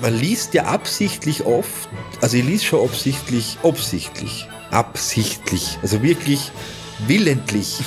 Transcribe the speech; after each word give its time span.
man 0.00 0.14
liest 0.14 0.54
ja 0.54 0.64
absichtlich 0.64 1.44
oft, 1.44 1.88
also 2.20 2.36
ich 2.36 2.44
liest 2.44 2.64
schon 2.64 2.84
absichtlich, 2.84 3.58
absichtlich, 3.62 4.48
absichtlich, 4.70 5.78
also 5.82 6.02
wirklich 6.02 6.52
willentlich 7.06 7.78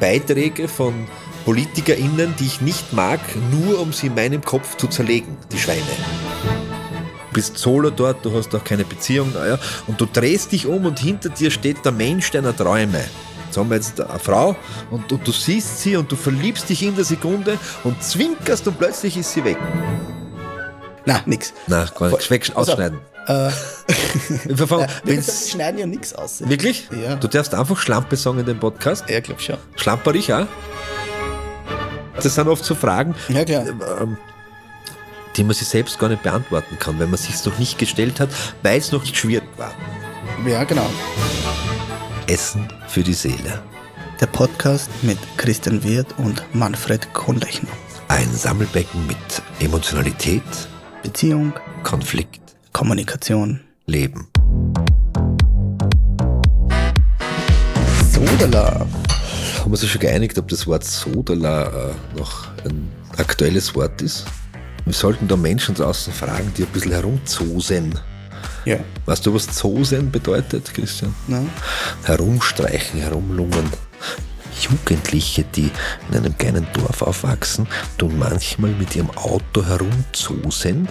Beiträge 0.00 0.68
von 0.68 1.06
PolitikerInnen, 1.44 2.34
die 2.38 2.46
ich 2.46 2.60
nicht 2.60 2.92
mag, 2.92 3.20
nur 3.50 3.80
um 3.80 3.92
sie 3.92 4.08
in 4.08 4.14
meinem 4.14 4.42
Kopf 4.42 4.76
zu 4.76 4.86
zerlegen, 4.88 5.36
die 5.52 5.58
Schweine. 5.58 5.80
Du 7.28 7.34
bist 7.34 7.58
solo 7.58 7.90
dort, 7.90 8.24
du 8.24 8.32
hast 8.32 8.54
auch 8.54 8.64
keine 8.64 8.84
Beziehung, 8.84 9.32
ja, 9.34 9.58
und 9.86 10.00
du 10.00 10.06
drehst 10.06 10.52
dich 10.52 10.66
um 10.66 10.84
und 10.86 10.98
hinter 10.98 11.28
dir 11.28 11.50
steht 11.50 11.84
der 11.84 11.92
Mensch 11.92 12.30
deiner 12.30 12.54
Träume. 12.56 13.04
Jetzt 13.46 13.56
haben 13.56 13.70
wir 13.70 13.76
jetzt 13.76 13.98
eine 13.98 14.18
Frau 14.18 14.56
und, 14.90 15.10
und 15.10 15.26
du 15.26 15.32
siehst 15.32 15.80
sie 15.80 15.96
und 15.96 16.12
du 16.12 16.16
verliebst 16.16 16.68
dich 16.68 16.82
in 16.82 16.94
der 16.96 17.04
Sekunde 17.04 17.58
und 17.82 18.02
zwinkerst 18.02 18.68
und 18.68 18.78
plötzlich 18.78 19.16
ist 19.16 19.32
sie 19.32 19.44
weg. 19.44 19.56
Na, 21.08 21.22
nix. 21.24 21.54
Na, 21.68 21.86
gar 21.86 22.10
nicht. 22.10 22.30
Weg, 22.30 22.50
Also, 22.54 22.72
ausschneiden. 22.72 22.98
Äh, 23.28 23.32
ja, 24.48 24.86
wir 25.04 25.22
schneiden 25.22 25.80
ja 25.80 25.86
nichts 25.86 26.12
aus. 26.14 26.46
Wirklich? 26.46 26.86
Ja. 27.02 27.14
Du 27.16 27.28
darfst 27.28 27.54
einfach 27.54 27.78
Schlampe 27.78 28.14
sagen 28.16 28.40
in 28.40 28.44
dem 28.44 28.60
Podcast. 28.60 29.08
Ja, 29.08 29.20
glaub 29.20 29.40
schon. 29.40 29.56
Schlamperich 29.76 30.30
auch? 30.34 30.46
Das 32.22 32.34
sind 32.34 32.46
oft 32.46 32.62
so 32.62 32.74
Fragen, 32.74 33.14
Ja, 33.30 33.42
klar. 33.46 33.64
ähm, 34.02 34.18
die 35.36 35.44
man 35.44 35.54
sich 35.54 35.66
selbst 35.66 35.98
gar 35.98 36.10
nicht 36.10 36.22
beantworten 36.22 36.78
kann, 36.78 36.98
wenn 36.98 37.08
man 37.08 37.18
sich 37.18 37.42
noch 37.46 37.58
nicht 37.58 37.78
gestellt 37.78 38.20
hat, 38.20 38.28
weil 38.62 38.78
es 38.78 38.92
noch 38.92 39.00
nicht 39.02 39.16
schwierig 39.16 39.48
war. 39.56 39.72
Ja, 40.46 40.64
genau. 40.64 40.90
Essen 42.26 42.68
für 42.86 43.02
die 43.02 43.14
Seele. 43.14 43.62
Der 44.20 44.26
Podcast 44.26 44.90
mit 45.00 45.16
Christian 45.38 45.82
Wirth 45.84 46.14
und 46.18 46.42
Manfred 46.54 47.14
Kohnlechner. 47.14 47.70
Ein 48.08 48.30
Sammelbecken 48.34 49.06
mit 49.06 49.16
Emotionalität, 49.60 50.42
Beziehung, 51.02 51.52
Konflikt, 51.84 52.40
Kommunikation. 52.72 53.60
Leben. 53.86 54.26
Sodala. 58.12 58.86
Haben 59.60 59.70
wir 59.70 59.76
sich 59.76 59.92
schon 59.92 60.00
geeinigt, 60.00 60.36
ob 60.38 60.48
das 60.48 60.66
Wort 60.66 60.84
Sodala 60.84 61.66
äh, 61.66 62.18
noch 62.18 62.48
ein 62.64 62.90
aktuelles 63.16 63.74
Wort 63.76 64.02
ist? 64.02 64.26
Wir 64.84 64.92
sollten 64.92 65.28
da 65.28 65.36
Menschen 65.36 65.76
draußen 65.76 66.12
fragen, 66.12 66.52
die 66.56 66.64
ein 66.64 66.72
bisschen 66.72 66.92
herumzosen. 66.92 67.96
Ja. 68.64 68.78
Weißt 69.06 69.24
du, 69.24 69.32
was 69.32 69.46
Zosen 69.46 70.10
bedeutet, 70.10 70.74
Christian? 70.74 71.14
Na? 71.28 71.42
Herumstreichen, 72.04 73.00
herumlungern. 73.00 73.70
Jugendliche, 74.60 75.44
die 75.44 75.70
in 76.10 76.16
einem 76.16 76.36
kleinen 76.36 76.66
Dorf 76.72 77.02
aufwachsen, 77.02 77.66
tun 77.96 78.18
manchmal 78.18 78.70
mit 78.72 78.96
ihrem 78.96 79.10
Auto 79.10 79.64
herumzosen. 79.64 80.88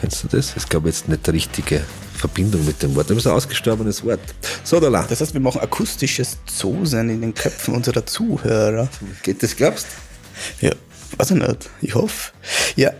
Kennst 0.00 0.24
du 0.24 0.28
das? 0.28 0.54
Ich 0.56 0.68
glaube 0.68 0.88
jetzt 0.88 1.08
nicht 1.08 1.26
die 1.26 1.30
richtige 1.30 1.82
Verbindung 2.16 2.64
mit 2.64 2.82
dem 2.82 2.94
Wort. 2.94 3.10
Das 3.10 3.16
ist 3.16 3.26
ein 3.26 3.32
ausgestorbenes 3.32 4.04
Wort. 4.04 4.20
So, 4.64 4.80
da 4.80 4.88
lang. 4.88 5.06
Das 5.08 5.20
heißt, 5.20 5.32
wir 5.34 5.40
machen 5.40 5.60
akustisches 5.60 6.38
Zosen 6.46 7.08
in 7.10 7.20
den 7.20 7.34
Köpfen 7.34 7.74
unserer 7.74 8.04
Zuhörer. 8.04 8.88
Geht 9.22 9.42
das, 9.42 9.56
glaubst 9.56 9.86
Ja, 10.60 10.72
weiß 11.16 11.30
ich 11.30 11.36
nicht. 11.36 11.70
Ich 11.80 11.94
hoffe. 11.94 12.32
Ja, 12.76 12.92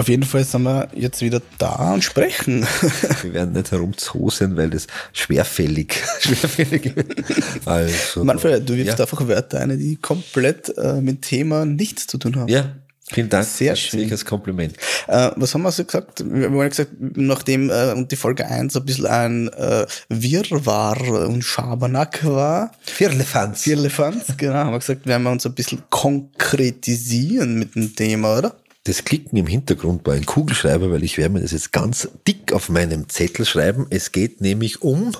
auf 0.00 0.08
jeden 0.08 0.22
Fall 0.22 0.44
sind 0.44 0.62
wir 0.62 0.88
jetzt 0.94 1.20
wieder 1.20 1.42
da 1.58 1.92
und 1.92 2.02
sprechen. 2.02 2.66
Wir 3.22 3.34
werden 3.34 3.52
nicht 3.52 3.70
herumzosen, 3.70 4.56
weil 4.56 4.70
das 4.70 4.86
schwerfällig, 5.12 5.94
schwerfällig 6.20 6.96
ist. 6.96 7.68
Also, 7.68 8.24
Manfred, 8.24 8.66
du 8.66 8.76
wirfst 8.76 8.98
ja. 8.98 9.04
einfach 9.04 9.28
Wörter 9.28 9.60
ein, 9.60 9.78
die 9.78 9.96
komplett 9.96 10.76
äh, 10.78 11.02
mit 11.02 11.16
dem 11.16 11.20
Thema 11.20 11.66
nichts 11.66 12.06
zu 12.06 12.16
tun 12.16 12.36
haben. 12.36 12.48
Ja, 12.48 12.76
vielen 13.12 13.28
Dank. 13.28 13.44
Sehr 13.44 13.76
schön. 13.76 14.10
als 14.10 14.24
Kompliment. 14.24 14.74
Äh, 15.06 15.32
was 15.36 15.52
haben 15.52 15.62
wir 15.62 15.70
so 15.70 15.84
gesagt? 15.84 16.24
Wir 16.26 16.48
haben 16.48 16.68
gesagt, 16.70 16.92
nachdem 16.98 17.68
äh, 17.68 18.02
die 18.06 18.16
Folge 18.16 18.46
1 18.46 18.74
ein 18.74 18.84
bisschen 18.86 19.06
ein 19.06 19.48
äh, 19.48 19.86
Wirrwarr 20.08 21.28
und 21.28 21.44
Schabernack 21.44 22.24
war, 22.24 22.72
Firlefanz. 22.80 23.64
Firlefanz, 23.64 24.34
genau, 24.38 24.54
haben 24.54 24.72
wir 24.72 24.78
gesagt, 24.78 25.06
werden 25.06 25.24
wir 25.24 25.30
uns 25.30 25.44
ein 25.44 25.52
bisschen 25.52 25.82
konkretisieren 25.90 27.58
mit 27.58 27.74
dem 27.74 27.94
Thema, 27.94 28.38
oder? 28.38 28.56
Das 28.84 29.04
Klicken 29.04 29.36
im 29.36 29.46
Hintergrund 29.46 30.06
war 30.06 30.14
ein 30.14 30.24
Kugelschreiber, 30.24 30.90
weil 30.90 31.04
ich 31.04 31.18
werde 31.18 31.34
mir 31.34 31.40
das 31.40 31.52
jetzt 31.52 31.72
ganz 31.72 32.08
dick 32.26 32.52
auf 32.52 32.70
meinem 32.70 33.08
Zettel 33.08 33.44
schreiben. 33.44 33.86
Es 33.90 34.10
geht 34.10 34.40
nämlich 34.40 34.80
um 34.80 35.14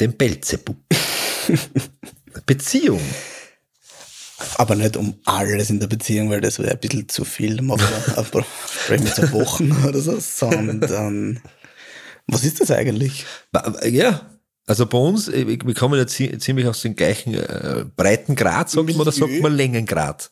den 0.00 0.16
Belzebub. 0.16 0.76
Beziehung. 2.46 3.00
Aber 4.56 4.74
nicht 4.74 4.96
um 4.96 5.18
alles 5.26 5.68
in 5.68 5.80
der 5.80 5.86
Beziehung, 5.86 6.30
weil 6.30 6.40
das 6.40 6.58
wäre 6.58 6.72
ein 6.72 6.80
bisschen 6.80 7.08
zu 7.08 7.24
viel. 7.24 7.60
Machen 7.60 7.82
wir, 7.82 8.44
sprechen 8.84 9.04
wir 9.04 9.14
zu 9.14 9.32
Wochen 9.32 9.72
oder 9.86 10.00
so, 10.00 10.18
sondern 10.18 11.40
was 12.26 12.44
ist 12.44 12.60
das 12.60 12.70
eigentlich? 12.70 13.26
Ja, 13.84 14.39
also 14.70 14.86
bei 14.86 14.98
uns, 14.98 15.28
äh, 15.28 15.46
wir 15.46 15.74
kommen 15.74 15.98
ja 15.98 16.06
zie- 16.06 16.38
ziemlich 16.38 16.66
aus 16.66 16.82
dem 16.82 16.94
gleichen 16.94 17.34
äh, 17.34 17.84
Breitengrad, 17.96 18.70
sagt 18.70 18.86
man, 18.88 19.00
oder 19.00 19.10
sagt 19.10 19.40
man 19.42 19.54
Längengrad? 19.56 20.30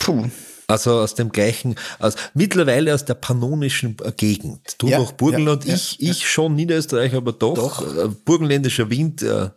Puh. 0.00 0.28
Also 0.66 0.98
aus 1.00 1.14
dem 1.14 1.30
gleichen, 1.30 1.76
aus, 2.00 2.16
mittlerweile 2.34 2.92
aus 2.92 3.04
der 3.04 3.14
pannonischen 3.14 3.96
äh, 4.04 4.10
Gegend. 4.10 4.74
Du 4.78 4.88
Ja, 4.88 4.98
noch 4.98 5.12
Burgenland, 5.12 5.64
ja, 5.64 5.74
ich, 5.74 6.00
ich 6.00 6.28
schon 6.28 6.56
Niederösterreich, 6.56 7.14
aber 7.14 7.32
doch, 7.32 7.54
Doch. 7.54 7.96
Äh, 8.04 8.08
burgenländischer 8.08 8.90
Wind. 8.90 9.22
Äh, 9.22 9.50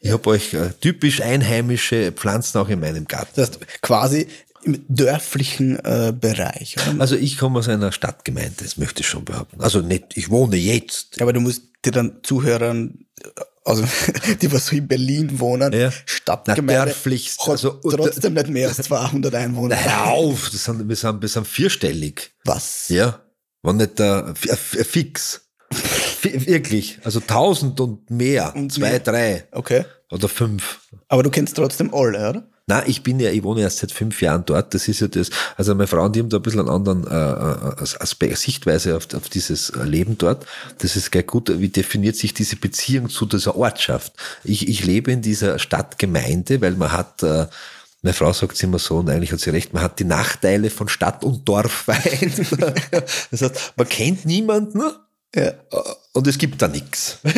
ich 0.00 0.12
habe 0.12 0.30
euch 0.30 0.54
äh, 0.54 0.70
typisch 0.80 1.20
einheimische 1.20 2.12
Pflanzen 2.12 2.58
auch 2.58 2.68
in 2.68 2.78
meinem 2.80 3.06
Garten. 3.06 3.32
Das 3.34 3.48
heißt, 3.50 3.82
quasi 3.82 4.28
im 4.62 4.82
dörflichen 4.88 5.78
äh, 5.84 6.14
Bereich. 6.18 6.76
Oder? 6.78 7.00
Also 7.00 7.16
ich 7.16 7.36
komme 7.36 7.58
aus 7.58 7.68
einer 7.68 7.92
Stadtgemeinde, 7.92 8.54
das 8.62 8.78
möchte 8.78 9.00
ich 9.02 9.08
schon 9.08 9.24
behaupten. 9.24 9.60
Also 9.60 9.80
nicht, 9.80 10.16
ich 10.16 10.30
wohne 10.30 10.56
jetzt. 10.56 11.20
Aber 11.20 11.34
du 11.34 11.40
musst 11.40 11.64
dir 11.84 11.92
dann 11.92 12.20
Zuhörern, 12.22 13.03
also 13.64 13.84
die 14.42 14.52
was 14.52 14.66
so 14.66 14.76
in 14.76 14.86
Berlin 14.88 15.38
wohnen, 15.40 15.72
Ja. 15.72 15.90
Stadtgemeinde, 16.06 16.86
dörflichst. 16.86 17.40
Also, 17.48 17.70
trotzdem 17.82 18.34
nicht 18.34 18.48
mehr 18.48 18.68
als 18.68 18.78
200 18.78 19.34
Einwohner. 19.34 19.76
Hör 19.76 20.06
auf, 20.12 20.50
das 20.50 20.64
sind, 20.64 20.88
wir, 20.88 20.96
sind, 20.96 21.20
wir 21.22 21.28
sind 21.28 21.46
vierstellig. 21.46 22.32
Was? 22.44 22.88
Ja, 22.88 23.20
war 23.62 23.72
nicht 23.72 23.98
der 23.98 24.34
f- 24.34 24.74
f- 24.76 24.86
fix. 24.88 25.40
Wirklich, 26.22 26.98
also 27.04 27.20
tausend 27.20 27.80
und 27.80 28.10
mehr, 28.10 28.54
Und 28.54 28.72
zwei, 28.72 28.90
mehr. 28.90 29.00
drei 29.00 29.48
Okay. 29.52 29.84
oder 30.10 30.28
fünf. 30.28 30.80
Aber 31.08 31.22
du 31.22 31.30
kennst 31.30 31.56
trotzdem 31.56 31.92
alle, 31.92 32.30
oder? 32.30 32.50
Na, 32.66 32.86
ich 32.86 33.02
bin 33.02 33.20
ja, 33.20 33.30
ich 33.30 33.42
wohne 33.42 33.60
erst 33.60 33.78
seit 33.78 33.92
fünf 33.92 34.22
Jahren 34.22 34.44
dort. 34.46 34.72
Das 34.72 34.88
ist 34.88 35.00
ja 35.00 35.08
das. 35.08 35.28
Also 35.56 35.74
meine 35.74 35.86
Frau 35.86 36.02
und 36.02 36.16
die 36.16 36.20
haben 36.20 36.30
da 36.30 36.38
ein 36.38 36.42
bisschen 36.42 36.60
einen 36.60 36.70
anderen 36.70 37.06
äh, 37.06 37.10
äh, 37.10 38.00
Aspekt, 38.00 38.38
Sichtweise 38.38 38.96
auf, 38.96 39.06
auf 39.12 39.28
dieses 39.28 39.68
äh, 39.70 39.82
Leben 39.84 40.16
dort. 40.16 40.46
Das 40.78 40.96
ist 40.96 41.12
gleich 41.12 41.26
gut. 41.26 41.50
Wie 41.60 41.68
definiert 41.68 42.16
sich 42.16 42.32
diese 42.32 42.56
Beziehung 42.56 43.10
zu 43.10 43.26
dieser 43.26 43.56
Ortschaft? 43.56 44.14
Ich, 44.44 44.66
ich 44.66 44.82
lebe 44.84 45.12
in 45.12 45.20
dieser 45.20 45.58
Stadtgemeinde, 45.58 46.62
weil 46.62 46.72
man 46.72 46.92
hat 46.92 47.22
äh, 47.22 47.46
meine 48.00 48.14
Frau 48.14 48.32
sagt 48.34 48.62
immer 48.62 48.78
so, 48.78 48.98
und 48.98 49.08
eigentlich 49.08 49.32
hat 49.32 49.40
sie 49.40 49.48
recht, 49.48 49.72
man 49.72 49.82
hat 49.82 49.98
die 49.98 50.04
Nachteile 50.04 50.68
von 50.68 50.88
Stadt 50.88 51.24
und 51.24 51.48
Dorf 51.48 51.72
vereint. 51.86 52.38
Das 53.30 53.40
heißt, 53.40 53.72
man 53.76 53.88
kennt 53.88 54.26
niemanden 54.26 54.82
Ja. 55.34 55.42
äh, 55.42 55.54
und 56.12 56.26
es 56.28 56.38
gibt 56.38 56.62
da 56.62 56.68
nichts. 56.68 57.18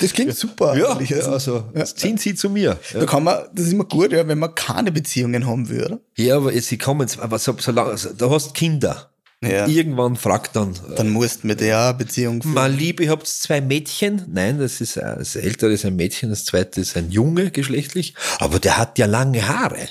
Das 0.00 0.12
klingt 0.12 0.36
super. 0.36 0.76
Ja, 0.76 0.92
eigentlich. 0.92 1.24
also 1.24 1.64
jetzt 1.74 1.98
ziehen 1.98 2.18
Sie 2.18 2.34
zu 2.34 2.50
mir. 2.50 2.78
Ja. 2.92 3.00
Da 3.00 3.06
kann 3.06 3.24
man, 3.24 3.44
das 3.54 3.66
ist 3.66 3.72
immer 3.72 3.84
gut, 3.84 4.12
ja, 4.12 4.26
wenn 4.26 4.38
man 4.38 4.54
keine 4.54 4.92
Beziehungen 4.92 5.46
haben 5.46 5.68
würde. 5.68 6.00
Ja, 6.16 6.36
aber 6.36 6.52
sie 6.60 6.76
kommen, 6.76 7.08
aber 7.20 7.38
so, 7.38 7.56
so 7.58 7.72
lang, 7.72 7.88
also, 7.88 8.10
da 8.12 8.28
hast 8.30 8.54
Kinder. 8.54 9.10
Ja. 9.42 9.66
Irgendwann 9.66 10.16
fragt 10.16 10.56
dann, 10.56 10.72
äh, 10.72 10.94
Dann 10.96 11.10
musst 11.10 11.42
du 11.42 11.46
mit 11.46 11.60
der 11.60 11.94
Beziehung 11.94 12.42
führen. 12.42 12.54
mein 12.54 12.76
Liebe, 12.76 13.04
ihr 13.04 13.10
habt 13.10 13.26
zwei 13.26 13.60
Mädchen? 13.60 14.22
Nein, 14.28 14.58
das 14.58 14.80
ist, 14.80 14.96
das 14.96 15.36
ältere 15.36 15.72
ist 15.72 15.84
ein 15.84 15.94
Mädchen, 15.94 16.30
das 16.30 16.44
zweite 16.46 16.80
ist 16.80 16.96
ein 16.96 17.10
Junge 17.10 17.50
geschlechtlich, 17.50 18.14
aber 18.38 18.58
der 18.58 18.78
hat 18.78 18.98
ja 18.98 19.06
lange 19.06 19.46
Haare. 19.46 19.88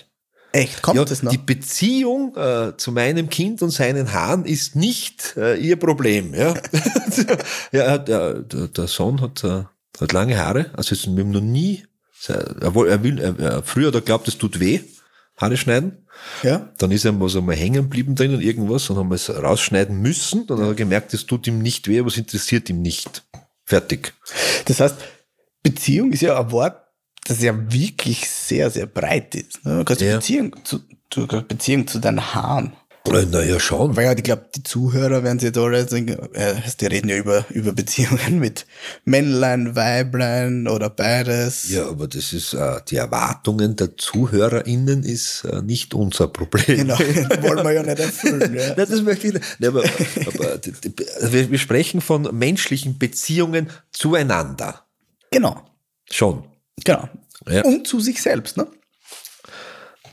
Echt, 0.56 0.82
kommt 0.82 0.96
ja, 0.98 1.04
das 1.04 1.22
noch? 1.22 1.32
Die 1.32 1.38
Beziehung 1.38 2.34
äh, 2.38 2.78
zu 2.78 2.94
meinem 2.94 3.30
Kind 3.30 3.62
und 3.62 3.72
seinen 3.72 4.14
Haaren 4.14 4.46
ist 4.46 4.78
nicht 4.78 5.36
äh, 5.36 5.58
ihr 5.60 5.76
Problem. 5.76 6.34
Ja, 6.34 6.54
ja 7.74 7.82
er 7.82 7.96
äh, 7.96 8.44
der, 8.44 8.68
der 8.70 8.88
Sohn 8.88 9.20
hat, 9.20 9.44
äh, 9.44 9.64
hat 10.00 10.14
lange 10.14 10.38
Haare, 10.38 10.72
also 10.78 10.96
wir 10.96 11.24
haben 11.24 11.32
noch 11.32 11.42
nie, 11.42 11.84
er, 12.28 12.74
woll- 12.74 12.88
er 12.88 13.04
will, 13.04 13.20
er, 13.20 13.38
er, 13.38 13.64
früher 13.64 13.88
hat 13.88 13.96
er 13.96 14.02
glaubt, 14.02 14.30
es 14.30 14.38
tut 14.38 14.62
weh, 14.62 14.80
Haare 15.36 15.58
schneiden. 15.58 16.06
ja? 16.42 16.70
Dann 16.78 16.92
ist 16.92 17.04
ihm 17.04 17.20
was 17.20 17.36
einmal 17.36 17.58
hängen 17.58 17.84
geblieben 17.84 18.16
drinnen, 18.16 18.40
irgendwas, 18.40 18.90
und 18.90 18.98
haben 18.98 19.10
wir 19.10 19.16
es 19.16 19.30
rausschneiden 19.30 20.02
müssen. 20.02 20.48
Dann 20.48 20.60
hat 20.60 20.68
er 20.68 20.74
gemerkt, 20.76 21.14
es 21.14 21.26
tut 21.26 21.48
ihm 21.48 21.60
nicht 21.60 21.90
weh, 21.90 22.00
aber 22.00 22.08
es 22.08 22.18
interessiert 22.18 22.70
ihm 22.70 22.82
nicht. 22.82 23.24
Fertig. 23.66 24.14
Das 24.66 24.80
heißt, 24.80 24.96
Beziehung 25.64 26.14
ist 26.14 26.22
ja 26.22 26.40
ein 26.40 26.52
Wort, 26.52 26.85
das 27.26 27.42
ja 27.42 27.54
wirklich 27.72 28.30
sehr, 28.30 28.70
sehr 28.70 28.86
breit 28.86 29.36
ist. 29.36 29.66
ne? 29.66 29.80
Du 29.80 29.84
kannst 29.86 30.02
Ja. 30.02 30.16
Beziehung 30.16 30.56
zu, 30.64 30.80
du 31.10 31.28
kannst 31.28 31.48
Beziehung 31.50 31.88
zu 31.88 32.00
deinen 32.00 32.34
Haaren. 32.34 32.74
Naja, 33.08 33.60
schon. 33.60 33.96
Weil 33.96 34.06
ja, 34.06 34.14
ich 34.14 34.24
glaube, 34.24 34.48
die 34.56 34.64
Zuhörer 34.64 35.24
werden 35.24 35.38
sich 35.38 35.52
da 35.52 35.62
alle 35.64 35.86
denken, 35.86 36.18
äh, 36.34 36.56
die 36.80 36.86
reden 36.88 37.08
ja 37.10 37.18
über, 37.18 37.46
über 37.50 37.72
Beziehungen 37.72 38.40
mit 38.40 38.66
Männlein, 39.06 39.76
Weiblein 39.76 40.68
oder 40.68 40.90
beides. 40.90 41.70
Ja, 41.70 41.88
aber 41.88 42.08
das 42.08 42.34
ist, 42.34 42.54
äh, 42.56 42.80
die 42.90 42.96
Erwartungen 42.96 43.76
der 43.76 43.96
ZuhörerInnen 43.96 45.04
ist 45.04 45.44
äh, 45.44 45.62
nicht 45.62 45.94
unser 45.94 46.30
Problem. 46.30 46.78
Genau, 46.78 46.98
wollen 47.42 47.64
wir 47.64 47.74
ja 47.74 47.84
nicht 47.84 48.00
erfüllen. 48.00 48.56
Ja. 48.56 48.74
Nein, 48.76 48.88
das 48.90 49.02
möchte 49.04 49.28
ich 49.28 49.34
nicht. 49.34 49.46
Nein, 49.60 49.70
aber, 49.70 49.84
aber 50.26 50.58
die, 50.58 50.72
die, 50.72 50.96
wir, 51.32 51.52
wir 51.52 51.60
sprechen 51.60 52.02
von 52.02 52.28
menschlichen 52.36 52.98
Beziehungen 52.98 53.70
zueinander. 53.92 54.86
Genau, 55.30 55.62
Schon. 56.10 56.44
Genau. 56.84 57.10
Ja. 57.48 57.64
Und 57.64 57.88
zu 57.88 58.00
sich 58.00 58.22
selbst, 58.22 58.58
ne? 58.58 58.68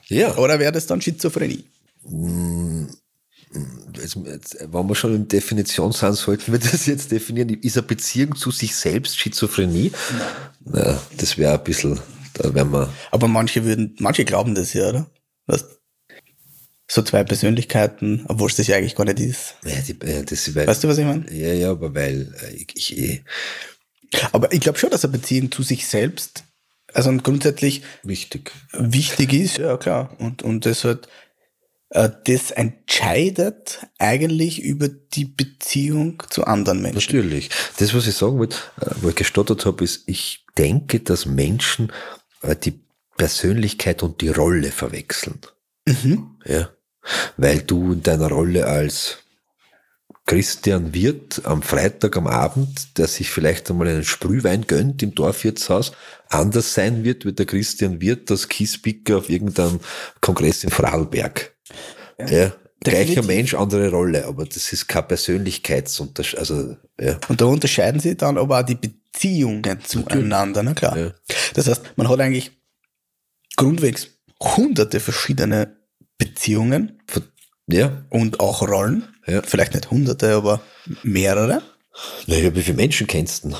Ja. 0.08 0.36
Oder 0.36 0.58
wäre 0.58 0.72
das 0.72 0.86
dann 0.86 1.00
Schizophrenie? 1.00 1.64
Jetzt, 3.96 4.16
jetzt, 4.24 4.56
wenn 4.60 4.88
wir 4.88 4.94
schon 4.94 5.14
in 5.14 5.28
Definition 5.28 5.92
sind, 5.92 6.14
sollten 6.14 6.52
wir 6.52 6.58
das 6.58 6.86
jetzt 6.86 7.10
definieren. 7.10 7.50
Ist 7.50 7.76
eine 7.76 7.86
Beziehung 7.86 8.34
zu 8.36 8.50
sich 8.50 8.74
selbst 8.74 9.18
Schizophrenie? 9.18 9.92
Na, 10.64 11.00
das 11.16 11.38
wäre 11.38 11.54
ein 11.54 11.64
bisschen, 11.64 12.00
da 12.34 12.52
wären 12.54 12.70
wir, 12.72 12.92
Aber 13.10 13.28
manche 13.28 13.64
würden, 13.64 13.94
manche 13.98 14.24
glauben 14.24 14.54
das 14.54 14.72
ja, 14.72 14.88
oder? 14.88 15.10
Was? 15.46 15.66
So 16.88 17.02
zwei 17.02 17.24
Persönlichkeiten, 17.24 18.24
obwohl 18.28 18.50
es 18.50 18.56
das 18.56 18.66
ja 18.66 18.76
eigentlich 18.76 18.94
gar 18.96 19.04
nicht 19.04 19.20
ist. 19.20 19.54
ja, 19.64 19.80
die, 19.80 19.96
ja, 20.04 20.22
das 20.22 20.54
weil, 20.54 20.66
Weißt 20.66 20.84
du, 20.84 20.88
was 20.88 20.98
ich 20.98 21.04
meine? 21.04 21.30
ja, 21.32 21.52
ja, 21.52 21.70
aber 21.70 21.94
weil 21.94 22.34
äh, 22.42 22.54
ich, 22.54 22.92
ich 22.92 23.24
Aber 24.32 24.52
ich 24.52 24.60
glaube 24.60 24.78
schon, 24.78 24.90
dass 24.90 25.04
eine 25.04 25.12
Beziehung 25.12 25.50
zu 25.50 25.62
sich 25.62 25.86
selbst, 25.86 26.44
also 26.94 27.16
grundsätzlich 27.18 27.82
wichtig. 28.02 28.52
wichtig 28.72 29.32
ist, 29.32 29.58
ja 29.58 29.76
klar. 29.76 30.14
Und, 30.18 30.42
und 30.42 30.66
das 30.66 30.84
halt, 30.84 31.08
äh, 31.90 32.10
das 32.24 32.50
entscheidet 32.50 33.86
eigentlich 33.98 34.62
über 34.62 34.88
die 34.88 35.24
Beziehung 35.24 36.22
zu 36.30 36.44
anderen 36.44 36.82
Menschen. 36.82 37.16
Natürlich. 37.16 37.50
Das, 37.78 37.94
was 37.94 38.06
ich 38.06 38.14
sagen 38.14 38.38
wollte, 38.38 38.56
äh, 38.80 38.90
wo 39.00 39.08
ich 39.08 39.16
gestottert 39.16 39.66
habe, 39.66 39.84
ist, 39.84 40.04
ich 40.06 40.44
denke, 40.56 41.00
dass 41.00 41.26
Menschen 41.26 41.92
äh, 42.42 42.56
die 42.56 42.80
Persönlichkeit 43.16 44.02
und 44.02 44.20
die 44.20 44.30
Rolle 44.30 44.70
verwechseln. 44.70 45.38
Ja. 46.44 46.70
Weil 47.36 47.62
du 47.62 47.92
in 47.92 48.02
deiner 48.02 48.28
Rolle 48.28 48.66
als 48.66 49.18
Christian 50.26 50.94
Wirt 50.94 51.42
am 51.44 51.62
Freitag 51.62 52.16
am 52.16 52.26
Abend, 52.26 52.96
der 52.96 53.08
sich 53.08 53.30
vielleicht 53.30 53.70
einmal 53.70 53.88
einen 53.88 54.04
Sprühwein 54.04 54.66
gönnt 54.66 55.02
im 55.02 55.14
Dorfwirtshaus, 55.14 55.92
anders 56.28 56.74
sein 56.74 57.04
wird 57.04 57.24
wie 57.24 57.32
der 57.32 57.46
Christian 57.46 58.00
Wirt, 58.00 58.30
das 58.30 58.48
Kiesbicker 58.48 59.18
auf 59.18 59.28
irgendeinem 59.28 59.80
Kongress 60.20 60.64
in 60.64 60.70
Vorarlberg. 60.70 61.54
Ja. 62.18 62.52
Gleicher 62.84 63.04
definitiv. 63.04 63.26
Mensch, 63.26 63.54
andere 63.54 63.90
Rolle, 63.90 64.26
aber 64.26 64.44
das 64.44 64.72
ist 64.72 64.88
kein 64.88 65.06
Persönlichkeitsunterschied. 65.06 66.38
Also, 66.38 66.76
ja. 67.00 67.18
Und 67.28 67.40
da 67.40 67.44
unterscheiden 67.44 68.00
sie 68.00 68.16
dann 68.16 68.38
aber 68.38 68.60
auch 68.60 68.64
die 68.64 68.74
Beziehungen 68.74 69.78
zueinander, 69.84 70.62
na 70.62 70.74
klar. 70.74 70.98
Ja. 70.98 71.12
Das 71.54 71.68
heißt, 71.68 71.92
man 71.96 72.08
hat 72.08 72.20
eigentlich 72.20 72.50
grundwegs 73.56 74.08
hunderte 74.40 74.98
verschiedene 74.98 75.76
Beziehungen 76.18 77.00
Ja, 77.68 78.04
und 78.10 78.40
auch 78.40 78.62
Rollen. 78.62 79.04
Ja. 79.26 79.42
Vielleicht 79.42 79.74
nicht 79.74 79.90
hunderte, 79.90 80.34
aber 80.34 80.60
mehrere. 81.02 81.62
naja, 82.26 82.54
wie 82.54 82.62
viele 82.62 82.76
Menschen 82.76 83.06
kennst 83.06 83.44
du 83.44 83.48
denn? 83.50 83.56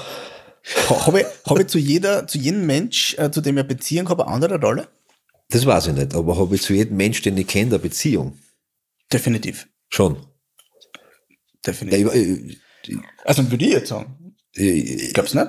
Ha- 0.89 1.07
Habe 1.07 1.21
ich, 1.21 1.27
hab 1.47 1.59
ich 1.59 1.67
zu 1.69 1.79
jeder, 1.79 2.27
zu 2.27 2.39
jedem 2.39 2.67
Mensch, 2.67 3.15
äh, 3.19 3.31
zu 3.31 3.41
dem 3.41 3.57
ich 3.57 3.61
eine 3.65 3.69
Beziehung 3.69 4.09
habe, 4.09 4.27
eine 4.27 4.35
andere 4.35 4.61
Rolle? 4.61 4.89
Das 5.51 5.67
weiß 5.67 5.89
ich 5.89 5.95
nicht, 5.95 6.15
aber 6.15 6.37
habe 6.39 6.55
ich 6.55 6.63
zu 6.63 6.73
jedem 6.73 6.97
Mensch, 6.97 7.21
den 7.23 7.37
ich 7.37 7.47
kenne, 7.47 7.71
eine 7.71 7.79
Beziehung? 7.79 8.39
Definitiv. 9.13 9.69
Schon. 9.91 10.17
Ja, 10.17 10.23
Definitiv. 11.67 12.15
ich, 12.15 12.59
ich, 12.89 12.99
Also 13.25 13.49
würde 13.51 13.65
ich 13.65 13.73
jetzt 13.73 13.89
sagen. 13.89 14.35
ich, 14.55 15.13
glaube 15.15 15.29
es 15.29 15.35
nicht. 15.35 15.49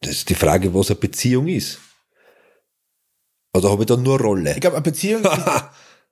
das 0.00 0.12
ist 0.12 0.28
die 0.28 0.34
Frage, 0.34 0.74
was 0.74 0.90
eine 0.90 0.96
Beziehung 1.00 1.48
ist. 1.48 1.78
Oder 3.54 3.70
habe 3.70 3.82
ich 3.82 3.86
da 3.86 3.96
nur 3.96 4.20
Rolle? 4.20 4.52
Ich 4.54 4.60
glaube, 4.60 4.76
eine 4.76 4.82
Beziehung 4.82 5.22
ist, 5.24 5.30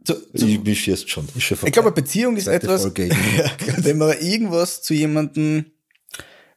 zu, 0.04 0.14
zu, 0.34 0.46
Ich 0.46 0.62
mich 0.62 0.86
jetzt 0.86 1.10
schon. 1.10 1.26
Ist 1.34 1.42
schon 1.44 1.58
ich 1.64 1.72
glaube, 1.72 1.88
eine 1.88 1.94
Beziehung 1.94 2.36
ist 2.36 2.46
etwas, 2.46 2.84
ja, 2.96 3.50
wenn 3.78 3.98
man 3.98 4.18
irgendwas 4.20 4.82
zu 4.82 4.94
jemandem, 4.94 5.66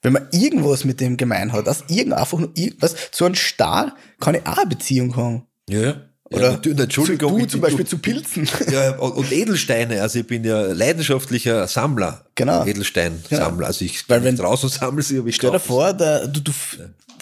wenn 0.02 0.14
man 0.14 0.28
irgendwas 0.32 0.86
mit 0.86 1.00
dem 1.00 1.18
gemein 1.18 1.52
hat, 1.54 1.68
dass 1.68 1.86
irgend 1.88 2.14
einfach 2.14 2.38
nur 2.38 2.52
irgendwas, 2.56 2.96
so 3.12 3.26
ein 3.26 3.36
Star 3.36 3.96
kann 4.20 4.36
ich 4.36 4.46
auch 4.46 4.58
eine 4.58 4.68
Beziehung 4.70 5.16
haben. 5.16 5.44
Ja, 5.70 5.82
ja. 5.82 6.02
Oder 6.30 6.52
ja, 6.52 6.58
du, 6.58 6.72
Entschuldigung. 6.72 7.38
du 7.38 7.46
ich- 7.46 7.50
zum 7.52 7.62
Beispiel 7.62 7.86
zu 7.88 7.98
Pilzen. 8.00 8.50
Ja, 8.72 8.98
und 8.98 9.14
und 9.14 9.32
Edelsteine, 9.32 10.02
also 10.02 10.20
ich 10.20 10.28
bin 10.28 10.44
ja 10.44 10.62
leidenschaftlicher 10.74 11.68
Sammler. 11.68 12.26
Genau. 12.36 12.66
Edelsteinsammler. 12.66 13.66
Also 13.68 13.86
ich 13.86 14.08
Weil 14.10 14.24
wenn- 14.26 14.36
draußen 14.36 14.68
sammle 14.70 15.02
sie, 15.04 15.20
aber 15.20 15.30
ich 15.30 15.36
Stell 15.36 15.52
dir 15.52 15.60
vor, 15.62 15.94
der, 15.94 16.28
du, 16.28 16.42
du, 16.42 16.52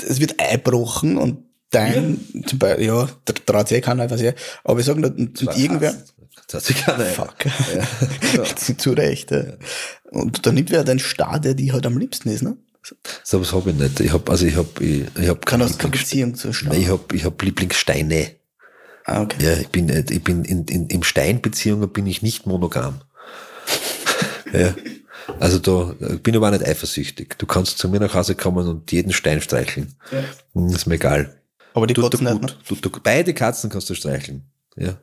es 0.08 0.20
wird 0.20 0.40
einbrochen 0.40 1.18
und 1.18 1.44
dein, 1.70 2.20
zum 2.48 2.58
Beispiel, 2.58 2.86
ja, 2.88 3.08
der 3.28 3.36
traut 3.46 3.68
sich 3.68 3.78
eh 3.78 3.82
keiner, 3.82 4.10
weiß 4.10 4.22
ich, 4.22 4.34
aber 4.64 4.80
ich 4.80 4.86
sag 4.86 4.98
nur, 4.98 5.10
und, 5.12 5.40
und 5.42 5.58
irgendwer, 5.58 5.94
Das 6.48 6.56
hat 6.56 6.64
sich 6.76 6.86
keiner. 6.86 7.06
fuck, 7.06 7.36
zu 8.78 8.92
Recht, 8.92 9.32
ja. 9.32 9.44
Und 10.12 10.46
dann 10.46 10.56
nimmt 10.56 10.72
wer 10.72 10.84
dein 10.84 11.00
Star, 11.00 11.40
der 11.40 11.54
die 11.56 11.72
halt 11.72 11.86
am 11.86 11.98
liebsten 11.98 12.30
ist, 12.30 12.44
ne? 12.44 12.58
So 13.24 13.42
was 13.42 13.52
habe 13.52 13.72
ich 13.72 13.76
nicht. 13.78 14.00
Ich 14.00 14.14
habe 14.14 14.32
also 14.32 14.46
ich 14.46 14.56
habe 14.56 14.70
ich, 14.84 15.06
ich 15.20 15.28
habe 15.28 15.40
Kann 15.40 15.60
keine 15.60 15.72
keine 15.74 15.92
Beziehung 15.92 16.36
zu 16.36 16.54
Star. 16.54 16.70
Nein, 16.72 16.82
ich 16.82 16.90
habe 16.90 17.16
ich 17.16 17.26
hab 17.26 17.42
Lieblingssteine. 17.42 18.36
Ah, 19.06 19.22
okay. 19.22 19.38
Ja, 19.44 19.54
ich 19.58 19.70
bin, 19.70 19.90
ich 19.90 20.24
bin 20.24 20.44
in, 20.46 20.66
in, 20.66 20.88
in 20.88 21.04
Steinbeziehungen 21.04 21.92
bin 21.92 22.08
ich 22.08 22.22
nicht 22.22 22.46
monogam. 22.46 23.02
ja. 24.54 24.76
Also 25.40 25.60
da 25.60 25.96
ich 26.14 26.22
bin 26.22 26.36
aber 26.36 26.48
auch 26.48 26.52
nicht 26.52 26.66
eifersüchtig. 26.66 27.36
Du 27.38 27.46
kannst 27.48 27.78
zu 27.80 27.90
mir 27.90 28.00
nach 28.00 28.14
Hause 28.14 28.36
kommen 28.36 28.68
und 28.68 28.92
jeden 28.92 29.14
Stein 29.14 29.42
streicheln. 29.42 29.96
Hm, 30.54 30.68
Ist 30.68 30.86
mir 30.86 30.96
egal. 30.96 31.40
Aber 31.74 31.88
die 31.88 31.94
Tut 31.94 32.12
Katzen 32.12 32.26
dir 32.26 32.34
nicht, 32.34 32.42
ne? 32.42 32.48
gut. 32.48 32.82
Tut 32.82 32.94
gut. 32.94 33.04
Beide 33.04 33.34
Katzen 33.34 33.70
kannst 33.70 33.90
du 33.90 33.96
streicheln. 33.96 34.44
Ja. 34.76 34.98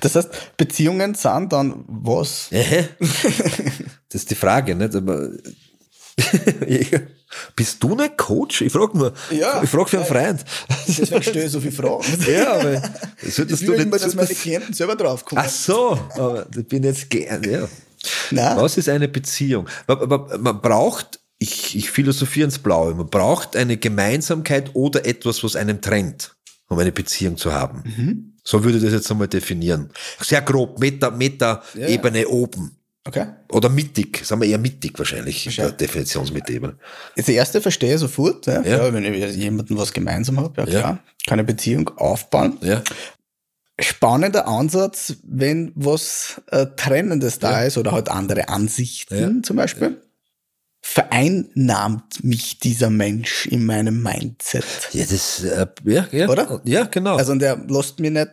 Das 0.00 0.16
heißt, 0.16 0.56
Beziehungen 0.56 1.14
sind 1.14 1.52
dann 1.52 1.84
was? 1.86 2.48
Das 2.50 4.22
ist 4.22 4.30
die 4.30 4.34
Frage, 4.34 4.74
nicht? 4.74 4.94
Aber 4.94 5.28
bist 7.56 7.82
du 7.82 7.94
nicht 7.94 8.16
Coach? 8.16 8.62
Ich 8.62 8.72
frage 8.72 8.96
nur. 8.98 9.12
Ja. 9.30 9.62
Ich 9.62 9.70
frage 9.70 9.88
für 9.88 9.98
einen 9.98 10.06
Freund. 10.06 10.44
Deswegen 10.86 11.22
stelle 11.22 11.44
ich 11.46 11.52
so 11.52 11.60
viele 11.60 11.72
Fragen. 11.72 12.04
Ja, 12.30 12.54
aber 12.54 12.82
Ich 13.22 13.34
solltest 13.34 13.62
du 13.62 13.68
will 13.68 13.76
nicht. 13.76 13.86
immer, 13.86 13.98
dass 13.98 14.14
meine 14.14 14.28
Klienten 14.28 14.74
selber 14.74 14.96
draufkommen. 14.96 15.44
Ach 15.46 15.50
so, 15.50 15.92
aber 16.14 16.46
ich 16.56 16.66
bin 16.66 16.82
jetzt 16.82 17.08
gern, 17.10 17.42
ja. 17.44 17.68
Nein. 18.30 18.56
Was 18.56 18.76
ist 18.78 18.88
eine 18.88 19.08
Beziehung? 19.08 19.68
Man, 19.86 20.08
man, 20.08 20.42
man 20.42 20.60
braucht, 20.60 21.20
ich, 21.38 21.76
ich 21.76 21.90
philosophiere 21.90 22.46
ins 22.46 22.58
Blaue, 22.58 22.94
man 22.94 23.08
braucht 23.08 23.56
eine 23.56 23.76
Gemeinsamkeit 23.76 24.70
oder 24.74 25.04
etwas, 25.06 25.44
was 25.44 25.54
einen 25.56 25.80
trennt, 25.80 26.34
um 26.68 26.78
eine 26.78 26.92
Beziehung 26.92 27.36
zu 27.36 27.52
haben. 27.52 27.82
Mhm. 27.84 28.29
So 28.44 28.64
würde 28.64 28.78
ich 28.78 28.84
das 28.84 28.92
jetzt 28.92 29.10
einmal 29.10 29.28
definieren. 29.28 29.90
Sehr 30.20 30.42
grob, 30.42 30.78
Meta, 30.80 31.10
Meta-Ebene 31.10 32.26
oben. 32.28 32.76
Okay. 33.06 33.26
Oder 33.50 33.68
mittig, 33.70 34.24
sagen 34.24 34.42
wir 34.42 34.48
eher 34.48 34.58
mittig 34.58 34.98
wahrscheinlich, 34.98 35.46
Wahrscheinlich. 35.46 35.76
Definitionsmitebene. 35.76 36.74
Jetzt 37.16 37.28
die 37.28 37.34
erste 37.34 37.60
verstehe 37.62 37.94
ich 37.94 38.00
sofort. 38.00 38.46
Ja. 38.46 38.60
Ja. 38.62 38.86
Ja. 38.86 38.92
wenn 38.92 39.04
ich 39.04 39.36
jemanden 39.36 39.76
was 39.78 39.92
gemeinsam 39.92 40.38
habe, 40.38 40.60
ja 40.62 40.68
Ja. 40.68 40.80
klar. 40.80 40.98
Kann 41.26 41.38
eine 41.38 41.44
Beziehung 41.44 41.88
aufbauen. 41.96 42.58
Ja, 42.60 42.82
Spannender 43.80 44.46
Ansatz, 44.46 45.14
wenn 45.22 45.72
was 45.74 46.42
äh, 46.50 46.66
Trennendes 46.76 47.38
da 47.38 47.60
Ja. 47.62 47.66
ist 47.66 47.78
oder 47.78 47.92
halt 47.92 48.10
andere 48.10 48.50
Ansichten 48.50 49.36
Ja. 49.38 49.42
zum 49.42 49.56
Beispiel. 49.56 50.02
Vereinnahmt 50.82 52.24
mich 52.24 52.58
dieser 52.58 52.90
Mensch 52.90 53.46
in 53.46 53.64
meinem 53.66 54.02
Mindset. 54.02 54.64
ja 54.92 55.04
das, 55.08 55.44
äh, 55.44 55.66
ja, 55.84 56.06
ja. 56.10 56.28
Oder? 56.28 56.60
Ja, 56.64 56.84
genau. 56.84 57.16
Also 57.16 57.32
und 57.32 57.40
der 57.40 57.56
lässt 57.68 58.00
mir 58.00 58.10
nicht, 58.10 58.28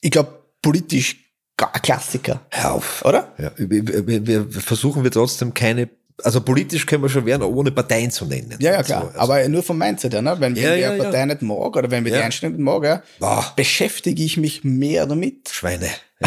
ich 0.00 0.10
glaube, 0.10 0.42
politisch 0.62 1.16
Klassiker, 1.56 2.42
Hör 2.50 2.72
auf. 2.72 3.02
oder? 3.04 3.32
Ja, 3.38 3.50
wir, 3.56 4.06
wir, 4.06 4.26
wir 4.26 4.46
versuchen 4.50 5.02
wir 5.04 5.10
trotzdem 5.10 5.54
keine, 5.54 5.88
also 6.22 6.42
politisch 6.42 6.84
können 6.84 7.02
wir 7.02 7.08
schon 7.08 7.24
werden, 7.24 7.44
ohne 7.44 7.70
Parteien 7.70 8.10
zu 8.10 8.26
nennen. 8.26 8.56
Ja, 8.58 8.72
ja, 8.72 8.82
klar. 8.82 9.02
So, 9.02 9.06
also, 9.08 9.20
aber 9.20 9.48
nur 9.48 9.62
vom 9.62 9.78
Mindset 9.78 10.12
her, 10.12 10.20
ne? 10.22 10.36
Wenn, 10.38 10.54
Ja, 10.54 10.70
wenn 10.70 10.80
ja, 10.80 10.90
die 10.92 10.98
ja. 10.98 11.04
Partei 11.04 11.24
nicht 11.24 11.40
mag 11.42 11.76
oder 11.76 11.90
wenn 11.90 12.04
wir 12.04 12.12
die 12.12 12.18
Einstellung 12.18 12.56
nicht 12.56 12.64
mag, 12.64 13.04
Boah. 13.18 13.52
beschäftige 13.56 14.22
ich 14.22 14.36
mich 14.36 14.64
mehr 14.64 15.06
damit. 15.06 15.48
Schweine. 15.50 15.88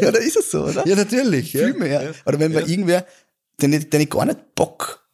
Ja, 0.00 0.10
da 0.12 0.18
ist 0.18 0.36
es 0.36 0.50
so, 0.50 0.64
oder? 0.64 0.86
ja 0.86 0.94
natürlich. 0.96 1.52
Viel 1.52 1.72
mehr. 1.74 2.12
Oder 2.26 2.38
wenn 2.38 2.52
man 2.52 2.66
irgendwer, 2.68 3.06
den 3.60 3.72
ich, 3.72 3.90
den 3.90 4.00
ich 4.02 4.10
gar 4.10 4.24
nicht 4.24 4.54
Bock, 4.54 5.06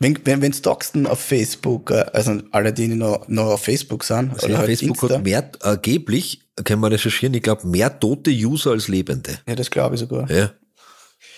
wenn, 0.00 0.18
wenn, 0.24 0.42
wenn 0.42 0.52
Stocksten 0.52 1.06
auf 1.06 1.20
Facebook, 1.20 1.90
äh, 1.90 2.04
also 2.12 2.40
alle, 2.52 2.72
die 2.72 2.88
noch, 2.88 3.26
noch 3.28 3.46
auf 3.46 3.64
Facebook 3.64 4.04
sind, 4.04 4.32
Also 4.34 4.48
ja, 4.48 4.58
halt 4.58 4.68
Facebook 4.68 5.02
Insta, 5.02 5.16
hat 5.16 5.24
mehr, 5.24 5.50
angeblich, 5.60 6.42
können 6.64 6.80
wir 6.80 6.90
recherchieren, 6.90 7.34
ich 7.34 7.42
glaube, 7.42 7.66
mehr 7.66 7.98
tote 7.98 8.30
User 8.30 8.72
als 8.72 8.88
Lebende. 8.88 9.38
ja, 9.46 9.54
das 9.54 9.70
glaube 9.70 9.96
ich 9.96 10.00
sogar. 10.00 10.30
Ja. 10.30 10.52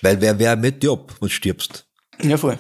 Weil 0.03 0.21
wer, 0.21 0.39
wer 0.39 0.57
mit 0.57 0.83
Job 0.83 1.15
und 1.21 1.31
stirbst. 1.31 1.87
Ja, 2.23 2.37
voll. 2.37 2.59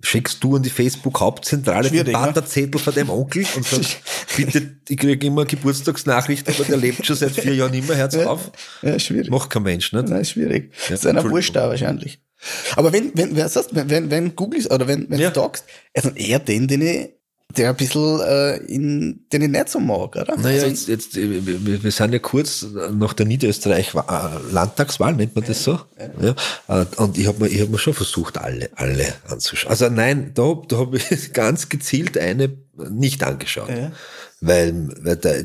schickst 0.00 0.42
du 0.42 0.56
an 0.56 0.62
die 0.62 0.70
Facebook-Hauptzentrale 0.70 1.90
den 1.90 2.06
Schwierig, 2.06 2.70
ne? 2.72 2.78
Von 2.78 2.94
deinem 2.94 3.10
Onkel 3.10 3.46
und 3.54 3.66
sagst, 3.66 3.98
bitte, 4.36 4.76
ich 4.88 4.96
kriege 4.96 5.26
immer 5.26 5.44
Geburtstagsnachrichten, 5.44 6.54
aber 6.54 6.64
der 6.64 6.78
lebt 6.78 7.04
schon 7.04 7.16
seit 7.16 7.32
vier 7.32 7.54
Jahren 7.54 7.72
nicht 7.72 7.88
mehr, 7.88 7.98
hört's 7.98 8.16
auf. 8.16 8.52
Ja, 8.80 8.98
schwierig. 8.98 9.30
Macht 9.30 9.50
kein 9.50 9.62
Mensch, 9.62 9.92
nicht? 9.92 10.08
Nein, 10.08 10.22
ist 10.22 10.30
schwierig. 10.30 10.72
Ja, 10.88 10.94
ist 10.94 11.06
einer. 11.06 11.28
Wurscht 11.28 11.54
da 11.54 11.68
wahrscheinlich. 11.68 12.20
Aber 12.76 12.92
wenn, 12.92 13.12
wenn, 13.14 13.36
wer 13.36 13.48
sagst, 13.48 13.70
wenn, 13.72 14.10
wenn, 14.10 14.36
Google 14.36 14.66
oder 14.66 14.86
wenn, 14.88 15.08
wenn 15.10 15.20
Ja. 15.20 15.30
du 15.30 15.40
sagst, 15.40 15.64
also 15.94 16.10
eher 16.10 16.38
den, 16.38 16.66
den 16.68 16.82
ich, 16.82 17.10
der 17.56 17.68
ein 17.70 17.76
bisschen, 17.76 18.20
äh, 18.20 18.56
in, 18.64 19.26
den 19.30 19.42
ich 19.42 19.48
nicht 19.50 19.68
so 19.68 19.78
mag, 19.78 20.16
oder? 20.16 20.36
Naja, 20.38 20.62
also, 20.62 20.66
jetzt, 20.68 20.88
jetzt, 20.88 21.16
äh, 21.18 21.44
wir, 21.46 21.82
wir 21.82 21.90
sind 21.90 22.12
ja 22.14 22.18
kurz 22.18 22.66
nach 22.92 23.12
der 23.12 23.26
Niederösterreich-Landtagswahl, 23.26 25.14
nennt 25.14 25.34
man 25.34 25.44
das 25.44 25.62
so? 25.64 25.78
Ja. 26.20 26.34
Äh, 26.68 26.86
Und 26.96 27.18
ich 27.18 27.26
habe 27.26 27.40
mir, 27.40 27.48
ich 27.48 27.60
hab 27.60 27.68
mir 27.68 27.78
schon 27.78 27.94
versucht, 27.94 28.38
alle, 28.38 28.70
alle 28.76 29.06
anzuschauen. 29.28 29.70
Also 29.70 29.88
nein, 29.88 30.32
da, 30.34 30.54
da 30.66 30.78
habe 30.78 30.96
ich 30.96 31.32
ganz 31.34 31.68
gezielt 31.68 32.16
eine 32.18 32.56
nicht 32.90 33.22
angeschaut. 33.22 33.68
Ja. 33.68 33.92
Weil, 34.40 34.88
weil 35.02 35.16
der, 35.16 35.44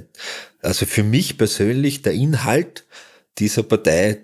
also 0.61 0.85
für 0.85 1.03
mich 1.03 1.37
persönlich 1.37 2.01
der 2.01 2.13
Inhalt 2.13 2.85
dieser 3.37 3.63
Partei, 3.63 4.19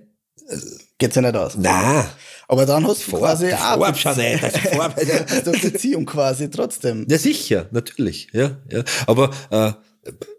geht's 0.97 1.15
ja 1.15 1.21
nicht 1.21 1.35
aus. 1.35 1.53
na, 1.57 2.09
Aber 2.47 2.65
dann 2.65 2.85
hast 2.87 3.07
du 3.07 3.11
Vor- 3.11 3.19
quasi 3.19 3.49
vor- 3.49 3.89
auch 3.89 3.95
schon 3.95 4.17
nicht, 4.17 4.43
also 4.43 4.57
vor- 4.59 4.93
hast 4.95 5.47
du 5.47 5.51
eine 5.51 5.59
Beziehung 5.59 6.05
quasi 6.05 6.49
trotzdem. 6.49 7.05
Ja, 7.09 7.17
sicher, 7.17 7.69
natürlich, 7.71 8.27
ja, 8.33 8.57
ja. 8.69 8.83
Aber, 9.07 9.31
äh, 9.49 9.73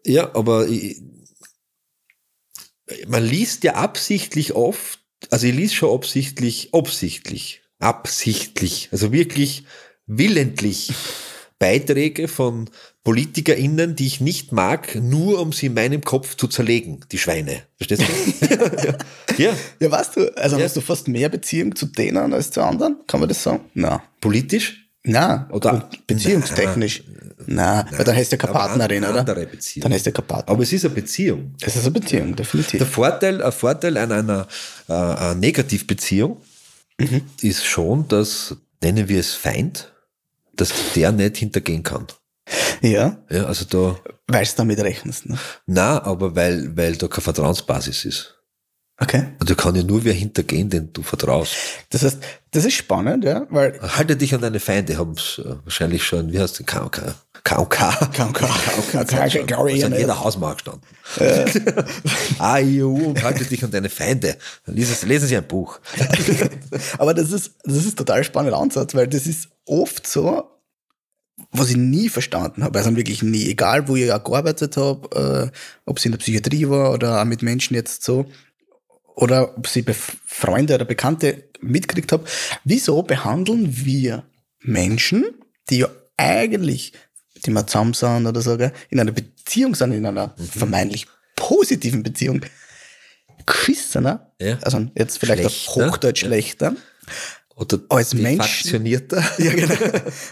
ja, 0.04 0.34
aber 0.34 0.68
ich, 0.68 1.00
man 3.06 3.25
liest 3.25 3.64
ja 3.64 3.75
absichtlich 3.75 4.54
oft, 4.54 5.00
also 5.30 5.46
ich 5.46 5.54
liest 5.54 5.75
schon 5.75 5.94
absichtlich, 5.94 6.75
absichtlich, 6.75 7.62
absichtlich, 7.78 8.88
also 8.92 9.11
wirklich 9.12 9.64
willentlich 10.06 10.92
Beiträge 11.58 12.28
von 12.28 12.68
PolitikerInnen, 13.04 13.94
die 13.96 14.06
ich 14.06 14.20
nicht 14.20 14.52
mag, 14.52 14.94
nur 14.96 15.40
um 15.40 15.52
sie 15.52 15.66
in 15.66 15.75
meinem 15.75 16.00
Kopf 16.02 16.37
zu 16.37 16.49
zerlegen, 16.49 17.00
die 17.12 17.18
Schweine. 17.18 17.62
Verstehst 17.76 18.02
du? 18.02 18.46
ja, 18.56 18.96
ja, 19.38 19.52
Ja, 19.80 19.90
weißt 19.90 20.16
du, 20.16 20.37
also 20.37 20.58
Ja. 20.58 20.64
hast 20.64 20.76
du 20.76 20.80
fast 20.80 21.08
mehr 21.08 21.28
Beziehung 21.28 21.75
zu 21.76 21.87
denen 21.87 22.32
als 22.32 22.50
zu 22.50 22.62
anderen? 22.62 22.96
Kann 23.06 23.20
man 23.20 23.28
das 23.28 23.42
sagen? 23.42 23.61
Nein. 23.75 24.00
politisch. 24.20 24.80
Nein. 25.04 25.46
Oder- 25.50 25.88
beziehungstechnisch. 26.06 27.04
Nein, 27.46 27.84
weil 27.90 28.04
dann 28.04 28.16
hast 28.16 28.32
du 28.32 28.37
ja 28.37 28.40
keine 28.40 28.52
Partnerin, 28.54 29.04
oder? 29.04 29.20
Andere 29.20 29.44
Beziehung. 29.46 29.82
Dann 29.82 29.92
hast 29.92 30.06
du 30.06 30.11
ja 30.11 30.14
keine 30.14 30.26
Partnerin. 30.26 30.54
Aber 30.56 30.62
es 30.62 30.73
ist 30.73 30.84
eine 30.87 30.94
Beziehung. 30.94 31.54
Es 31.61 31.76
ist 31.76 31.82
eine 31.82 31.90
Beziehung, 31.90 32.34
definitiv. 32.34 32.78
Der 32.78 32.87
Vorteil, 32.87 33.42
ein 33.42 33.52
Vorteil 33.52 33.99
an 33.99 34.12
einer 34.12 34.49
äh, 34.88 34.92
einer 34.92 35.34
Negativbeziehung 35.34 36.38
Mhm. 36.99 37.23
ist 37.42 37.64
schon, 37.66 38.06
dass, 38.08 38.54
nennen 38.82 39.08
wir 39.08 39.18
es 39.18 39.34
Feind, 39.34 39.92
dass 40.56 40.73
der 40.94 41.12
nicht 41.12 41.37
hintergehen 41.38 41.82
kann. 41.82 42.06
Ja, 42.82 43.25
Ja, 43.30 43.44
also 43.44 43.64
da, 43.64 43.99
weil 44.26 44.44
du 44.44 44.50
damit 44.56 44.78
rechnest. 44.80 45.26
Ne? 45.26 45.38
na, 45.66 46.02
aber 46.02 46.37
weil, 46.37 46.76
weil 46.76 46.96
da 46.96 47.08
keine 47.08 47.23
Vertrauensbasis 47.23 48.04
ist. 48.04 48.34
Okay. 48.99 49.26
Und 49.40 49.50
da 49.50 49.54
kann 49.54 49.75
ja 49.75 49.82
nur 49.82 50.04
wer 50.04 50.12
hintergehen, 50.12 50.70
den 50.70 50.92
du 50.92 51.02
vertraust. 51.02 51.54
Das 51.90 52.04
heißt, 52.04 52.18
das 52.52 52.64
ist 52.64 52.75
spannend, 52.75 53.25
ja, 53.25 53.46
weil 53.50 53.80
Halte 53.80 54.16
dich 54.16 54.34
an 54.34 54.40
deine 54.40 54.61
Feinde, 54.61 54.96
haben 54.99 55.12
es 55.12 55.40
äh, 55.44 55.56
wahrscheinlich 55.64 56.04
schon, 56.04 56.32
wie 56.32 56.38
heißt 56.38 56.61
der 56.61 56.66
KOK? 57.44 57.76
KOK. 58.16 58.40
KOK, 58.90 59.70
ja 59.70 59.86
an 59.86 59.92
jeder 59.94 60.18
Hausmarkt 60.18 60.64
gestanden. 60.64 61.86
AIU 62.38 62.96
und 63.08 63.22
halte 63.22 63.44
dich 63.44 63.62
an 63.62 63.70
deine 63.70 63.90
Feinde. 63.90 64.36
Lesen, 64.66 64.94
Sie- 64.94 65.06
lesen 65.06 65.28
Sie 65.28 65.36
ein 65.36 65.46
Buch. 65.46 65.78
Aber 66.98 67.12
das 67.12 67.30
ist, 67.32 67.52
das 67.64 67.84
ist 67.84 67.98
total 67.98 68.24
spannender 68.24 68.58
Ansatz, 68.58 68.94
weil 68.94 69.08
das 69.08 69.26
ist 69.26 69.48
oft 69.66 70.06
so, 70.06 70.50
was 71.52 71.68
ich 71.68 71.76
nie 71.76 72.08
verstanden 72.08 72.64
habe, 72.64 72.78
also 72.78 72.96
wirklich 72.96 73.22
nie, 73.22 73.46
egal 73.50 73.88
wo 73.88 73.96
ich 73.96 74.10
auch 74.10 74.24
gearbeitet 74.24 74.76
habe, 74.78 75.50
äh, 75.52 75.58
ob 75.84 75.98
es 75.98 76.04
in 76.06 76.12
der 76.12 76.18
Psychiatrie 76.18 76.68
war 76.70 76.92
oder 76.92 77.20
auch 77.20 77.24
mit 77.26 77.42
Menschen 77.42 77.74
jetzt 77.74 78.04
so, 78.04 78.24
oder 79.16 79.56
ob 79.58 79.68
bei 79.84 79.94
Freunde 79.94 80.74
oder 80.76 80.84
Bekannte 80.84 81.44
mitgekriegt 81.60 82.10
habe, 82.12 82.24
wieso 82.64 83.02
behandeln 83.02 83.84
wir 83.84 84.24
Menschen, 84.60 85.24
die 85.70 85.78
ja 85.78 85.88
eigentlich, 86.16 86.92
die 87.46 87.50
wir 87.50 87.66
zusammen 87.66 87.94
sind 87.94 88.26
oder 88.26 88.40
so, 88.42 88.56
gell, 88.56 88.72
in 88.90 89.00
einer 89.00 89.12
Beziehung 89.12 89.74
sind, 89.74 89.92
in 89.92 90.06
einer 90.06 90.34
vermeintlich 90.52 91.06
positiven 91.36 92.02
Beziehung, 92.02 92.40
geschissener, 93.46 94.32
Ja. 94.40 94.58
also 94.62 94.86
jetzt 94.96 95.18
vielleicht 95.18 95.44
auf 95.44 95.52
Schlechter. 95.52 95.86
Hochdeutsch 95.90 96.20
schlechter, 96.20 96.74
Oder 97.56 97.78
Als 97.88 98.14
Mensch- 98.14 98.62
defaktionierter. 98.62 99.22
ja, 99.38 99.52
genau. 99.52 99.74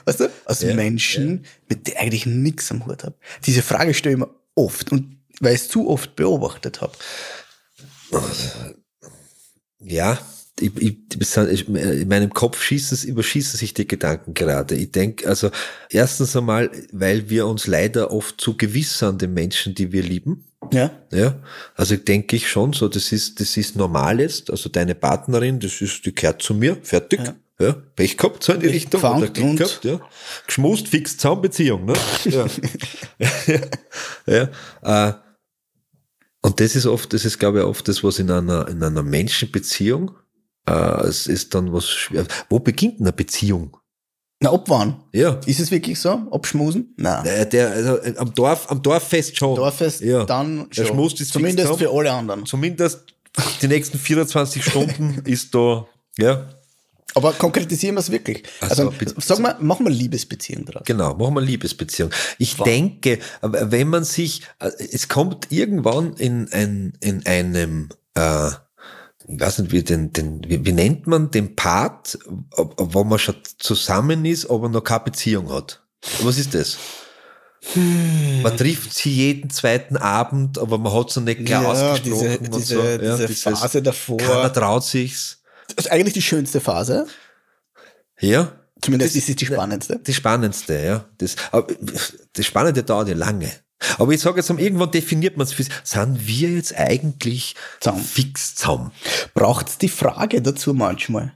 Weißt 0.07 0.21
du? 0.21 0.31
Als 0.45 0.63
Ja, 0.63 0.75
Menschen, 0.75 1.45
mit 1.69 1.87
denen 1.87 1.95
ich 1.97 2.01
eigentlich 2.01 2.27
nichts 2.27 2.71
am 2.73 2.85
Hut 2.87 3.05
habe. 3.05 3.15
Diese 3.47 3.63
Frage 3.63 3.95
stelle 3.95 4.15
ich 4.15 4.19
mir 4.21 4.31
oft 4.57 4.91
und 4.91 5.19
weil 5.41 5.55
ich 5.55 5.61
es 5.63 5.69
zu 5.69 5.89
oft 5.89 6.17
beobachtet 6.17 6.81
habe. 6.81 6.93
Ja, 9.81 10.19
ich, 10.63 10.73
ich, 10.77 10.97
ich, 11.51 11.69
in 11.69 12.09
meinem 12.09 12.33
Kopf 12.33 12.63
schießen, 12.63 13.09
überschießen 13.09 13.59
sich 13.59 13.75
die 13.75 13.87
Gedanken 13.87 14.35
gerade. 14.35 14.75
Ich 14.75 14.93
denke, 14.93 15.29
also 15.29 15.51
erstens 15.91 16.37
einmal, 16.37 16.71
weil 16.93 17.29
wir 17.29 17.47
uns 17.47 17.67
leider 17.67 18.11
oft 18.11 18.41
zu 18.41 18.57
gewiss 18.57 18.99
sind, 18.99 19.23
den 19.23 19.35
Menschen, 19.35 19.75
die 19.75 19.93
wir 19.93 20.03
lieben. 20.03 20.45
Ja. 20.73 20.91
Ja, 21.11 21.41
also 21.75 21.97
denke 21.97 22.37
ich 22.37 22.49
schon 22.49 22.73
so, 22.73 22.89
das 22.89 23.13
ist, 23.13 23.41
das 23.41 23.57
ist 23.57 23.77
normal 23.77 24.21
jetzt. 24.21 24.51
Also 24.51 24.69
deine 24.69 24.95
Partnerin, 24.95 25.59
das 25.59 25.81
ist, 25.81 26.07
die 26.07 26.15
gehört 26.15 26.41
zu 26.41 26.55
mir, 26.55 26.77
fertig. 26.83 27.21
Ja. 27.25 27.35
Ja. 27.61 27.77
Pech 27.95 28.17
gehabt, 28.17 28.43
so 28.43 28.53
in 28.53 28.61
die 28.61 28.67
Pech 28.67 28.77
Richtung. 28.77 29.03
Oder 29.03 29.29
Glück 29.29 29.57
gehabt, 29.59 29.85
ja. 29.85 30.01
Geschmust, 30.47 30.89
fix, 30.89 31.17
Zaunbeziehung, 31.17 31.85
ne? 31.85 31.93
Ja. 32.25 32.47
ja. 34.27 35.09
Äh, 35.09 35.13
und 36.43 36.59
das 36.59 36.75
ist 36.75 36.87
oft, 36.87 37.13
das 37.13 37.25
ist, 37.25 37.39
glaube 37.39 37.61
ich, 37.61 37.65
oft 37.65 37.87
das, 37.87 38.03
was 38.03 38.19
in 38.19 38.31
einer, 38.31 38.67
in 38.69 38.83
einer 38.83 39.03
Menschenbeziehung, 39.03 40.11
äh, 40.69 41.07
es 41.07 41.27
ist 41.27 41.55
dann 41.55 41.73
was 41.73 41.89
schwer. 41.89 42.27
Wo 42.49 42.59
beginnt 42.59 43.01
eine 43.01 43.13
Beziehung? 43.13 43.77
Na, 44.41 44.51
ab 44.53 44.65
wann? 44.69 44.97
Ja. 45.13 45.39
Ist 45.47 45.61
es 45.61 45.71
wirklich 45.71 46.01
so? 46.01 46.11
Abschmusen? 46.33 46.95
Nein. 46.97 47.25
Äh, 47.27 47.49
Der, 47.49 47.71
also, 47.71 47.99
äh, 47.99 48.15
am 48.17 48.35
Dorf, 48.35 48.69
am 48.71 48.83
Dorffest 48.83 49.37
schon. 49.37 49.55
Dorffest, 49.55 50.01
ja. 50.01 50.25
dann 50.25 50.69
Der 50.71 50.85
schon. 50.85 50.87
Schmust 50.95 51.21
ist 51.21 51.33
Zumindest 51.33 51.73
für 51.77 51.91
alle 51.91 52.11
anderen. 52.13 52.45
Zumindest 52.45 53.05
die 53.63 53.69
nächsten 53.69 53.99
24 53.99 54.65
Stunden 54.65 55.23
ist 55.27 55.55
da, 55.55 55.87
ja, 56.19 56.49
Aber 57.15 57.33
konkretisieren 57.35 57.95
wir 57.95 58.01
es 58.01 58.11
wirklich. 58.11 58.43
Also, 58.61 58.85
so, 58.85 58.91
bitte. 58.91 59.15
sag 59.19 59.39
mal, 59.39 59.57
machen 59.61 59.87
wir 59.87 59.91
Liebesbeziehung 59.93 60.65
draus. 60.65 60.83
Genau, 60.87 61.15
machen 61.15 61.35
wir 61.35 61.41
Liebesbeziehung. 61.41 62.11
Ich 62.39 62.57
denke, 62.57 63.21
aber 63.43 63.71
wenn 63.71 63.89
man 63.89 64.03
sich, 64.05 64.43
äh, 64.59 64.71
es 64.93 65.09
kommt 65.09 65.53
irgendwann 65.53 66.15
in, 66.15 66.49
ein, 66.53 66.95
in 67.01 67.25
einem, 67.27 67.91
äh, 68.15 68.51
weiß 69.29 69.59
nicht, 69.61 69.73
wie, 69.73 69.83
den, 69.83 70.13
den, 70.13 70.43
wie, 70.49 70.65
wie 70.65 70.73
nennt 70.73 71.07
man 71.07 71.31
den 71.31 71.55
Part, 71.57 72.19
ob- 72.53 72.81
ob- 72.81 72.95
wo 72.95 73.05
man 73.05 73.19
schon 73.19 73.37
zusammen 73.59 74.25
ist, 74.25 74.47
aber 74.51 74.69
noch 74.69 74.83
keine 74.85 75.05
Beziehung 75.05 75.51
hat. 75.53 75.83
Was 76.23 76.39
ist 76.39 76.55
das? 76.55 76.77
Man 77.77 78.57
trifft 78.57 78.93
sie 78.93 79.11
jeden 79.15 79.49
zweiten 79.51 79.97
Abend, 79.97 80.59
aber 80.59 80.79
man 80.79 80.93
hat 80.93 81.15
noch 81.15 81.23
nicht 81.23 81.47
klar 81.47 81.63
Ja, 81.63 81.69
ausgesprochen. 81.71 82.03
diese- 82.05 82.39
und 82.39 82.55
diese- 82.57 82.75
so. 82.75 82.83
Ja, 82.83 82.99
diese 82.99 83.27
dieses, 83.29 83.43
Phase 83.43 83.83
davor. 83.83 84.17
Keiner 84.19 84.53
traut 84.53 84.85
sich's. 84.85 85.43
Das 85.77 85.87
ist 85.87 85.93
eigentlich 85.93 86.15
die 86.15 86.23
schönste 86.23 86.61
Phase. 86.61 87.07
Ja, 88.21 88.53
Zumindest 88.81 89.15
ist 89.15 89.29
es 89.29 89.37
die 89.37 89.47
spannendste. 89.47 90.01
die 90.01 90.13
spannendste, 90.13 90.75
ja. 90.85 91.05
Das, 91.19 91.37
aber 91.53 91.69
das 92.33 92.45
Spannende 92.47 92.83
dauert 92.83 93.09
ja 93.09 93.15
lange. 93.15 93.51
Aber 93.99 94.13
ich 94.13 94.21
sage 94.21 94.39
jetzt, 94.39 94.51
irgendwann 94.51 94.91
definiert 94.91 95.37
man 95.37 95.47
es 95.47 95.53
für 95.53 95.63
sich. 95.63 95.73
Sind 95.85 96.27
wir 96.27 96.51
jetzt 96.51 96.75
eigentlich 96.77 97.55
Zusammen. 97.81 98.03
fix 98.05 98.55
zusammen? 98.55 98.93
Braucht 99.35 99.69
es 99.69 99.79
die 99.79 99.89
Frage 99.89 100.41
dazu 100.43 100.75
manchmal? 100.75 101.33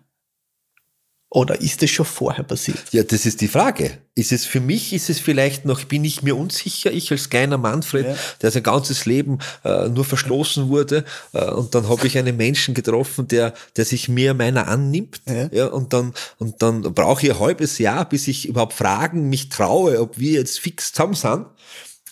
Oder 1.29 1.61
ist 1.61 1.83
das 1.83 1.91
schon 1.91 2.07
vorher 2.07 2.45
passiert? 2.45 2.79
Ja, 2.93 3.03
das 3.03 3.27
ist 3.27 3.41
die 3.41 3.49
Frage. 3.49 3.99
Ist 4.15 4.31
es 4.31 4.47
für 4.47 4.61
mich, 4.61 4.93
ist 4.93 5.11
es 5.11 5.19
vielleicht 5.19 5.65
noch, 5.65 5.83
bin 5.85 6.05
ich 6.05 6.23
mir 6.23 6.37
unsicher, 6.37 6.93
ich 6.93 7.11
als 7.11 7.29
kleiner 7.29 7.59
Manfred, 7.59 8.07
Ja. 8.07 8.17
der 8.43 8.51
sein 8.53 8.63
ganzes 8.63 9.05
Leben 9.07 9.41
äh, 9.65 9.89
nur 9.89 10.05
verstoßen 10.05 10.69
wurde, 10.69 11.05
äh, 11.33 11.45
und 11.51 11.75
dann 11.75 11.89
habe 11.89 12.07
ich 12.07 12.17
einen 12.17 12.37
Menschen 12.37 12.75
getroffen, 12.75 13.27
der, 13.27 13.55
der 13.77 13.85
sich 13.85 14.09
mir 14.09 14.35
meiner 14.35 14.69
annimmt, 14.69 15.21
Ja. 15.29 15.49
ja, 15.53 15.67
und 15.67 15.93
dann, 15.93 16.15
und 16.39 16.63
dann 16.63 16.83
brauche 16.95 17.27
ich 17.27 17.33
ein 17.33 17.41
halbes 17.41 17.79
Jahr, 17.79 18.09
bis 18.09 18.29
ich 18.29 18.47
überhaupt 18.49 18.73
fragen, 18.75 19.29
mich 19.29 19.49
traue, 19.49 20.01
ob 20.01 20.19
wir 20.19 20.33
jetzt 20.39 20.61
fix 20.61 20.93
zusammen 20.93 21.15
sind. 21.15 21.47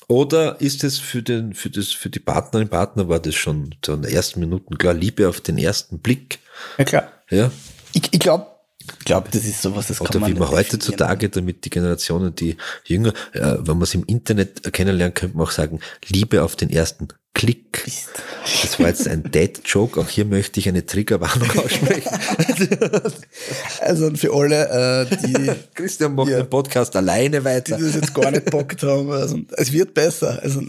Oder 0.08 0.60
ist 0.60 0.84
es 0.84 0.98
für 0.98 1.22
den, 1.22 1.54
für 1.54 1.70
das, 1.70 1.88
für 1.88 2.10
die 2.10 2.18
Partnerin, 2.18 2.68
Partner 2.68 3.08
war 3.08 3.20
das 3.20 3.34
schon 3.34 3.74
zu 3.82 3.96
den 3.96 4.04
ersten 4.04 4.40
Minuten 4.40 4.76
klar, 4.76 4.94
Liebe 4.94 5.28
auf 5.28 5.40
den 5.40 5.58
ersten 5.58 5.98
Blick, 5.98 6.40
Ja, 6.78 6.84
klar. 6.84 7.12
ja. 7.30 7.50
Ich, 7.92 8.12
ich 8.12 8.20
glaube, 8.20 8.46
ich 8.80 9.04
glaub, 9.06 9.30
das 9.30 9.44
ist 9.44 9.62
sowas, 9.62 9.86
das 9.86 9.98
kann 9.98 10.08
Oder 10.08 10.20
man 10.20 10.30
wie 10.30 10.38
man 10.38 10.50
heutzutage, 10.50 11.30
damit 11.30 11.64
die 11.64 11.70
Generationen, 11.70 12.34
die 12.34 12.56
jünger, 12.84 13.14
äh, 13.32 13.56
wenn 13.58 13.78
man 13.78 13.82
es 13.82 13.94
im 13.94 14.04
Internet 14.04 14.72
kennenlernen, 14.72 15.14
könnte 15.14 15.36
man 15.36 15.46
auch 15.46 15.52
sagen, 15.52 15.80
Liebe 16.06 16.42
auf 16.42 16.54
den 16.56 16.68
ersten 16.68 17.08
Klick. 17.34 17.84
Das 18.62 18.78
war 18.78 18.88
jetzt 18.88 19.08
ein 19.08 19.24
Dead-Joke. 19.24 20.00
Auch 20.00 20.08
hier 20.08 20.24
möchte 20.24 20.60
ich 20.60 20.68
eine 20.68 20.86
Triggerwarnung 20.86 21.50
aussprechen. 21.58 22.08
Also 23.80 24.14
für 24.14 24.32
alle, 24.32 25.08
äh, 25.10 25.16
die, 25.26 25.50
Christian 25.74 26.14
macht 26.14 26.28
Ja. 26.30 26.38
den 26.38 26.48
Podcast 26.48 26.94
alleine 26.96 27.40
die 27.40 27.44
weiter. 27.44 27.76
das 27.76 27.94
jetzt 27.96 28.14
gar 28.14 28.30
nicht 28.30 28.50
bockt 28.50 28.82
haben, 28.84 29.10
also, 29.10 29.40
es 29.56 29.72
wird 29.72 29.94
besser. 29.94 30.38
Also, 30.42 30.62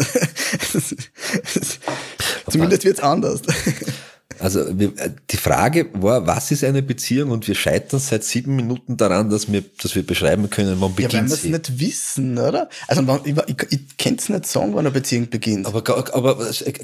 zumindest 2.50 2.84
wird 2.84 2.98
es 2.98 3.04
anders. 3.04 3.42
Also 4.40 4.62
äh, 4.62 4.92
die 5.32 5.38
Frage 5.38 5.88
war, 5.94 6.26
was 6.28 6.52
ist 6.52 6.64
eine 6.64 6.82
Beziehung? 6.84 7.32
Und 7.32 7.48
wir 7.48 7.56
scheitern 7.56 8.00
seit 8.00 8.24
sieben 8.24 8.56
Minuten 8.56 8.98
daran, 8.98 9.30
dass 9.30 9.52
wir, 9.52 9.64
dass 9.82 9.96
wir 9.96 10.06
beschreiben 10.06 10.50
können, 10.50 10.78
wann 10.80 10.92
Ja, 10.92 10.98
weil 10.98 11.06
beginnt 11.08 11.30
wir 11.30 11.34
es 11.36 11.42
sie. 11.42 11.50
nicht 11.50 11.80
wissen, 11.80 12.38
oder? 12.38 12.70
Also 12.88 13.06
wann- 13.08 13.22
ich, 13.24 13.36
ich, 13.48 13.72
ich 13.72 13.98
kann 13.98 14.16
es 14.16 14.30
nicht 14.30 14.46
sagen, 14.48 14.72
wann 14.74 14.80
eine 14.86 14.92
Beziehung 14.92 15.30
beginnt. 15.30 15.66
Aber, 15.68 15.84
aber 16.14 16.38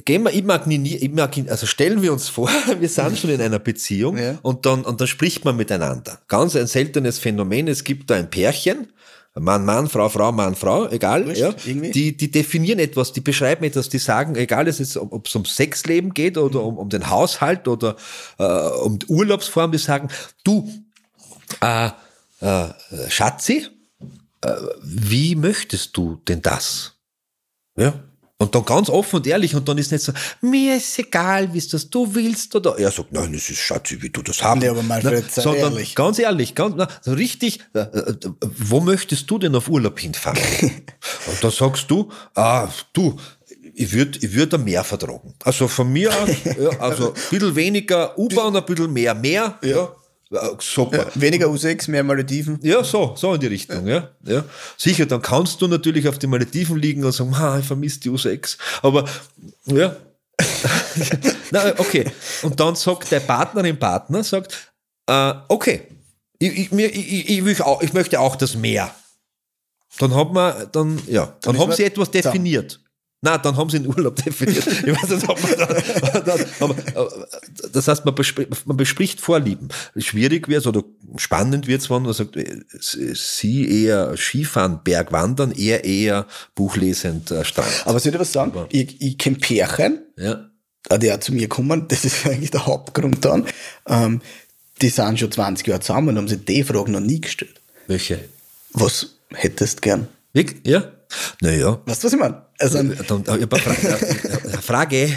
gehen 0.05 0.23
wir, 0.23 0.31
imagini- 0.31 0.97
imagin, 0.97 1.49
also 1.49 1.65
stellen 1.65 2.01
wir 2.01 2.13
uns 2.13 2.29
vor, 2.29 2.49
wir 2.79 2.89
sind 2.89 3.17
schon 3.19 3.29
in 3.29 3.41
einer 3.41 3.59
Beziehung 3.59 4.17
Ja. 4.17 4.37
und, 4.41 4.65
dann, 4.65 4.83
und 4.83 4.99
dann 5.01 5.07
spricht 5.07 5.45
man 5.45 5.55
miteinander. 5.57 6.19
Ganz 6.27 6.55
ein 6.55 6.67
seltenes 6.67 7.19
Phänomen. 7.19 7.67
Es 7.67 7.83
gibt 7.83 8.09
da 8.09 8.15
ein 8.15 8.29
Pärchen, 8.29 8.87
Mann, 9.35 9.63
Mann, 9.63 9.87
Frau, 9.87 10.09
Frau, 10.09 10.31
Mann, 10.33 10.55
Frau, 10.55 10.89
egal. 10.89 11.25
Wurscht, 11.25 11.39
ja, 11.39 11.53
irgendwie. 11.65 11.91
die, 11.91 12.17
die 12.17 12.31
definieren 12.31 12.79
etwas, 12.79 13.13
die 13.13 13.21
beschreiben 13.21 13.63
etwas, 13.63 13.87
die 13.87 13.97
sagen, 13.97 14.35
egal 14.35 14.67
es 14.67 14.79
ist, 14.81 14.97
ob 14.97 15.27
es 15.27 15.35
um 15.35 15.45
Sexleben 15.45 16.13
geht 16.13 16.37
oder 16.37 16.61
um, 16.63 16.77
um 16.77 16.89
den 16.89 17.09
Haushalt 17.09 17.67
oder 17.67 17.95
äh, 18.37 18.43
um 18.43 18.99
die 18.99 19.05
Urlaubsform, 19.07 19.71
die 19.71 19.77
sagen, 19.77 20.09
du, 20.43 20.69
äh, 21.61 21.91
äh, 22.41 22.69
Schatzi, 23.07 23.67
äh, 24.41 24.51
wie 24.83 25.35
möchtest 25.35 25.95
du 25.95 26.21
denn 26.27 26.41
das? 26.41 26.97
Ja. 27.77 27.93
Und 28.41 28.55
dann 28.55 28.65
ganz 28.65 28.89
offen 28.89 29.17
und 29.17 29.27
ehrlich 29.27 29.53
und 29.53 29.69
dann 29.69 29.77
ist 29.77 29.91
nicht 29.91 30.03
so, 30.03 30.13
mir 30.41 30.77
ist 30.77 30.97
egal, 30.97 31.53
wie 31.53 31.59
es 31.59 31.67
das 31.67 31.87
du 31.91 32.15
willst 32.15 32.55
oder 32.55 32.75
er 32.79 32.89
sagt, 32.89 33.11
nein, 33.11 33.31
es 33.35 33.51
ist 33.51 33.59
Schatzi, 33.59 34.01
wie 34.01 34.09
du 34.09 34.23
das 34.23 34.41
haben. 34.41 34.61
Nee, 34.61 34.67
aber 34.67 34.81
Manfred, 34.81 35.31
sei 35.31 35.43
sondern 35.43 35.73
ehrlich. 35.73 35.93
ganz 35.93 36.17
ehrlich, 36.17 36.55
ganz 36.55 36.73
na, 36.75 36.87
so 37.01 37.11
richtig, 37.13 37.59
äh, 37.75 37.81
äh, 37.81 38.15
wo 38.41 38.79
möchtest 38.79 39.29
du 39.29 39.37
denn 39.37 39.53
auf 39.55 39.69
Urlaub 39.69 39.99
hinfahren? 39.99 40.39
und 40.61 41.43
dann 41.43 41.51
sagst 41.51 41.91
du, 41.91 42.11
ah, 42.33 42.67
du, 42.93 43.15
ich 43.75 43.93
würde 43.93 44.17
ich 44.19 44.33
würd 44.33 44.55
ein 44.55 44.63
Meer 44.63 44.83
vertragen. 44.83 45.35
Also 45.43 45.67
von 45.67 45.93
mir 45.93 46.09
aus, 46.09 46.29
ja, 46.59 46.79
also 46.79 47.09
ein 47.09 47.21
bisschen 47.29 47.55
weniger 47.55 48.17
U-Bahn, 48.17 48.55
ein 48.55 48.65
bisschen 48.65 48.91
mehr 48.91 49.13
Meer, 49.13 49.59
ja, 49.61 49.69
ja 49.69 49.95
super. 50.59 51.07
Weniger 51.15 51.47
U6, 51.47 51.89
mehr 51.89 52.03
Malediven. 52.03 52.59
Ja, 52.61 52.83
so, 52.83 53.13
so 53.15 53.33
in 53.33 53.39
die 53.39 53.47
Richtung, 53.47 53.85
ja. 53.85 54.09
ja. 54.23 54.43
Sicher, 54.77 55.05
dann 55.05 55.21
kannst 55.21 55.61
du 55.61 55.67
natürlich 55.67 56.07
auf 56.07 56.19
den 56.19 56.29
Malediven 56.29 56.77
liegen 56.77 57.03
und 57.03 57.11
sagen, 57.11 57.35
ich 57.59 57.65
vermisse 57.65 57.99
die 57.99 58.09
U6. 58.09 58.57
Aber, 58.81 59.05
ja. 59.65 59.95
Na, 61.51 61.73
okay. 61.77 62.05
Und 62.43 62.59
dann 62.59 62.75
sagt 62.75 63.11
der 63.11 63.19
Partnerin, 63.19 63.77
Partner, 63.77 64.23
sagt, 64.23 64.73
äh, 65.07 65.33
okay, 65.47 65.83
ich, 66.39 66.57
ich, 66.57 66.71
mir, 66.71 66.87
ich, 66.87 67.29
ich, 67.29 67.45
will 67.45 67.61
auch, 67.61 67.81
ich 67.81 67.93
möchte 67.93 68.19
auch 68.19 68.35
das 68.35 68.55
Meer. 68.55 68.93
Dann 69.99 70.15
hat 70.15 70.31
man, 70.31 70.67
dann, 70.71 71.01
ja, 71.07 71.35
dann, 71.41 71.55
ist 71.55 71.61
haben 71.61 71.73
sie 71.73 71.83
etwas 71.83 72.09
definiert. 72.09 72.80
Na, 73.23 73.37
dann 73.37 73.55
haben 73.55 73.69
sie 73.69 73.77
den 73.79 73.87
Urlaub 73.87 74.15
definiert. 74.25 74.65
Ich 74.65 74.87
weiß 74.87 75.09
nicht, 75.09 75.29
ob 75.29 75.41
man 75.43 75.51
dann, 75.55 76.25
dann, 76.25 76.45
aber, 76.59 76.75
äh, 76.77 77.09
das 77.71 77.87
heißt, 77.87 78.03
man 78.03 78.15
bespricht, 78.15 78.49
man 78.67 78.77
bespricht 78.77 79.21
Vorlieben. 79.21 79.69
Schwierig 79.95 80.47
wird 80.47 80.65
oder 80.65 80.83
spannend 81.17 81.67
wird 81.67 81.81
es, 81.81 81.89
wenn 81.91 82.01
man 82.01 82.13
sagt, 82.13 82.35
äh, 82.35 82.61
sie 83.13 83.83
eher 83.85 84.17
Skifahren, 84.17 84.79
Bergwandern, 84.83 85.51
er 85.51 85.83
eher 85.85 86.25
buchlesend 86.55 87.29
äh, 87.29 87.45
Strand. 87.45 87.69
Aber 87.85 87.99
soll 87.99 88.13
ich 88.13 88.19
was 88.19 88.33
sagen? 88.33 88.53
Ich, 88.69 88.99
ich 88.99 89.17
kenne 89.19 89.37
Pärchen, 89.37 90.01
Ja. 90.17 90.49
äh, 90.89 90.97
die 90.97 91.11
auch 91.11 91.19
zu 91.19 91.31
mir 91.31 91.47
kommen, 91.47 91.87
das 91.89 92.03
ist 92.05 92.25
eigentlich 92.25 92.49
der 92.51 92.65
Hauptgrund 92.65 93.23
dann. 93.23 93.45
Ähm, 93.87 94.21
die 94.81 94.89
sind 94.89 95.19
schon 95.19 95.31
20 95.31 95.67
Jahre 95.67 95.79
zusammen 95.81 96.09
und 96.09 96.17
haben 96.17 96.27
sich 96.27 96.43
die 96.43 96.63
Frage 96.63 96.89
noch 96.91 96.99
nie 97.01 97.21
gestellt. 97.21 97.61
Welche? 97.85 98.19
Was 98.73 99.17
hättest 99.31 99.83
gern? 99.83 100.07
Wirklich? 100.33 100.65
Ja? 100.65 100.91
Naja. 101.41 101.79
Weißt 101.85 102.03
du, 102.03 102.07
was 102.07 102.13
ich 102.13 102.19
meine? 102.19 102.41
Also, 102.59 102.77
Dann, 102.77 102.91
ich 102.91 102.99
hab 103.09 103.53
eine 103.53 104.61
Frage, 104.61 105.09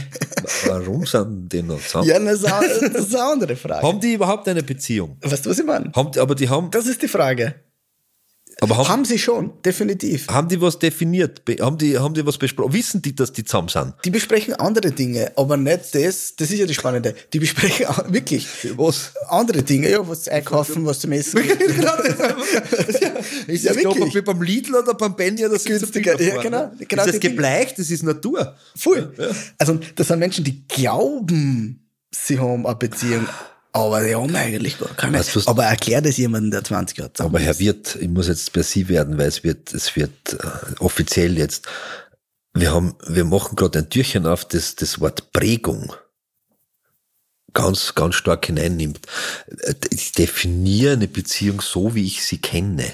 warum 0.67 1.07
sind 1.07 1.49
die 1.53 1.63
noch 1.63 1.81
zusammen? 1.81 2.09
ja, 2.09 2.19
das 2.19 2.35
ist, 2.41 2.53
auch, 2.53 2.61
das 2.61 3.07
ist 3.07 3.15
eine 3.15 3.25
andere 3.25 3.57
Frage. 3.57 3.87
Haben 3.87 4.01
die 4.01 4.15
überhaupt 4.15 4.49
eine 4.49 4.63
Beziehung? 4.63 5.17
Weißt 5.23 5.45
du, 5.47 5.51
was 5.51 5.59
ich 5.59 5.65
meine? 5.67 5.91
Haben 5.95 6.19
aber 6.19 6.35
die 6.35 6.49
haben, 6.49 6.71
Das 6.71 6.87
ist 6.87 7.03
die 7.03 7.09
Frage. 7.09 7.55
Aber 8.61 8.77
haben, 8.79 8.89
Haben 8.89 9.05
sie 9.05 9.19
schon, 9.19 9.53
definitiv. 9.65 10.29
haben 10.29 10.49
die 10.49 10.61
was 10.61 10.79
definiert? 10.79 11.45
Be- 11.45 11.57
Haben 11.61 11.77
die, 11.79 11.99
haben 11.99 12.15
die 12.15 12.25
was 12.25 12.39
besprochen? 12.39 12.73
Wissen 12.73 13.03
die, 13.03 13.15
dass 13.15 13.33
die 13.33 13.45
zusammen 13.45 13.69
sind? 13.69 13.95
Die 14.05 14.11
besprechen 14.11 14.55
andere 14.55 14.91
Dinge, 14.93 15.33
aber 15.37 15.57
nicht 15.57 15.95
das, 15.95 16.35
das 16.37 16.51
ist 16.51 16.59
ja 16.59 16.67
das 16.67 16.77
Spannende. 16.77 17.15
Die 17.33 17.41
besprechen 17.41 17.87
wirklich 18.09 18.47
Was? 18.77 19.13
andere 19.29 19.63
Dinge, 19.63 19.91
ja, 19.91 20.07
was 20.07 20.29
einkaufen, 20.29 20.87
was 20.87 21.01
zum 21.01 21.13
Essen 21.13 21.43
gibt. 21.47 21.61
Ist 23.47 23.65
Ja, 23.65 23.73
das 23.73 23.83
ja, 23.83 23.91
wirklich. 23.91 24.15
wie 24.15 24.21
beim 24.23 24.43
Lidl 24.43 24.75
oder 24.77 24.95
beim 24.95 25.17
Benny 25.17 25.45
oder 25.45 25.59
so 25.59 25.69
Günstiger, 25.69 26.21
ja, 26.21 26.41
genau, 26.41 26.71
genau 26.89 27.05
ist 27.05 27.15
das 27.15 27.21
gebleicht? 27.21 27.79
Das 27.79 27.91
ist 27.91 28.03
Natur. 28.03 28.55
Voll. 28.77 29.13
Also, 29.59 29.79
das 29.95 30.09
sind 30.09 30.19
Menschen, 30.19 30.45
die 30.45 30.67
glauben, 30.67 31.89
sie 32.11 32.39
haben 32.39 32.67
eine 32.67 32.77
Beziehung, 32.77 33.27
aber 33.75 34.03
die 34.03 34.15
haben 34.15 34.35
eigentlich 34.35 34.79
gar 34.79 34.89
keine. 34.95 35.19
Weißt 35.19 35.37
was- 35.37 35.47
aber 35.47 35.65
erklär 35.65 36.01
das 36.01 36.17
jemandem, 36.17 36.51
der 36.53 36.65
20 36.65 36.97
Jahre 36.99 37.13
zusammen 37.13 37.35
Aber 37.35 37.45
Herr. 37.45 37.59
Wirt, 37.59 37.97
ich 38.01 38.09
muss 38.09 38.29
jetzt 38.29 38.53
bei 38.55 38.63
Sie 38.63 38.89
werden, 38.89 39.19
weil 39.19 39.29
es 39.29 39.45
wird, 39.45 39.75
es 39.75 39.95
wird 39.97 40.13
äh, 40.33 40.75
offiziell 40.81 41.37
jetzt. 41.37 41.67
Wir 42.55 42.73
haben, 42.73 42.95
wir 43.07 43.25
machen 43.25 43.57
gerade 43.57 43.81
ein 43.81 43.91
Türchen 43.91 44.27
auf, 44.27 44.45
das 44.47 44.77
das 44.77 45.01
Wort 45.01 45.33
Prägung 45.33 45.93
ganz, 47.53 47.95
ganz 47.95 48.15
stark 48.17 48.47
hineinnimmt. 48.47 49.01
Äh, 49.61 49.75
Ich 49.91 50.13
definiere 50.13 50.95
eine 50.95 51.09
Beziehung 51.09 51.61
so, 51.61 51.95
wie 51.95 52.05
ich 52.07 52.25
sie 52.25 52.39
kenne. 52.39 52.85